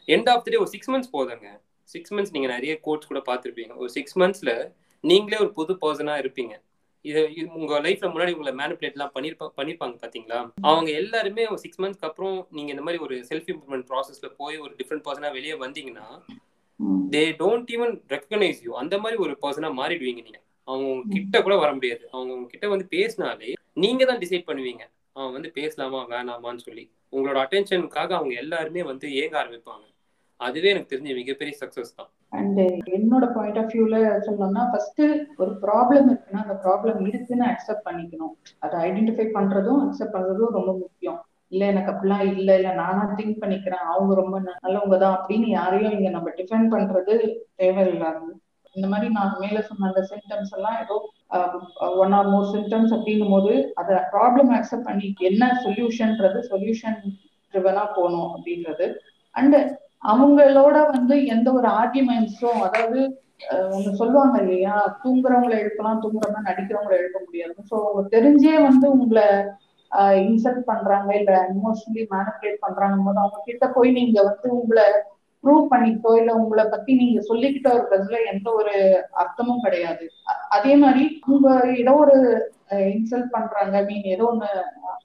எண்ட் 0.08 0.30
ஆஃப் 0.30 0.44
த 0.44 0.50
டே 0.50 0.56
ஒரு 0.56 0.68
சிக்ஸ் 0.68 0.90
மந்த்ஸ் 0.90 1.12
போதுங்க. 1.12 1.48
சிக்ஸ் 1.88 2.12
மந்த்ஸ் 2.14 2.32
நீங்க 2.32 2.48
நிறைய 2.48 2.72
கோட்ஸ் 2.80 3.06
கூட 3.06 3.20
பார்த்துருப்பீங்க. 3.26 3.76
ஒரு 3.76 3.90
சிக்ஸ் 3.90 4.18
மந்த்ஸ்ல 4.18 4.52
நீங்களே 5.04 5.38
ஒரு 5.38 5.52
புது 5.52 5.72
பர்சனா 5.82 6.14
இருப்பீங்க. 6.22 6.54
இது 7.04 7.20
உங்க 7.54 7.80
லைஃப்ல 7.80 8.08
முன்னாடி 8.10 8.32
உங்களை 8.32 8.52
மேனிபுலேட் 8.54 8.92
எல்லாம் 8.92 9.12
பண்ணிருப்பா 9.14 9.46
பண்ணிருப்பாங்க 9.56 9.94
பாத்தீங்களா? 10.02 10.38
அவங்க 10.62 10.90
எல்லாருமே 10.90 11.46
ஒரு 11.46 11.58
சிக்ஸ் 11.58 11.80
மந்த்ஸ்க்கு 11.80 12.08
அப்புறம் 12.08 12.46
நீங்க 12.50 12.70
இந்த 12.70 12.82
மாதிரி 12.82 13.02
ஒரு 13.02 13.16
செல்ஃப் 13.30 13.48
இம்ப்ரூவ்மெண்ட் 13.48 13.88
ப்ராசஸ்ல 13.90 14.30
போய் 14.36 14.56
ஒரு 14.56 14.74
டிஃப்ரெண்ட் 14.78 15.04
பர்சனா 15.04 15.32
வெளியே 15.32 15.54
வந்தீங்கன்னா 15.54 16.06
they 17.10 17.22
don't 17.38 17.70
even 17.70 17.94
recognise 18.08 18.62
you 18.62 18.72
அந்த 18.72 18.98
மாதிரி 18.98 19.18
ஒரு 19.22 19.36
பர்சனா 19.42 19.70
மாறிடுவீங்க 19.80 20.22
நீங்க. 20.22 20.40
அவங்க 20.68 21.02
கிட்ட 21.12 21.42
கூட 21.42 21.56
வர 21.56 21.72
முடியாது. 21.72 22.08
அவங்க 22.12 22.46
கிட்ட 22.46 22.68
வந்து 22.68 22.86
பேசினாலே 22.86 23.50
நீங்க 23.74 24.04
தான் 24.04 24.18
டிசைட் 24.18 24.48
பண்ணுவீங்க. 24.48 24.84
அவன் 25.12 25.32
வந்து 25.32 25.50
பேசலாமா 25.50 26.06
வேணாமான்னு 26.08 26.56
சொல்லி. 26.56 26.84
உங்களோட 27.12 27.38
அட்டென்ஷனுக்காக 27.44 28.10
அவங்க 28.10 28.34
எல்லாருமே 28.34 28.82
வந்து 28.82 29.08
ஏங்க 29.22 29.36
ஆரம்பிப்பாங்க. 29.42 29.84
அதுவே 30.46 30.68
எனக்கு 30.72 30.92
தெரிஞ்ச 30.92 31.12
மிகப்பெரிய 31.20 31.54
சக்சஸ் 31.62 31.96
தான். 31.98 32.10
அண்ட் 32.38 32.58
uh, 32.64 32.74
என்னோட 32.96 33.24
பாயிண்ட் 33.36 33.58
ஆஃப் 33.62 33.72
வியூல 33.72 33.96
சொல்லணும்னா 34.26 34.62
ஃபர்ஸ்ட் 34.70 35.02
ஒரு 35.42 35.52
ப்ராப்ளம் 35.64 36.06
இருக்குன்னா 36.10 36.42
அந்த 36.44 36.56
ப்ராப்ளம் 36.64 37.00
இருக்குன்னு 37.06 37.46
அக்செப்ட் 37.52 37.86
பண்ணிக்கணும். 37.88 38.34
அதை 38.64 38.76
ஐடென்டிஃபை 38.88 39.26
பண்றதும் 39.36 39.80
அக்செப்ட் 39.86 40.16
பண்றதும் 40.16 40.56
ரொம்ப 40.58 40.72
முக்கியம். 40.84 41.18
இல்ல 41.52 41.62
எனக்கு 41.72 41.90
அப்படிலாம் 41.92 42.26
இல்ல 42.34 42.50
இல்ல 42.58 42.70
நானா 42.82 43.04
திங்க் 43.18 43.40
பண்ணிக்கிறேன் 43.42 43.86
அவங்க 43.94 44.12
ரொம்ப 44.20 44.36
நல்லவங்க 44.48 44.98
தான் 45.04 45.16
அப்படின்னு 45.16 45.48
யாரையும் 45.58 45.96
இங்க 45.96 46.10
நம்ம 46.16 46.30
டிஃபெண்ட் 46.38 46.72
பண்றது 46.74 47.14
தேவையில்லாது. 47.62 48.28
இந்த 48.76 48.86
மாதிரி 48.90 49.08
நான் 49.16 49.38
மேல 49.42 49.60
சொன்ன 49.68 49.88
அந்த 49.90 50.02
சிம்டம்ஸ் 50.10 50.52
எல்லாம் 50.56 50.76
ஏதோ 50.82 50.96
ஒன் 52.02 52.14
ஆர் 52.18 52.30
மோர் 52.32 52.50
சிம்டம்ஸ் 52.54 52.92
அப்படின்னும் 52.96 53.34
போது 53.34 53.54
அதை 53.80 53.94
ப்ராப்ளம் 54.14 54.50
அக்செப்ட் 54.58 54.88
பண்ணி 54.88 55.08
என்ன 55.30 55.48
சொல்யூஷன்ன்றது 55.64 56.40
சொல்யூஷன் 56.52 56.98
ட்ரிவனா 57.54 57.84
போகணும் 57.96 58.28
அப்படின்றது. 58.34 58.86
அண்ட் 59.34 59.56
அவங்களோட 60.02 60.76
வந்து 60.90 61.26
எந்த 61.26 61.48
ஒரு 61.52 61.68
ஆர்குமெண்ட்ஸும் 61.80 62.60
அதாவது 62.66 63.00
ஒண்ணு 63.76 63.90
சொல்லுவாங்க 63.92 64.36
இல்லையா? 64.42 64.74
தூங்குறவங்களை 65.02 65.56
எழுப்பலாம் 65.58 66.02
தூங்குறவங்க 66.02 66.40
நடிக்கிறவங்களை 66.48 66.96
எழுப்ப 66.98 67.18
முடியாது 67.26 67.54
ஸோ 67.70 67.76
அவங்க 67.80 68.02
தெரிஞ்சே 68.16 68.54
வந்து 68.68 68.86
உங்களை 68.96 69.26
இன்சல்ட் 70.24 70.64
பண்றாங்க 70.64 71.10
இல்ல 71.16 71.30
இமோஷனலி 71.54 72.02
மேனிபுலேட் 72.12 72.60
பண்றாங்க 72.60 72.98
போது 73.06 73.18
அவங்க 73.18 73.40
கிட்ட 73.44 73.66
போய் 73.68 73.90
நீங்க 73.90 74.18
வந்து 74.22 74.48
உங்களை 74.58 74.84
ப்ரூவ் 75.44 75.64
பண்ணிக்கிட்டோ 75.72 76.10
இல்ல 76.20 76.32
உங்களை 76.34 76.64
பத்தி 76.68 76.92
நீங்க 76.94 77.20
சொல்லிக்கிட்டோ 77.20 77.70
இருக்கிறதுல 77.74 78.18
எந்த 78.32 78.48
ஒரு 78.52 78.74
அர்த்தமும் 79.22 79.64
கிடையாது. 79.64 80.04
அதே 80.48 80.76
மாதிரி 80.76 81.02
உங்க 81.26 81.48
ஏதோ 81.82 81.94
ஒரு 82.04 82.16
இன்சல்ட் 82.90 83.30
பண்றாங்க 83.30 83.82
மீன் 83.82 84.06
ஏதோ 84.14 84.24
ஒண்ணு 84.24 84.50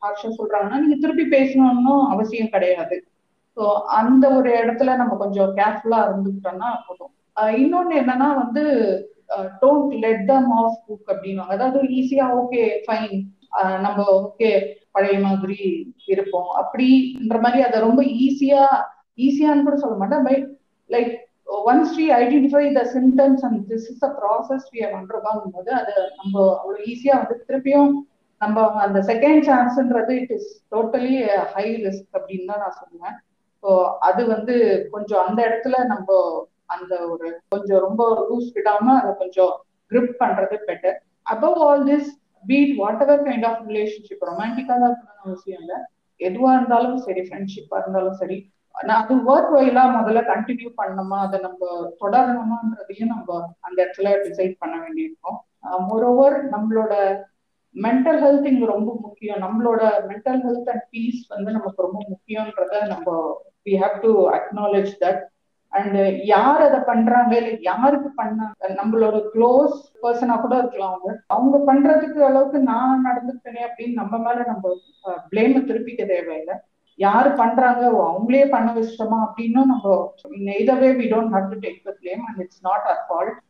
ஹார்ஷா 0.02 0.30
சொல்றாங்கன்னா 0.40 0.80
நீங்க 0.80 0.98
திருப்பி 1.00 1.26
பேசணும்னு 1.36 1.96
அவசியம் 2.14 2.54
கிடையாது. 2.56 2.98
ஸோ 3.58 3.66
அந்த 4.00 4.26
ஒரு 4.38 4.50
இடத்துல 4.62 4.96
நம்ம 5.02 5.14
கொஞ்சம் 5.24 5.52
கேர்ஃபுல்லா 5.60 6.00
இருந்துக்கிட்டோம்னா 6.08 6.70
போதும். 6.88 7.12
இன்னொன்னு 7.62 7.94
என்னன்னா 8.02 8.30
வந்து 8.42 8.64
don't 9.62 9.94
let 10.04 10.26
them 10.32 10.50
off 10.62 10.80
book 10.88 11.12
அப்படின்வாங்க 11.14 11.56
அதாவது 11.58 11.80
ஈஸியா 12.00 12.26
ஓகே 12.40 12.64
ஃபைன் 12.86 13.16
நம்ம 13.86 14.00
ஓகே 14.20 14.50
பழைய 14.96 15.18
மாதிரி 15.28 15.60
இருப்போம். 16.14 16.50
அப்படின்ற 16.62 17.38
மாதிரி 17.46 17.62
அதை 17.68 17.78
ரொம்ப 17.88 18.02
ஈஸியா 18.26 18.64
ஈஸியான்னு 19.28 19.66
கூட 19.68 19.78
சொல்ல 19.84 19.96
மாட்டேன். 20.02 20.26
But 20.28 20.46
like 20.90 21.12
once 21.70 21.94
we 22.00 22.06
identify 22.22 22.64
the 22.78 22.84
symptoms 22.96 23.44
and 23.48 23.62
this 23.72 23.88
is 23.92 24.04
a 24.10 24.12
process 24.20 24.66
we 24.74 24.82
பண்றோம் 24.96 25.54
போது 25.58 25.72
அது 25.82 25.94
நம்ம 26.20 26.36
அவ்வளோ 26.60 26.80
ஈஸியா 26.94 27.16
வந்து 27.22 27.38
திருப்பியும் 27.48 27.94
நம்ம 28.42 28.66
அந்த 28.86 29.00
second 29.12 29.44
சான்ஸ்ன்றது 29.50 30.16
it 30.22 30.34
is 30.38 30.50
totally 30.74 31.14
high 31.56 31.66
risk 31.86 32.18
அப்படின்னு 32.20 32.50
தான் 32.52 32.64
நான் 32.64 32.80
சொல்லுவேன். 32.82 33.16
ஸோ 33.66 33.74
அது 34.08 34.22
வந்து 34.28 34.56
கொஞ்சம் 34.92 35.22
அந்த 35.24 35.40
இடத்துல 35.48 35.76
நம்ம 35.86 36.08
அந்த 36.76 36.94
ஒரு 37.08 37.28
கொஞ்சம் 37.50 37.82
ரொம்ப 37.86 38.02
லூஸ் 38.28 38.50
விடாம 38.56 38.88
அதை 39.00 39.12
கொஞ்சம் 39.16 39.54
கிரிப் 39.92 40.14
பண்றது 40.20 40.56
better 40.68 40.98
above 41.26 41.58
all 41.66 41.84
this 41.90 42.10
be it 42.46 42.74
what 42.78 43.02
ever 43.06 43.24
kind 43.28 43.46
of 43.50 43.64
relationship 43.70 44.28
ரொமான்டிக்கா 44.30 44.76
தான் 44.76 44.90
இருக்கணும்னு 44.90 45.26
அவசியம் 45.28 45.62
இல்லை. 45.62 45.78
எதுவா 46.22 46.52
இருந்தாலும் 46.58 47.00
சரி 47.06 47.22
ஃப்ரெண்ட்ஷிப்பா 47.28 47.78
இருந்தாலும் 47.82 48.20
சரி. 48.22 48.38
நான் 48.76 49.02
அது 49.02 49.16
ஒர்க் 49.32 49.52
வைலா 49.56 49.84
முதல்ல 49.96 50.22
கண்டினியூ 50.30 50.70
பண்ணணுமா 50.78 51.18
அதை 51.26 51.38
நம்ம 51.40 51.62
தொடரணுமான்றதையும் 52.02 53.14
நம்ம 53.16 53.30
அந்த 53.62 53.78
இடத்துல 53.84 54.12
டிசைட் 54.26 54.56
பண்ண 54.60 54.76
வேண்டியிருக்கோம். 54.84 55.40
மோரோவர் 55.88 56.38
நம்மளோட 56.54 56.94
மென்டல் 57.76 58.20
ஹெல்த் 58.24 58.50
இங்க 58.52 58.66
ரொம்ப 58.68 58.92
முக்கியம். 59.06 59.42
நம்மளோட 59.46 59.82
மென்டல் 60.10 60.42
ஹெல்த் 60.46 60.72
அண்ட் 60.74 60.86
பீஸ் 60.92 61.22
வந்து 61.34 61.50
நமக்கு 61.52 61.80
ரொம்ப 61.82 62.00
முக்கியன்றத 62.12 62.74
நம்ம 62.88 63.08
we 63.66 63.74
have 63.84 63.96
to 64.06 64.12
acknowledge 64.38 64.92
that 65.06 65.24
and 65.74 65.98
யார் 66.34 66.62
அதை 66.66 66.80
பண்றாங்க? 66.90 67.32
இல்லை 67.40 67.54
யாருக்கு 67.70 68.10
பண்ணாங்க? 68.20 68.68
நம்மளோட 68.80 69.18
க்ளோஸ் 69.34 69.74
பர்சனா 70.04 70.36
கூட 70.44 70.56
இருக்கலாம் 70.62 70.94
அவங்க. 70.94 71.10
அவங்க 71.36 71.58
பண்றதுக்கு 71.70 72.20
அளவுக்கு 72.28 72.60
நான் 72.72 73.04
நடந்துக்கிட்டேனே 73.08 73.64
அப்படின்னு 73.68 74.00
நம்ம 74.02 74.20
மேல 74.28 74.46
நம்ம 74.52 74.72
பிளேம 75.32 75.64
திருப்பிக்க 75.70 76.06
தேவையில்லை. 76.14 76.56
யாரு 77.00 77.30
பண்றாங்க? 77.40 77.82
அவங்களே 78.10 78.44
பண்ண 78.54 78.68
வச்சிட்டோமா 78.76 79.18
அப்படின்னும் 79.26 79.72
நம்ம 79.74 80.54
இதவே 80.62 80.92
we 81.02 81.08
don't 81.14 81.36
have 81.36 81.50
to 81.54 81.58
take 81.66 81.82
the 81.90 81.94
blame 82.02 82.24
and 82.28 82.40
it's 82.44 82.64
not 82.70 82.88
our 82.92 83.02
fault 83.08 83.42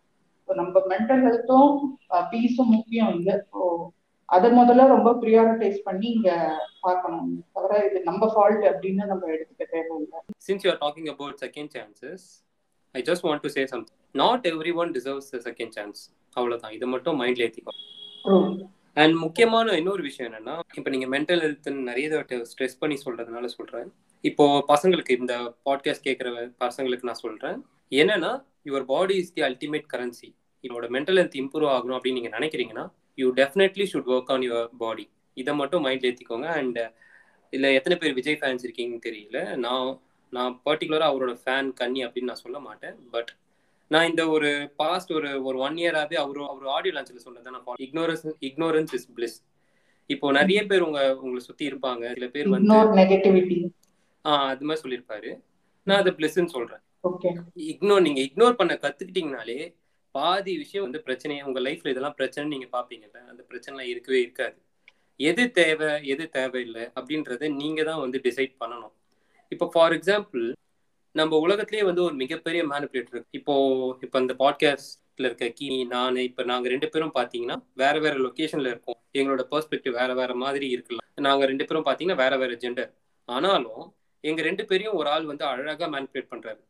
நம்ம 0.50 0.82
மென்டல் 0.94 1.22
ஹெல்த்தும் 1.28 1.76
பீஸும் 2.32 2.74
முக்கியம் 2.76 3.14
இல்லை. 3.18 3.36
ஸோ 3.52 3.62
அதை 4.30 4.50
முதல்ல 4.52 4.86
ரொம்ப 4.88 5.10
ப்ரியாரிட்டைஸ் 5.22 5.80
பண்ணி 5.88 6.08
இங்க 6.18 6.32
பார்க்கணும். 6.86 7.34
தவிர 7.56 7.74
இது 7.90 8.00
நம்ம 8.04 8.30
ஃபால்ட் 8.34 8.64
அப்படின்னு 8.72 9.04
நம்ம 9.12 9.28
எடுத்துக்க 9.34 9.64
தேவையில்லை. 9.74 10.20
Since 10.48 10.64
you 10.66 10.72
are 10.72 10.80
talking 10.86 11.10
about 11.16 11.42
second 11.46 11.70
chances 11.76 12.26
I 12.96 13.02
just 13.10 13.26
want 13.28 13.44
to 13.46 13.52
say 13.58 13.66
something 13.74 14.00
not 14.24 14.48
every 14.82 14.92
deserves 14.98 15.30
second 15.50 15.76
chance 15.78 16.02
அவ்வளவுதான். 16.40 16.74
இது 16.78 16.88
மட்டும் 16.94 17.20
மைண்ட்ல 17.22 17.46
ஏத்திக்கோ. 17.48 17.74
அண்ட் 19.04 19.16
முக்கியமான 19.24 19.78
இன்னொரு 19.82 20.04
விஷயம் 20.10 20.30
என்னன்னா 20.32 20.54
இப்போ 20.80 20.90
நீங்க 20.94 21.08
மென்டல் 21.14 21.42
ஹெல்த் 21.46 21.70
நிறைய 21.90 22.26
ஸ்ட்ரெஸ் 22.52 22.78
பண்ணி 22.82 22.98
சொல்றதுனால 23.06 23.46
சொல்றேன். 23.56 23.90
இப்போ 24.30 24.46
பசங்களுக்கு 24.68 25.20
இந்த 25.22 25.34
பாட்காஸ்ட் 25.66 26.06
கேட்குற 26.08 26.30
பசங்களுக்கு 26.64 27.10
நான் 27.10 27.24
சொல்றேன். 27.26 27.58
என்னன்னா 28.02 28.32
your 28.68 28.86
body 28.94 29.16
is 29.24 29.34
the 29.34 29.42
ultimate 29.50 29.90
currency 29.94 30.30
இதோட 30.66 30.86
மென்டல் 30.96 31.20
ஹெல்த் 31.22 31.40
இம்ப்ரூவ் 31.42 31.74
ஆகணும் 31.78 31.98
அப்படின்னு 31.98 32.20
நீங்க 32.20 32.32
நினைக்கிறீங்கன்னா 32.38 32.86
you 33.16 33.34
definitely 33.34 33.86
should 33.94 34.10
work 34.16 34.32
on 34.34 34.46
your 34.48 34.70
body 34.78 35.06
இதை 35.34 35.54
மட்டும் 35.54 35.86
மைண்ட்ல 35.86 36.10
ஏற்றிக்கோங்க 36.10 36.48
அண்ட் 36.60 36.80
இல்லை 37.54 37.74
எத்தனை 37.74 37.98
பேர் 37.98 38.14
விஜய் 38.14 38.38
ஃபேன்ஸ் 38.42 38.66
இருக்கீங்கன்னு 38.68 39.00
தெரியல. 39.08 39.40
நான் 39.56 40.00
நான் 40.30 40.62
பர்டிகுலராக 40.66 41.12
அவரோட 41.12 41.34
ஃபேன் 41.44 41.74
கன்னி 41.74 42.06
அப்படின்னு 42.06 42.30
நான் 42.32 42.44
சொல்ல 42.44 42.60
மாட்டேன். 42.60 42.96
பட் 43.12 43.32
நான் 43.88 44.10
இந்த 44.10 44.28
ஒரு 44.28 44.50
பாஸ்ட் 44.76 45.12
ஒரு 45.12 45.44
ஒரு 45.44 45.58
ஒன் 45.58 45.76
இயராகவே 45.76 46.18
அவர் 46.24 46.38
அவர் 46.38 46.68
ஆடியோ 46.68 46.94
லான்ச்சில் 46.94 47.26
சொன்னதை 47.26 47.52
நான் 47.52 47.64
இக்னோரன்ஸ் 47.86 48.26
இக்னோரன்ஸ் 48.42 48.94
இஸ் 48.94 49.08
பிளிஸ் 49.16 49.38
இப்போ 50.10 50.32
நிறைய 50.32 50.66
பேர் 50.66 50.82
உங்க 50.82 51.00
உங்களை 51.16 51.40
சுத்தி 51.40 51.68
இருப்பாங்க. 51.68 52.14
சில 52.14 52.28
பேர் 52.28 52.50
வந்து 52.50 52.74
நெகட்டிவிட்டி 53.02 53.58
ஆஹ் 54.26 54.48
அது 54.54 54.66
மாதிரி 54.66 54.82
சொல்லியிருப்பாரு. 54.84 55.32
நான் 55.88 56.00
அதை 56.00 56.12
பிளஸ்ன்னு 56.18 56.54
சொல்றேன். 56.56 56.82
இக்னோர் 57.72 58.02
நீங்க 58.02 58.22
இக்னோர் 58.22 58.60
பண்ண 58.60 58.74
கத்துக்கிட்டீங்கனாலே 58.82 59.58
பாதி 60.18 60.54
விஷயம் 60.64 60.86
வந்து 60.88 61.02
பிரச்சனையே 61.08 61.42
உங்க 61.50 61.60
லைஃப்ல 61.68 61.92
இதெல்லாம் 61.94 62.18
பிரச்சனை 62.20 62.46
நீங்க 62.54 62.68
பாப்பீங்கல்ல 62.76 63.20
அந்த 63.32 63.42
பிரச்சனைலாம் 63.50 63.92
இருக்கவே 63.94 64.20
இருக்காது. 64.26 64.58
எது 65.20 65.44
தேவை 65.60 65.90
எது 66.14 66.24
தேவையில்லை 66.38 66.84
அப்படின்றத 66.98 67.50
நீங்க 67.62 67.82
தான் 67.90 68.02
வந்து 68.06 68.18
டிசைட் 68.28 68.54
பண்ணணும். 68.62 68.94
இப்போ 69.52 69.66
ஃபார் 69.74 69.96
எக்ஸாம்பிள் 69.98 70.46
நம்ம 71.16 71.38
உலகத்திலேயே 71.46 71.86
வந்து 71.90 72.02
ஒரு 72.08 72.16
மிகப்பெரிய 72.22 72.62
மேனிபுலேட்டர் 72.72 73.16
இருக்கு. 73.16 73.36
இப்போ 73.40 73.54
இப்போ 74.06 74.18
இந்த 74.24 74.34
பாட்காஸ்ட்ல 74.44 75.28
இருக்க 75.30 75.48
கீ 75.60 75.68
நான் 75.94 76.18
இப்போ 76.30 76.44
நாங்கள் 76.52 76.74
ரெண்டு 76.74 76.88
பேரும் 76.94 77.16
பார்த்தீங்கன்னா 77.20 77.58
வேற 77.84 77.96
வேற 78.06 78.16
லொக்கேஷன்ல 78.26 78.72
இருக்கோம். 78.74 79.00
எங்களோட 79.20 79.44
பெர்ஸ்பெக்டிவ் 79.52 79.94
வேற 80.02 80.12
வேற 80.22 80.32
மாதிரி 80.44 80.68
இருக்கலாம். 80.76 81.06
நாங்கள் 81.28 81.50
ரெண்டு 81.52 81.68
பேரும் 81.68 81.86
பார்த்தீங்கன்னா 81.88 82.22
வேற 82.24 82.36
வேற 82.44 82.54
ஜெண்டர் 82.64 82.92
ஆனாலும் 83.30 83.84
எங்க 84.24 84.42
ரெண்டு 84.50 84.64
பேரையும் 84.70 84.98
ஒரு 85.00 85.08
ஆள் 85.14 85.30
வந்து 85.32 85.46
அழகாக 85.52 85.90
மேனிபுலேட் 85.96 86.32
பண்றாரு. 86.34 86.62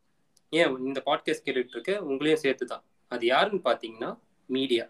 ஏன் 0.52 0.76
இந்த 0.88 1.00
பாட்காஸ்ட் 1.08 1.46
கேட்டுட்டு 1.46 1.74
இருக்க 1.76 1.92
உங்களையும் 2.10 2.42
சேர்த்து 2.44 2.66
தான் 2.72 2.84
அது 3.12 3.24
யாருன்னு 3.26 3.62
பார்த்தீங்கன்னா 3.68 4.10
மீடியா 4.50 4.84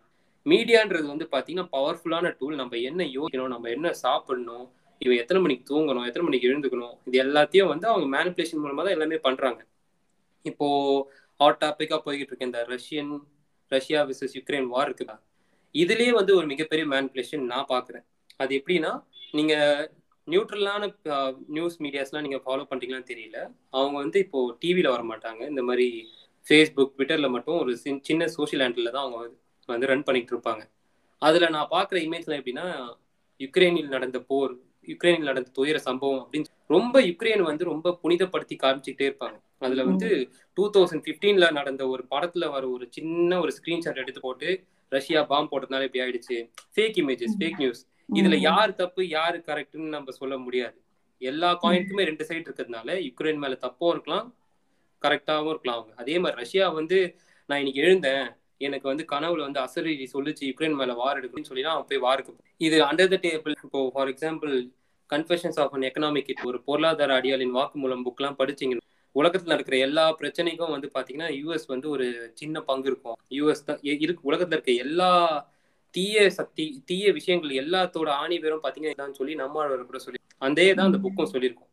மீடியான்றது 0.46 1.06
வந்து 1.12 1.26
பார்த்தீங்கன்னா 1.32 1.68
பவர்ஃபுல்லான 1.76 2.32
டூல் 2.40 2.60
நம்ம 2.62 2.80
என்ன 2.90 3.02
யோசிக்கணும் 3.16 3.54
நம்ம 3.54 3.70
என்ன 3.76 3.88
சாப்பிடணும் 4.04 4.66
இவன் 5.00 5.20
எத்தனை 5.22 5.40
மணிக்கு 5.44 5.64
தூங்கணும் 5.70 6.06
எத்தனை 6.08 6.26
மணிக்கு 6.26 6.48
எழுந்துக்கணும் 6.50 6.94
இது 7.08 7.16
எல்லாத்தையும் 7.24 7.70
வந்து 7.72 7.86
அவங்க 7.92 8.06
மேனிப்புலேஷன் 8.16 8.62
மூலமாக 8.64 8.84
தான் 8.86 8.96
எல்லாமே 8.96 9.18
பண்ணுறாங்க 9.26 9.60
இப்போ 10.44 10.66
ஹாட் 11.40 11.60
டாப்பிக்காக 11.62 12.00
போய்கிட்டு 12.04 12.32
இருக்க. 12.32 12.50
இந்த 12.50 12.60
Russian 12.74 13.12
Russia 13.72 14.00
versus 14.10 14.36
Ukraine 14.38 14.68
war 14.74 14.88
இருக்குதா? 14.88 15.16
இதுலேயே 15.74 16.12
வந்து 16.18 16.32
ஒரு 16.38 16.46
மிகப்பெரிய 16.52 16.84
மேனிப்புலேஷன் 16.92 17.44
நான் 17.52 17.70
பார்க்குறேன் 17.72 18.04
அது 18.42 18.52
எப்படின்னா 18.58 18.92
நீங்கள் 19.38 19.82
நியூட்ரலான 20.28 20.84
நியூஸ் 21.56 21.76
மீடியாஸ்லாம் 21.84 22.24
நீங்கள் 22.26 22.44
ஃபாலோ 22.44 22.64
பண்ணுறீங்களான்னு 22.70 23.10
தெரியல. 23.12 23.38
அவங்க 23.76 23.96
வந்து 24.04 24.18
இப்போது 24.24 24.54
டிவியில் 24.62 24.92
வர 24.94 25.02
மாட்டாங்க 25.12 25.42
இந்த 25.52 25.62
மாதிரி 25.62 25.88
ஃபேஸ்புக் 26.46 26.94
ட்விட்டர்ல 26.96 27.28
மட்டும் 27.36 27.58
ஒரு 27.62 27.72
சின்ன 28.08 28.28
சோஷியல் 28.36 28.62
ஹேண்டில் 28.64 28.94
தான் 28.96 29.04
அவங்க 29.04 29.18
வந்து 29.68 29.90
ரன் 29.90 30.06
பண்ணிட்டு 30.08 30.32
இருப்பாங்க. 30.34 30.62
அதுல 31.22 31.48
நான் 31.56 31.72
பாக்குற 31.76 31.96
இமேஜ்ல 32.06 32.38
எப்படின்னா 32.40 32.66
யுக்ரைனில் 33.40 33.94
நடந்த 33.96 34.18
போர் 34.30 34.54
யுக்ரைனில் 34.88 35.28
நடந்த 35.30 35.50
துயர 35.58 35.78
சம்பவம் 35.86 36.20
அப்படின்னு 36.24 36.50
ரொம்ப 36.74 36.96
யுக்ரைன் 37.08 37.42
வந்து 37.48 37.64
ரொம்ப 37.70 37.92
புனிதப்படுத்தி 38.02 38.56
காமிச்சிக்கிட்டே 38.62 39.08
இருப்பாங்க. 39.08 39.36
அதுல 39.64 39.84
வந்து 39.90 40.08
டூ 40.56 40.64
தௌசண்ட் 40.74 41.04
பிப்டீன்ல 41.06 41.46
நடந்த 41.58 41.82
ஒரு 41.92 42.02
படத்துல 42.12 42.50
வர 42.54 42.64
ஒரு 42.74 42.86
சின்ன 42.96 43.38
ஒரு 43.44 43.52
ஸ்கிரீன்ஷாட் 43.58 44.00
எடுத்து 44.02 44.20
போட்டு 44.20 44.48
ரஷ்யா 44.92 45.20
பாம்பு 45.30 45.50
போட்டதுனால 45.52 45.86
இப்படி 45.88 46.02
ஆயிடுச்சு. 46.04 46.36
ஃபேக் 46.74 46.98
இமேஜஸ் 47.02 47.36
ஃபேக் 47.40 47.60
நியூஸ் 47.62 47.82
இதுல 48.08 48.36
யார் 48.48 48.78
தப்பு 48.80 49.02
யாரு 49.08 49.38
கரெக்ட்னு 49.48 49.94
நம்ம 49.96 50.12
சொல்ல 50.20 50.34
முடியாது. 50.38 50.76
எல்லா 51.22 51.50
காயினுக்குமே 51.62 52.04
ரெண்டு 52.10 52.26
சைடு 52.28 52.46
இருக்கிறதுனால 52.46 52.88
யுக்ரைன் 53.08 53.42
மேல 53.44 53.54
தப்பும் 53.66 53.92
இருக்கலாம் 53.94 54.26
கரெக்டாகவும் 55.02 55.52
இருக்கலாம் 55.52 55.78
அவங்க. 55.78 55.94
அதே 55.96 56.18
மாதிரி 56.18 56.40
ரஷ்யா 56.42 56.68
வந்து 56.68 56.98
நான் 57.46 57.58
இன்னைக்கு 57.58 57.82
எழுந்தேன். 57.82 58.26
எனக்கு 58.58 58.86
வந்து 58.88 59.04
கனவுல 59.12 59.46
வந்து 59.48 59.60
அசரீரி 59.60 60.06
சொல்லிச்சு 60.12 60.44
யுக்ரைன் 60.50 60.76
மேல 60.80 60.92
வார் 60.94 61.18
எடுக்கணும்னு 61.20 61.50
சொல்லி 61.50 61.64
அவன் 61.72 61.88
போய் 61.90 62.04
வாருக்கு 62.06 62.32
இது 62.56 62.76
அண்டர் 62.84 63.12
த 63.14 63.18
டேபிள் 63.26 63.54
இப்போ 63.64 63.80
for 63.94 64.10
example 64.12 64.54
confessions 65.10 65.58
of 65.62 65.74
an 65.74 65.86
economic 65.88 66.30
ஒரு 66.44 66.62
பொருளாதார 66.62 67.20
அடியாளின் 67.20 67.56
வாக்குமூலம் 67.58 68.04
புக்லாம் 68.06 68.38
படிச்சீங்க. 68.38 68.76
உலகத்துல 69.14 69.46
நடக்கிற 69.46 69.76
எல்லா 69.78 70.04
பிரச்சனைக்கும் 70.20 70.72
வந்து 70.74 70.88
பாத்தீங்கன்னா 70.94 71.28
யூஎஸ் 71.40 71.66
வந்து 71.66 71.86
ஒரு 71.90 72.06
சின்ன 72.34 72.60
பங்கு 72.60 72.88
இருக்கும். 72.90 73.18
யூஎஸ் 73.30 73.64
தான் 73.64 73.78
இருக்கு 73.82 74.28
உலகத்துல 74.30 74.56
இருக்க 74.58 74.72
எல்லா 74.72 75.10
தீய 75.90 76.30
சக்தி 76.30 76.82
தீய 76.84 77.12
விஷயங்கள் 77.12 77.52
எல்லாத்தோட 77.62 78.08
ஆணி 78.22 78.38
பேரும் 78.38 78.62
பாத்தீங்கன்னா 78.62 79.10
சொல்லி 79.10 79.34
நம்மளோட 79.34 79.84
கூட 79.84 79.98
சொல்லி 79.98 80.20
அதே 80.38 80.74
தான் 80.74 80.88
அந்த 80.92 80.98
புக்கும் 81.04 81.32
சொல்லியிருக்கோம். 81.34 81.70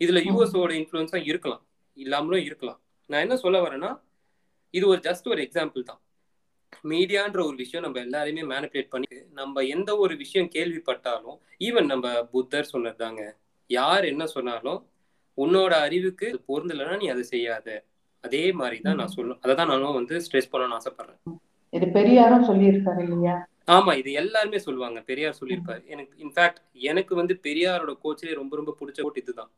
இதுல 0.00 0.20
யூஎஸோட 0.28 0.72
இன்ஃபுளுன்ஸா 0.80 1.20
இருக்கலாம். 1.30 1.62
இல்லாமலும் 1.96 2.44
இருக்கலாம். 2.48 2.80
நான் 3.10 3.20
என்ன 3.20 3.36
சொல்ல 3.36 3.58
வரேன்னா 3.60 3.90
இது 4.74 4.84
ஒரு 4.88 5.00
ஜஸ்ட் 5.00 5.26
ஒரு 5.28 5.40
எக்ஸாம்பிள் 5.46 5.82
தான். 5.82 6.00
மீடியான்ற 6.84 7.40
ஒரு 7.46 7.56
விஷயம் 7.56 7.84
நம்ம 7.84 8.00
எல்லாரையுமே 8.00 8.44
மேனிபுலேட் 8.52 8.92
பண்ணி 8.94 9.08
நம்ம 9.40 9.62
எந்த 9.74 9.90
ஒரு 9.96 10.14
விஷயம் 10.16 10.48
கேள்விப்பட்டாலும் 10.54 11.38
ஈவன் 11.60 11.90
நம்ம 11.92 12.24
புத்தர் 12.32 12.72
சொன்னதுதாங்க 12.72 13.22
யார் 13.70 14.04
என்ன 14.04 14.24
சொன்னாலும் 14.26 14.80
உன்னோட 15.38 15.72
அறிவுக்கு 15.86 16.28
பொருந்தலைன்னா 16.48 16.96
நீ 17.02 17.06
அதை 17.08 17.22
செய்யாத. 17.22 17.68
அதே 18.24 18.42
மாதிரி 18.52 18.78
தான் 18.80 18.98
நான் 19.00 19.14
சொல்லும். 19.16 19.38
அதை 19.44 19.52
தான் 19.54 19.70
நானும் 19.72 19.96
வந்து 19.98 20.14
ஸ்ட்ரெஸ் 20.24 20.50
பண்ணணும்னு 20.52 20.76
ஆசைப்படுறேன். 20.78 21.20
இது 21.72 21.86
பெரியாரும் 21.96 22.46
சொல்லியிருக்காரு 22.48 23.00
இல்லையா? 23.06 23.34
ஆமா 23.66 23.92
இது 23.96 24.12
எல்லாருமே 24.12 24.58
சொல்லுவாங்க. 24.58 25.00
பெரியார் 25.00 25.38
சொல்லியிருப்பாரு. 25.40 25.82
எனக்கு 25.86 26.14
இன்ஃபேக்ட் 26.24 26.60
எனக்கு 26.90 27.14
வந்து 27.14 27.34
பெரியாரோட 27.42 27.92
கோச்சிலே 28.04 28.34
ரொம்ப 28.40 28.56
ரொம்ப 28.56 28.74
பிடிச்ச 28.80 29.00
கோட் 29.02 29.20
இதுதான். 29.22 29.50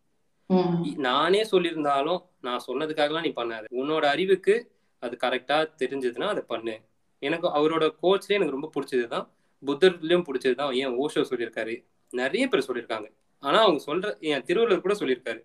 நானே 0.96 1.42
சொல்லியிருந்தாலும் 1.42 2.18
நான் 2.40 2.60
சொன்னதுக்காகலாம் 2.66 3.20
நீ 3.20 3.28
பண்ணாத. 3.28 3.64
உன்னோட 3.70 4.04
அறிவுக்கு 4.04 4.70
அது 4.98 5.16
கரெக்டா 5.24 5.68
தெரிஞ்சதுன்னா 5.78 6.26
அதை 6.26 6.42
பண்ணு. 6.46 6.80
எனக்கு 7.18 7.48
அவரோட 7.48 7.90
கோச்லேயே 8.02 8.28
எனக்கு 8.28 8.50
ரொம்ப 8.50 8.70
பிடிச்சதுதான். 8.74 9.28
புத்தர்லயும் 9.66 10.24
பிடிச்சதுதான் 10.28 10.74
ஏன் 10.74 10.98
ஓஷோ 10.98 11.24
சொல்லியிருக்காரு. 11.30 11.84
நிறைய 12.10 12.48
பேர் 12.48 12.66
சொல்லியிருக்காங்க. 12.68 13.10
ஆனா 13.38 13.60
அவங்க 13.60 13.82
சொல்ற 13.86 14.20
என் 14.20 14.42
திருவள்ளுவர் 14.42 14.82
கூட 14.82 14.94
சொல்லியிருக்காரு. 14.94 15.44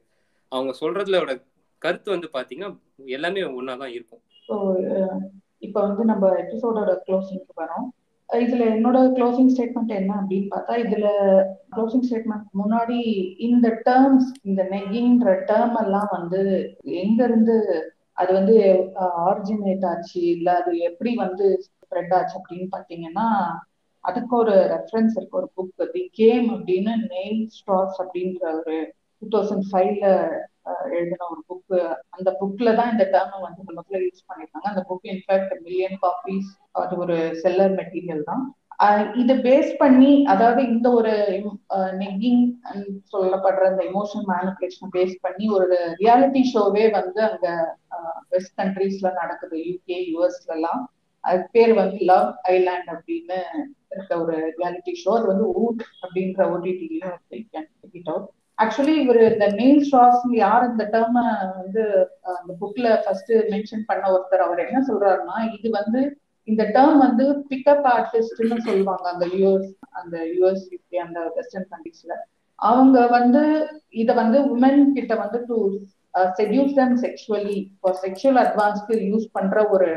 அவங்க 0.50 0.78
சொல்றதுலோட 0.82 1.44
கருத்து 1.78 2.12
வந்து 2.12 2.30
பாத்தீங்கன்னா 2.34 2.80
எல்லாமே 3.06 3.42
ஒன்னாதான் 3.42 3.86
இருக்கும். 3.86 4.22
இப்ப 5.60 5.82
வந்து 5.82 6.06
நம்ம 6.06 6.30
எபிசோடோட 6.30 6.98
க்ளோசிங்க்கு 7.08 7.54
வரோம். 7.58 7.99
இதுல 8.30 8.64
என்னோட 8.74 8.98
க்ளோசிங் 9.16 9.52
ஸ்டேட்மெண்ட் 9.54 9.94
என்ன 9.94 10.12
அப்படின்னு 10.20 10.48
பார்த்தா 10.48 10.74
இதுல 10.78 11.08
க்ளோசிங் 11.70 12.06
ஸ்டேட்மெண்ட் 12.08 12.46
முன்னாடி 12.54 13.00
இந்த 13.48 13.68
டேர்ம்ஸ் 13.86 14.28
இந்த 14.44 14.64
நெகின்ற 14.72 15.32
டேர்ம் 15.48 15.78
எல்லாம் 15.78 16.12
வந்து 16.12 16.42
எங்க 17.00 17.20
இருந்து 17.24 17.56
அது 18.18 18.32
வந்து 18.34 18.56
ஆரிஜினேட் 19.24 19.86
ஆச்சு 19.86 20.22
இல்ல 20.36 20.48
அது 20.54 20.72
எப்படி 20.90 21.12
வந்து 21.16 21.46
ஸ்ப்ரெட் 21.66 22.14
ஆச்சு 22.14 22.38
அப்படின்னு 22.40 22.70
பாத்தீங்கன்னா 22.72 23.28
அதுக்கு 24.04 24.34
ஒரு 24.36 24.56
ரெஃபரன்ஸ் 24.74 25.16
இருக்கு 25.18 25.40
ஒரு 25.40 25.50
புக் 25.56 25.92
தி 25.94 26.04
கேம் 26.14 26.48
அப்படின்னு 26.56 26.94
நெயில் 27.10 27.42
ஸ்டாக்ஸ் 27.58 28.00
அப்படின்ற 28.04 28.44
ஒரு 28.60 28.78
டூ 29.22 29.28
தௌசண்ட் 29.30 29.66
ஃபைவ்ல 29.70 30.08
எழுதின 30.92 31.28
ஒரு 31.34 31.42
புக் 31.50 31.76
அந்த 32.10 32.30
புக்ல 32.42 32.76
தான் 32.76 32.92
இந்த 32.92 33.06
டேர்ம் 33.14 33.46
வந்து 33.48 33.62
முதல்ல 33.68 34.02
யூஸ் 34.06 34.28
பண்ணிருக்காங்க 34.30 34.68
அந்த 34.72 34.84
புக் 34.90 35.08
இன்ஃபேக்ட் 35.14 35.54
மில்லியன் 35.66 35.98
காப்பீஸ் 36.02 36.50
அது 36.82 36.96
ஒரு 36.98 37.18
செல்லர் 37.44 37.76
மெட்டீரியல் 37.80 38.24
தான். 38.24 38.44
இதை 39.22 39.36
பேஸ் 39.38 39.72
பண்ணி 39.78 40.12
அதாவது 40.26 40.62
இந்த 40.74 40.88
ஒரு 40.92 41.14
நெக்கிங் 42.02 42.44
சொல்லப்படுற 43.14 43.64
இந்த 43.72 43.84
எமோஷனல் 43.92 44.30
மேனுபுலேஷன் 44.34 44.94
பேஸ் 44.94 45.16
பண்ணி 45.22 45.50
ஒரு 45.50 45.68
ரியாலிட்டி 46.04 46.44
ஷோவே 46.54 46.86
வந்து 46.92 47.22
அங்க 47.30 47.48
வெஸ்ட் 48.30 48.56
கண்ட்ரீஸ்ல 48.62 49.12
நடக்குது. 49.22 49.58
யூகே 49.70 50.00
யூஎஸ்ல 50.12 50.56
எல்லாம். 50.58 50.82
அது 51.24 51.42
பேர் 51.52 51.74
வந்து 51.74 51.98
லவ் 52.12 52.28
ஐலாண்ட் 52.54 52.90
அப்படின்னு 52.96 53.40
இருக்க 53.94 54.12
ஒரு 54.24 54.36
ரியாலிட்டி 54.60 54.94
ஷோ 55.04 55.12
அது 55.18 55.28
வந்து 55.32 55.48
ஊட் 55.62 55.82
அப்படின்ற 56.04 56.42
ஓடிடிலையும் 56.54 57.16
ஆக்சுவலி 58.60 58.96
இவர் 59.02 59.22
இந்த 59.34 59.48
நெயில் 59.52 59.84
ஸ்ட்ராஸ் 59.86 60.24
யார் 60.36 60.64
இந்த 60.70 60.84
டேர்ம 60.94 61.20
வந்து 61.60 61.84
அந்த 62.34 62.54
புக்ல 62.62 62.88
ஃபர்ஸ்ட் 63.04 63.32
மென்ஷன் 63.52 63.86
பண்ண 63.86 64.04
ஒருத்தர் 64.12 64.46
அவர் 64.46 64.60
என்ன 64.60 64.80
சொல்றாருன்னா 64.88 65.38
இது 65.58 65.70
வந்து 65.70 66.02
இந்த 66.48 66.64
டேர்ம் 66.76 66.98
வந்து 66.98 67.26
பிக்கப் 67.50 67.86
ஆர்டிஸ்ட்னு 67.88 68.58
சொல்லுவாங்க. 68.60 69.06
அந்த 69.14 69.26
யூஎஸ் 69.36 69.72
அந்த 69.92 70.18
யூஎஸ் 70.36 70.66
அந்த 71.04 71.20
வெஸ்டர்ன் 71.36 71.70
கண்ட்ரீஸ்ல 71.70 72.14
அவங்க 72.60 73.08
வந்து 73.08 73.42
இத 74.02 74.14
வந்து 74.14 74.40
உமன் 74.56 74.82
கிட்ட 74.94 75.16
வந்து 75.16 75.40
to 75.48 75.58
seduce 76.38 76.74
them 76.74 76.96
sexually 76.98 77.58
for 77.82 78.00
sexual 78.06 78.40
அட்வான்ஸ்க்கு 78.46 78.96
use 79.10 79.28
பண்ற 79.32 79.68
ஒரு 79.70 79.90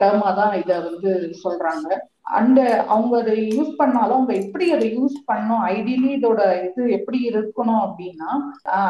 டேர்மா 0.00 0.30
தான் 0.40 0.54
இத 0.62 0.72
வந்து 0.88 1.10
சொல்றாங்க. 1.44 1.88
அண்ட் 2.38 2.60
அவங்க 2.94 3.14
அதை 3.22 3.34
யூஸ் 3.54 3.72
பண்ணாலும் 3.80 4.16
அவங்க 4.16 4.34
எப்படி 4.42 4.66
அதை 4.76 4.86
யூஸ் 4.98 5.16
பண்ணும் 5.30 5.64
ஐடியலி 5.76 6.10
இதோட 6.18 6.42
இது 6.66 6.82
எப்படி 6.98 7.18
இருக்கணும் 7.30 7.82
அப்படின்னா 7.86 8.30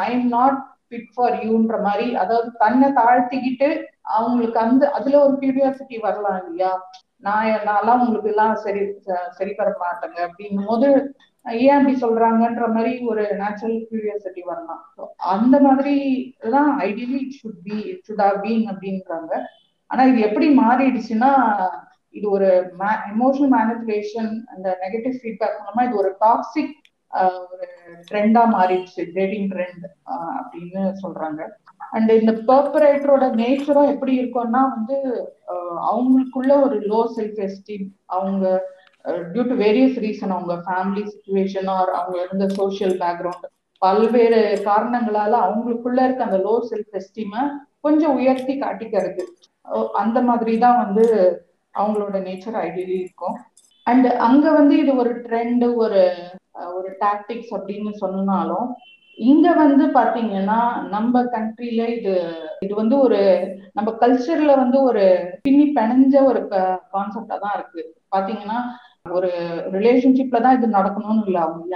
I 0.06 0.10
am 0.16 0.28
not 0.36 0.58
fit 0.86 1.10
for 1.14 1.36
யூன்ற 1.46 1.76
மாதிரி 1.86 2.06
அதாவது 2.22 2.48
தன்னை 2.64 2.88
தாழ்த்திக்கிட்டு 3.00 3.68
அவங்களுக்கு 4.16 4.58
அந்த 4.66 4.84
அதுல 4.98 5.20
ஒரு 5.26 5.34
கியூரியாசிட்டி 5.42 5.98
வரலாம் 6.06 6.38
இல்லையா? 6.42 6.72
நான் 7.26 7.66
நான்லாம் 7.68 8.00
உங்களுக்கு 8.04 8.30
எல்லாம் 8.32 8.54
சரி 8.64 8.80
சரி 9.38 9.52
வர 9.58 9.70
மாட்டேங்க 9.82 10.18
அப்படிங்கும் 10.28 10.70
போது 10.70 10.88
ஏன் 11.46 11.76
அப்படி 11.76 11.94
சொல்றாங்கன்ற 12.02 12.64
மாதிரி 12.74 12.92
ஒரு 13.10 13.22
நேச்சுரல் 13.40 13.78
கியூரியாசிட்டி 13.88 14.42
வரலாம். 14.50 14.82
அந்த 15.34 15.56
மாதிரி 15.66 15.94
தான் 16.56 16.70
ideally 16.88 17.18
it 17.24 17.38
should 17.40 17.62
be 17.66 17.76
it 17.90 18.04
should 18.08 18.24
have 18.26 18.40
been 18.44 18.66
அப்படின்றாங்க. 18.72 19.32
ஆனா 19.92 20.02
இது 20.04 20.20
எப்படி 20.20 20.46
மாறிடுச்சுன்னா 20.58 21.30
இது 22.14 22.26
ஒரு 22.30 22.48
எமோஷனல் 23.12 23.52
மேனிபுலேஷன் 23.56 24.30
அந்த 24.54 24.68
நெகட்டிவ் 24.82 25.18
ஃபீட்பேக் 25.20 25.60
மூலமா 25.60 25.84
இது 25.86 25.96
ஒரு 26.02 26.10
டாக்ஸிக் 26.20 26.74
ஒரு 27.44 27.66
ட்ரெண்டா 28.10 28.42
மாறிடுச்சு 28.54 29.02
டேட்டிங் 29.16 29.48
ட்ரெண்ட் 29.50 29.84
அப்படின்னு 30.38 30.82
சொல்றாங்க. 31.02 31.40
அண்ட் 31.92 32.10
இந்த 32.12 32.32
பர்பரேட்டரோட 32.48 33.24
நேச்சரும் 33.34 33.90
எப்படி 33.94 34.12
இருக்கும்னா 34.20 34.62
வந்து 34.74 34.96
அவங்களுக்குள்ள 35.90 36.52
ஒரு 36.62 36.76
லோ 36.86 37.00
செல்ஃப் 37.16 37.40
எஸ்டீம் 37.46 37.86
அவங்க 38.08 38.44
டியூ 39.32 39.44
டு 39.44 39.56
வேரியஸ் 39.56 39.98
ரீசன் 39.98 40.34
அவங்க 40.36 40.54
ஃபேமிலி 40.66 41.02
சுச்சுவேஷன் 41.10 41.68
ஆர் 41.76 41.92
அவங்க 41.92 42.16
இருந்த 42.24 42.46
சோசியல் 42.58 42.96
பேக்ரவுண்ட் 43.02 43.46
பல்வேறு 43.82 44.40
காரணங்களால 44.64 45.32
அவங்களுக்குள்ள 45.44 46.00
இருக்க 46.04 46.22
அந்த 46.24 46.40
லோ 46.40 46.54
செல்ஃப் 46.70 46.94
எஸ்டீமை 47.00 47.42
கொஞ்சம் 47.80 48.16
உயர்த்தி 48.16 48.54
காட்டிக்கிறது 48.56 49.22
அந்த 50.02 50.18
மாதிரி 50.28 50.54
தான் 50.64 50.80
வந்து 50.84 51.04
அவங்களோட 51.74 52.16
நேச்சர் 52.28 52.56
ஐடியலி 52.66 52.96
இருக்கும். 53.02 53.36
அண்ட் 53.86 54.08
அங்க 54.28 54.46
வந்து 54.60 54.74
இது 54.82 54.92
ஒரு 55.02 55.12
ட்ரெண்ட் 55.26 55.64
ஒரு 55.84 56.02
ஒரு 56.78 56.88
டாக்டிக்ஸ் 57.04 57.52
அப்படின்னு 57.56 57.92
சொன்னாலும் 58.02 58.66
இங்க 59.18 59.48
வந்து 59.62 59.84
பாத்தீங்கன்னா 59.96 60.58
நம்ம 60.94 61.22
கண்ட்ரில 61.34 61.82
இது 61.96 62.12
இது 62.64 62.72
வந்து 62.80 62.96
ஒரு 63.06 63.18
நம்ம 63.76 63.90
கல்ச்சர்ல 64.02 64.52
வந்து 64.62 64.78
ஒரு 64.88 65.02
பின்னி 65.46 65.66
பிணைஞ்ச 65.78 66.14
ஒரு 66.30 66.40
கான்செப்டா 66.94 67.36
தான் 67.44 67.56
இருக்கு. 67.58 67.82
பாத்தீங்கன்னா 68.14 68.58
ஒரு 69.18 69.30
ரிலேஷன்ஷிப்ல 69.76 70.40
தான் 70.44 70.56
இது 70.58 70.66
நடக்கணும்னு 70.78 71.24
இல்லை. 71.26 71.40
அவங்க 71.46 71.66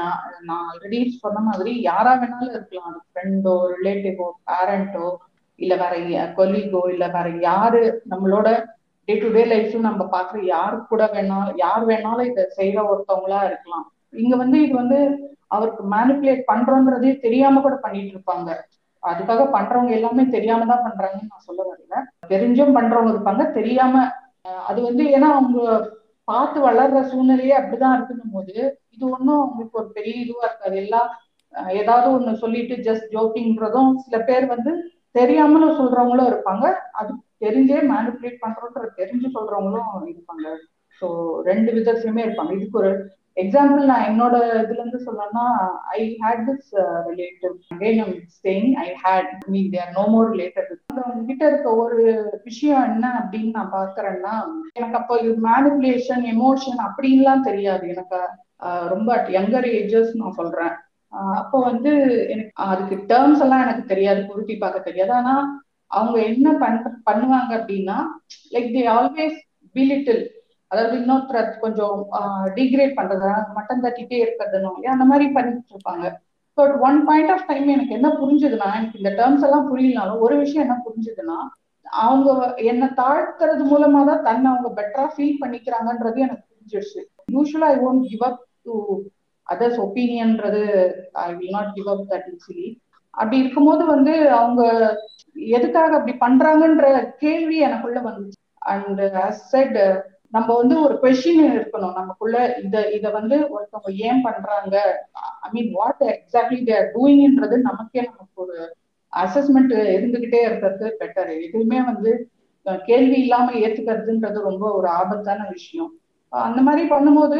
நான் 0.48 0.66
ஆல்ரெடி 0.70 0.98
சொன்ன 1.24 1.42
மாதிரி 1.48 1.72
யாரா 1.90 2.12
வேணாலும் 2.22 2.54
இருக்கலாம். 2.56 2.88
அது 2.90 3.00
ஃப்ரெண்டோ 3.10 3.54
ரிலேட்டிவோ 3.76 4.28
பேரண்டோ 4.50 5.06
இல்ல 5.58 5.74
வேற 5.76 5.94
கொலீகோ 6.38 6.82
இல்ல 6.92 7.04
வேற 7.08 7.28
யாரு 7.42 7.82
நம்மளோட 8.12 8.48
டே 9.08 9.14
டு 9.16 9.28
டே 9.32 9.42
லைஃப்ல 9.46 9.80
நம்ம 9.82 10.04
பாக்குற 10.12 10.38
யாரு 10.46 10.76
கூட 10.88 11.02
வேணாலும் 11.14 11.58
யார் 11.58 11.84
வேணாலும் 11.90 12.28
இதை 12.30 12.44
செய்யற 12.56 12.78
ஒருத்தவங்களா 12.90 13.40
இருக்கலாம். 13.48 13.84
இங்க 14.22 14.34
வந்து 14.36 14.58
இது 14.62 14.74
வந்து 14.74 14.98
அவருக்கு 15.48 15.82
மேனிப்புலேட் 15.92 16.42
பண்றோன்றதே 16.48 17.12
தெரியாம 17.24 17.60
கூட 17.60 17.74
பண்ணிட்டு 17.82 18.12
இருப்பாங்க. 18.14 18.48
அதுக்காக 19.02 19.42
பண்றவங்க 19.56 19.92
எல்லாமே 19.98 20.22
தெரியாம 20.36 20.66
தான் 20.66 20.84
பண்றாங்கன்னு 20.86 21.32
நான் 21.32 21.46
சொல்ல 21.48 21.60
வரல. 21.68 21.96
தெரிஞ்சும் 22.28 22.76
பண்றவங்க 22.78 23.12
இருப்பாங்க 23.14 23.44
தெரியாம 23.58 23.94
அது 24.66 24.80
வந்து 24.82 25.04
ஏன்னா 25.16 25.28
அவங்க 25.36 25.60
பார்த்து 26.28 26.58
வளர்ற 26.60 26.98
சூழ்நிலையே 27.10 27.54
அப்படிதான் 27.58 27.94
இருக்குன்னும் 27.96 28.34
போது 28.36 28.54
இது 28.94 29.04
ஒன்றும் 29.14 29.40
அவங்களுக்கு 29.40 29.80
ஒரு 29.80 29.88
பெரிய 29.96 30.14
இதுவா 30.24 30.44
இருக்காது. 30.48 30.76
எல்லாம் 30.84 31.08
ஏதாவது 31.76 32.08
ஒண்ணு 32.16 32.32
சொல்லிட்டு 32.42 32.74
ஜஸ்ட் 32.86 33.08
ஜோக்கிங்ன்றதும் 33.14 33.90
சில 34.04 34.16
பேர் 34.28 34.46
வந்து 34.54 34.72
தெரியாமலும் 35.18 35.78
சொல்றவங்களும் 35.80 36.30
இருப்பாங்க. 36.30 36.66
அது 37.00 37.12
தெரிஞ்சே 37.44 37.78
மேனிப்புலேட் 37.92 38.42
பண்றோன்ற 38.44 38.82
தெரிஞ்சு 39.00 39.28
சொல்றவங்களும் 39.36 40.08
இருப்பாங்க. 40.14 40.48
ஸோ 41.02 41.06
ரெண்டு 41.50 41.70
விதத்துலயுமே 41.78 42.24
இருப்பாங்க. 42.26 42.52
இதுக்கு 42.58 42.80
ஒரு 42.82 42.92
எக்ஸாம்பிள் 43.42 43.82
நான் 43.90 44.06
என்னோட 44.10 44.36
இதுல 44.60 44.80
இருந்து 44.80 45.00
சொல்லணும்னா 45.06 45.46
I 45.96 46.02
had 46.22 46.44
this 46.48 46.70
relative 47.08 47.54
again 47.74 48.00
I'm 48.04 48.14
staying 48.36 48.70
I 48.84 48.86
had 49.02 49.32
mean 49.54 49.68
they're 49.74 49.90
no 49.98 50.04
more 50.14 50.30
related 50.34 50.70
உங்ககிட்ட 51.02 51.44
இருக்க 51.48 51.68
ஒரு 51.82 51.98
விஷயம் 52.44 52.86
என்ன 52.90 53.06
அப்படின்னு 53.20 53.50
நான் 53.58 53.74
பாக்குறேன்னா 53.76 54.34
எனக்கு 54.72 54.98
அப்போ 55.00 55.16
இது 55.22 55.34
மேனிப்புலேஷன் 55.50 56.24
எமோஷன் 56.34 56.80
அப்படின்லாம் 56.86 57.46
தெரியாது. 57.50 57.84
எனக்கு 57.94 58.18
uh, 58.66 58.84
ரொம்ப 58.94 59.08
அட் 59.16 59.30
யங்கர் 59.38 59.68
ஏஜஸ் 59.78 60.12
நான் 60.20 60.38
சொல்றேன். 60.40 60.74
அப்போ 61.36 61.56
வந்து 61.68 61.92
எனக்கு 62.32 62.52
அதுக்கு 62.66 62.96
டேர்ம்ஸ் 63.12 63.42
எல்லாம் 63.44 63.64
எனக்கு 63.66 63.84
தெரியாது 63.92 64.20
பொருத்தி 64.30 64.54
பார்க்க 64.56 64.88
தெரியாது. 64.88 65.12
ஆனா 65.20 65.34
அவங்க 65.90 66.16
என்ன 66.30 66.48
பண்ற 66.62 66.90
பண்ணுவாங்க 67.08 67.50
அப்படின்னா 67.58 67.98
லைக் 68.54 68.70
தே 68.76 68.82
ஆல்வேஸ் 68.96 69.36
பிலிட்டில் 69.74 70.22
அதாவது 70.70 70.94
இன்னொருத்தர் 71.00 71.50
கொஞ்சம் 71.64 71.98
டிகிரேட் 72.56 72.94
பண்றதா 72.98 73.32
மட்டன் 73.58 73.84
தட்டிட்டே 73.84 74.18
இருக்கிறதுனோ 74.24 74.70
இல்லையா 74.74 74.94
அந்த 74.96 75.06
மாதிரி 75.10 75.26
பண்ணிட்டு 75.36 75.74
இருப்பாங்க. 75.74 76.06
But 76.58 76.74
one 76.88 76.98
point 77.08 77.32
of 77.34 77.46
time 77.48 77.68
எனக்கு 77.68 77.96
என்ன 77.98 78.08
புரிஞ்சுதுன்னா 78.20 78.68
எனக்கு 78.78 79.00
இந்த 79.00 79.10
டேர்ம்ஸ் 79.18 79.44
எல்லாம் 79.48 79.68
புரியலனாலும் 79.70 80.22
ஒரு 80.26 80.36
விஷயம் 80.42 80.64
என்ன 80.66 80.76
புரிஞ்சுதுன்னா 80.86 81.38
அவங்க 82.02 82.30
என்னை 82.70 82.88
தாழ்த்துறது 83.00 83.64
மூலமா 83.72 84.00
தான் 84.10 84.24
தன்னை 84.28 84.46
அவங்க 84.52 84.70
பெட்டரா 84.78 85.04
ஃபீல் 85.14 85.40
பண்ணிக்கிறாங்கன்றது 85.42 86.18
எனக்கு 86.26 86.44
புரிஞ்சிடுச்சு 86.50 87.02
usually 87.36 87.68
I 87.74 87.78
won't 87.88 88.06
give 88.10 88.24
up 88.30 88.42
to 88.66 88.74
others 89.52 89.78
ஒப்பீனியன்றது 89.84 90.62
I 91.26 91.28
will 91.38 91.56
not 91.58 91.72
give 91.76 91.88
up 91.94 92.06
that 92.12 92.28
easily 92.34 92.68
அப்படி 93.14 93.36
இருக்கும்போது 93.42 93.82
வந்து 93.94 94.14
அவங்க 94.30 94.62
எதுக்காக 95.56 95.94
அப்படி 95.98 96.14
பண்றாங்கன்ற 96.24 96.86
கேள்வி 97.22 97.56
எனக்குள்ள 97.66 97.98
வந்துச்சு. 98.00 98.40
அண்ட் 98.72 99.02
செட் 99.50 99.78
நம்ம 100.30 100.48
வந்து 100.56 100.76
ஒரு 100.84 100.94
கொஷின் 101.02 101.42
இருக்கணும். 101.52 101.96
நமக்குள்ள 102.00 102.36
இத 102.64 102.76
இத 102.90 103.10
வந்து 103.10 103.36
ஒருத்தவங்க 103.54 103.92
ஏன் 104.08 104.22
பண்றாங்க? 104.22 104.76
ஐ 105.44 105.48
மீன் 105.52 105.70
வாட் 105.72 106.02
எக்ஸாக்ட்லி 106.14 106.60
தேர் 106.70 106.88
டூயிங்ன்றது 106.94 107.58
நமக்கே 107.68 108.02
நமக்கு 108.10 108.38
ஒரு 108.44 108.56
அசஸ்மெண்ட் 109.12 109.74
இருந்துகிட்டே 109.96 110.40
இருக்கிறது 110.48 110.86
பெட்டர் 111.00 111.30
எதுவுமே 111.46 111.78
வந்து 111.90 112.12
கேள்வி 112.86 113.18
இல்லாம 113.24 113.52
ஏத்துக்கிறதுன்றது 113.64 114.38
ரொம்ப 114.50 114.64
ஒரு 114.78 114.88
ஆபத்தான 115.00 115.42
விஷயம். 115.50 115.90
அந்த 116.28 116.60
மாதிரி 116.62 116.84
பண்ணும்போது 116.88 117.38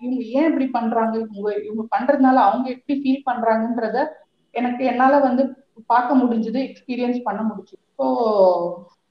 இவங்க 0.00 0.22
ஏன் 0.36 0.48
இப்படி 0.50 0.66
பண்றாங்க? 0.68 1.14
இவங்க 1.24 1.50
இவங்க 1.66 1.84
பண்றதுனால 1.94 2.36
அவங்க 2.46 2.66
எப்படி 2.70 2.94
ஃபீல் 3.00 3.26
பண்றாங்கன்றத 3.26 3.98
எனக்கு 4.54 4.82
என்னால 4.84 5.14
வந்து 5.18 5.42
பார்க்க 5.88 6.14
முடிஞ்சது 6.14 6.58
எக்ஸ்பீரியன்ஸ் 6.68 7.20
பண்ண 7.22 7.40
முடிஞ்சு 7.42 7.76
so 7.98 8.06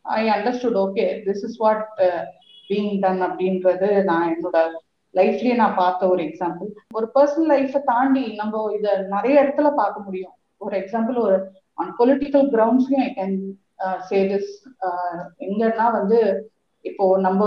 I 0.06 0.22
understood 0.30 0.80
okay 0.84 1.06
this 1.26 1.44
is 1.44 1.58
what 1.58 1.84
being 2.70 2.94
done 3.02 3.22
அப்படின்றது 3.22 3.90
நான் 4.04 4.30
என்னோட 4.30 4.60
லைஃப்லயே 5.14 5.56
நான் 5.56 5.76
பார்த்த 5.76 6.08
ஒரு 6.08 6.22
எக்ஸாம்பிள் 6.24 6.70
ஒரு 6.92 7.08
பர்சனல் 7.16 7.52
லைஃப்பை 7.54 7.82
தாண்டி 7.86 8.24
நம்ம 8.36 8.64
இதை 8.74 8.94
நிறைய 9.08 9.44
இடத்துல 9.44 9.70
பார்க்க 9.76 10.00
முடியும். 10.00 10.34
ஒரு 10.62 10.76
எக்ஸாம்பிள் 10.78 11.18
ஒரு 11.18 11.38
ஆன் 11.78 11.94
பொலிட்டிக்கல் 12.00 12.48
கிரவுண்ட்ஸ்லயும் 12.52 13.06
ஐ 13.06 13.12
கேன் 13.16 13.38
சே 14.10 14.18
திஸ் 14.28 14.52
எங்கன்னா 15.46 15.86
வந்து 15.92 16.20
இப்போ 16.86 17.06
நம்ம 17.18 17.44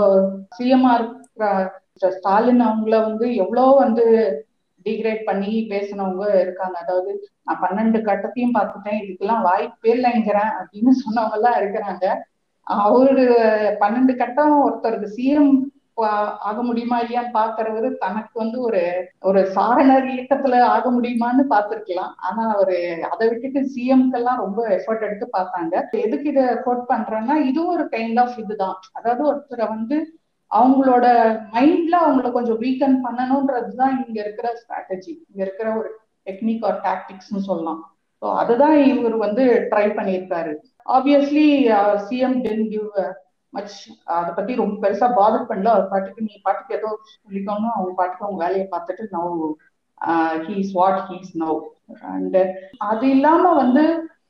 சிஎம்ஆர் 0.57 1.03
இருக்கிற 1.03 1.45
ஸ்டாலின் 2.07 2.61
அவங்கள 2.61 3.01
வந்து 3.01 3.35
எவ்வளோ 3.35 3.65
வந்து 3.71 4.05
டிகிரேட் 4.85 5.23
பண்ணி 5.23 5.65
பேசினவங்க 5.69 6.39
இருக்காங்க. 6.41 6.77
அதாவது 6.77 7.29
நான் 7.43 7.61
பன்னெண்டு 7.61 7.99
கட்டத்தையும் 8.01 8.55
பார்த்துட்டேன். 8.57 9.01
இதுக்கெல்லாம் 9.01 9.41
வாய்ப்பே 9.41 9.93
இல்லைங்கிறேன் 9.95 10.51
அப்படின்னு 10.59 10.93
சொன்னவங்க 11.03 11.33
எல்லாம் 11.33 11.59
இருக்கிறாங்க. 11.61 12.05
அவரு 12.63 13.25
பன்னெண்டு 13.79 14.15
கட்டம் 14.15 14.63
ஒருத்தருக்கு 14.65 15.09
சிஎம் 15.17 15.77
ஆக 16.49 16.61
முடியுமா 16.61 17.01
இல்லையான்னு 17.01 17.31
பாக்குறவரு 17.33 17.97
தனக்கு 17.97 18.39
வந்து 18.39 18.61
ஒரு 18.61 18.81
ஒரு 19.19 19.47
சாரணர் 19.47 20.05
இயக்கத்துல 20.05 20.61
ஆக 20.61 20.91
முடியுமான்னு 20.91 21.43
பாத்துருக்கலாம் 21.49 22.13
ஆனா 22.15 22.53
அவரு 22.53 23.03
அதை 23.09 23.29
விட்டுட்டு 23.29 23.61
சிஎம்க்கெல்லாம் 23.75 24.35
ரொம்ப 24.35 24.67
எஃபர்ட் 24.67 25.01
எடுத்து 25.01 25.27
பார்த்தாங்க. 25.37 25.73
எதுக்கு 25.91 26.29
இதை 26.29 26.45
கோட் 26.63 26.85
பண்றேன்னா 26.89 27.35
இதுவும் 27.35 27.73
ஒரு 27.73 27.83
கைண்ட் 27.91 28.19
ஆஃப் 28.19 28.37
இதுதான். 28.37 28.77
அதாவது 28.93 29.23
ஒருத்தரை 29.31 29.67
வந்து 29.67 30.18
அவங்களோட 30.51 31.05
மைண்ட்ல 31.53 31.95
அவங்கள 32.05 32.27
கொஞ்சம் 32.31 32.59
வீக்கன் 32.59 32.97
பண்ணணும்ன்றதுதான் 33.05 33.95
இங்க 34.05 34.17
இருக்கிற 34.21 34.47
ஸ்ட்ராட்டஜி 34.59 35.11
இங்க 35.29 35.41
இருக்கிற 35.43 35.67
ஒரு 35.77 35.89
டெக்னிக் 36.27 36.65
ஆர் 36.65 36.79
டாக்டிக்ஸ்னு 36.83 37.41
சொல்லலாம். 37.49 37.81
ஸோ 38.21 38.27
அதுதான் 38.35 38.77
இவர் 38.91 39.17
வந்து 39.17 39.43
ட்ரை 39.71 39.87
பண்ணியிருக்காரு. 39.97 40.53
Obviously 40.95 41.47
CM 42.07 42.37
then 42.41 42.65
give 42.69 42.89
much 43.53 43.75
அதை 44.15 44.31
பத்தி 44.33 44.53
ரொம்ப 44.55 44.75
பெருசா 44.83 45.07
பாதர் 45.19 45.49
பண்ணல. 45.49 45.71
அவர் 45.75 45.91
பாட்டுக்கு 45.93 46.27
நீ 46.27 46.33
பாட்டுக்கு 46.43 46.77
ஏதோ 46.79 46.89
சொல்லிக்கணும் 47.15 47.75
அவங்க 47.75 47.93
பாட்டுக்கு 47.95 48.25
அவங்க 48.25 48.39
வேலையை 48.45 48.65
பார்த்துட்டு 48.71 49.05
now 49.17 49.37
he's 50.47 50.71
what 50.73 50.99
he's 51.09 51.31
now 51.37 51.59
and 52.13 52.37
அது 52.89 53.05
இல்லாம 53.09 53.53
வந்து 53.53 53.83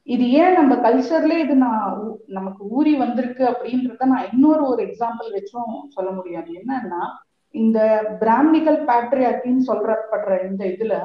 இது 0.09 0.25
ஏன் 0.41 0.53
நம்ம 0.53 0.73
கல்ச்சர்ல 0.85 1.33
இது 1.43 1.55
நான் 1.55 1.97
நமக்கு 2.37 2.63
ஊறி 2.77 2.93
வந்திருக்கு 2.95 3.43
அப்படின்றத 3.51 4.05
நான் 4.13 4.29
இன்னொரு 4.33 4.63
ஒரு 4.71 4.81
எக்ஸாம்பிள் 4.87 5.29
வச்சும் 5.35 5.73
சொல்ல 5.95 6.09
முடியாது. 6.11 6.49
என்னன்னா 6.61 7.01
இந்த 7.55 7.79
பிராமணிக்கல் 8.21 8.79
பேட்ரியாக்கின்னு 8.89 9.63
சொல்றப்படுற 9.69 10.33
இந்த 10.49 10.63
இதுல 10.73 10.95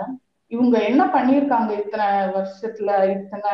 இவங்க 0.53 0.77
என்ன 0.91 1.03
பண்ணியிருக்காங்க 1.15 1.71
இத்தனை 1.83 2.07
வருஷத்துல 2.37 2.91
இத்தனை 3.15 3.53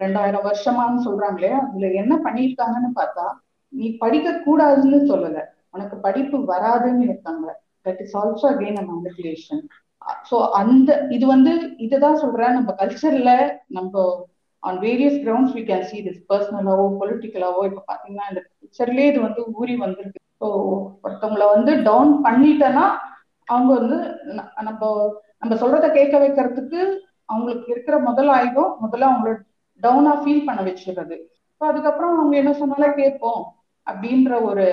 ரெண்டாயிரம் 0.00 0.46
வருஷமான்னு 0.48 1.00
சொல்றாங்களே 1.06 1.52
அதுல 1.60 1.86
என்ன 2.02 2.14
பண்ணியிருக்காங்கன்னு 2.26 2.90
பார்த்தா 3.00 3.26
நீ 3.72 3.86
படிக்க 4.02 4.28
கூடாதுன்னு 4.46 5.00
சொல்லல. 5.10 5.38
உனக்கு 5.70 5.96
படிப்பு 6.06 6.36
வராதுன்னு 6.52 7.02
இருக்காங்க. 7.08 7.46
That 7.86 8.00
is 8.04 8.14
also 8.16 8.46
again 8.52 8.78
a 8.82 8.84
manipulation 8.90 9.62
so 10.30 10.36
அந்த 10.60 10.90
இது 11.16 11.24
வந்து 11.26 11.52
இதுதான் 11.86 12.20
சொல்றேன். 12.22 12.56
நம்ம 12.58 12.70
கல்ச்சர்ல 12.80 13.32
நம்ம 13.78 13.94
on 14.62 14.78
various 14.84 15.18
grounds 15.24 15.56
we 15.58 15.62
can 15.70 15.86
see 15.90 15.98
this 16.06 16.22
பர்சனலாவோ 16.30 16.86
பொலிட்டிக்கலாவோ 17.00 17.62
இப்போ 17.70 17.82
பாத்தீங்கன்னா 17.90 18.28
இந்த 18.32 18.40
கல்ச்சர்லயே 18.48 19.08
இது 19.10 19.20
வந்து 19.26 19.42
ஊறி 19.58 19.74
வந்திருக்கு. 19.84 20.20
ஸோ 20.40 20.48
ஒருத்தவங்கள 21.04 21.44
வந்து 21.56 21.72
டவுன் 21.88 22.12
பண்ணிட்டேன்னா 22.26 22.86
அவங்க 23.48 23.70
வந்து 23.80 23.98
நம்ம 24.68 24.82
நம்ம 25.42 25.54
சொல்றத 25.62 25.86
கேட்க 25.98 26.14
வைக்கிறதுக்கு 26.22 26.80
அவங்களுக்கு 27.28 27.68
இருக்கிற 27.74 27.96
முதல் 28.08 28.30
ஆயுதம் 28.36 28.72
முதல்ல 28.84 29.08
அவங்கள 29.10 29.32
டவுனா 29.80 30.12
ஃபீல் 30.22 30.46
பண்ண 30.48 30.60
வச்சிடுறது. 30.68 31.16
ஸோ 31.60 31.62
அதுக்கப்புறம் 31.70 32.14
அவங்க 32.16 32.34
என்ன 32.42 32.52
சொன்னாலும் 32.60 32.98
கேட்போம் 33.00 33.42
அப்படின்ற 33.86 34.32
ஒரு 34.48 34.66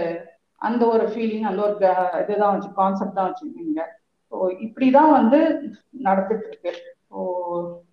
அந்த 0.61 0.83
ஒரு 0.93 1.05
ஃபீலிங் 1.11 1.47
அந்த 1.49 1.61
ஒரு 1.67 1.75
இதுதான் 2.23 2.53
வச்சு 2.53 2.69
கான்செப்ட் 2.81 3.17
தான் 3.17 3.29
வச்சுருக்கீங்க 3.29 3.81
ஸோ 4.31 4.37
இப்படிதான் 4.65 5.11
வந்து 5.11 5.39
நடந்துட்டு 6.05 6.47
இருக்கு 6.49 6.73
so 7.09 7.19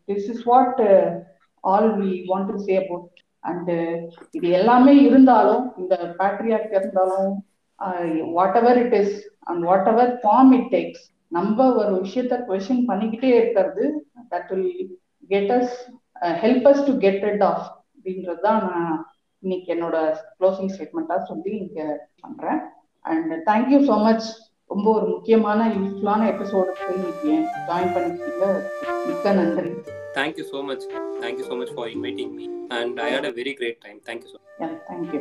this 0.08 0.28
is 0.32 0.44
what 0.44 0.80
all 1.64 1.90
we 2.00 2.10
want 2.30 2.50
to 2.52 2.58
say 2.66 2.74
about 2.76 3.08
and 3.42 3.70
இது 4.34 4.48
எல்லாமே 4.58 4.94
இருந்தாலும் 5.06 5.64
இந்த 5.78 5.94
பேட்ரியாக் 6.18 6.76
இருந்தாலும் 6.78 7.30
whatever 8.60 8.80
it 8.82 8.96
is 9.00 9.14
and 9.44 9.62
whatever 9.88 10.12
form 10.22 10.52
it 10.58 10.70
takes 10.74 11.04
நம்ம 11.32 11.66
ஒரு 11.74 11.92
விஷயத்த 12.00 12.36
கொஷின் 12.48 12.84
பண்ணிக்கிட்டே 12.88 13.30
இருக்கிறது 13.36 13.84
that 14.32 14.50
will 14.52 14.92
get 15.30 15.52
us 15.52 15.74
help 16.42 16.66
us 16.70 16.84
to 16.86 16.94
get 16.98 17.24
rid 17.24 17.44
of 17.44 17.64
அப்படின்றது 17.94 18.40
தான் 18.40 18.60
நான் 18.66 18.92
இன்னைக்கு 19.42 19.68
என்னோட 19.74 19.96
க்ளோசிங் 20.38 20.72
ஸ்டேட்மெண்ட்டாக 20.74 21.26
சொல்லி 21.30 21.52
இங்கே 21.60 21.86
பண்ணுறேன் 22.22 22.60
அண்ட் 23.04 23.32
தேங்க்யூ 23.48 23.80
ஸோ 23.88 23.96
மச் 24.04 24.26
ரொம்ப 24.72 24.86
ஒரு 24.92 25.06
முக்கியமான 25.06 25.60
யூஸ்ஃபுல்லான 25.74 26.28
இன்னைக்கு 26.92 27.32
ஜாயின் 27.68 27.92
பண்ணிக்கிட்டீங்க? 27.94 28.46
மிக்க 29.08 29.32
நன்றி. 29.32 29.70
Thank you 30.16 30.44
so 30.50 30.58
much 30.68 30.84
thank you 31.22 31.44
so 31.48 31.56
much 31.60 31.72
for 31.74 31.88
inviting 31.88 32.32
me 32.38 32.46
and 32.78 32.98
I 33.00 33.08
had 33.14 33.28
a 33.30 33.34
very 33.38 33.54
great 33.58 33.78
time 33.84 33.98
thank you 34.08 34.30
so 34.32 34.38
thank you 34.88 35.20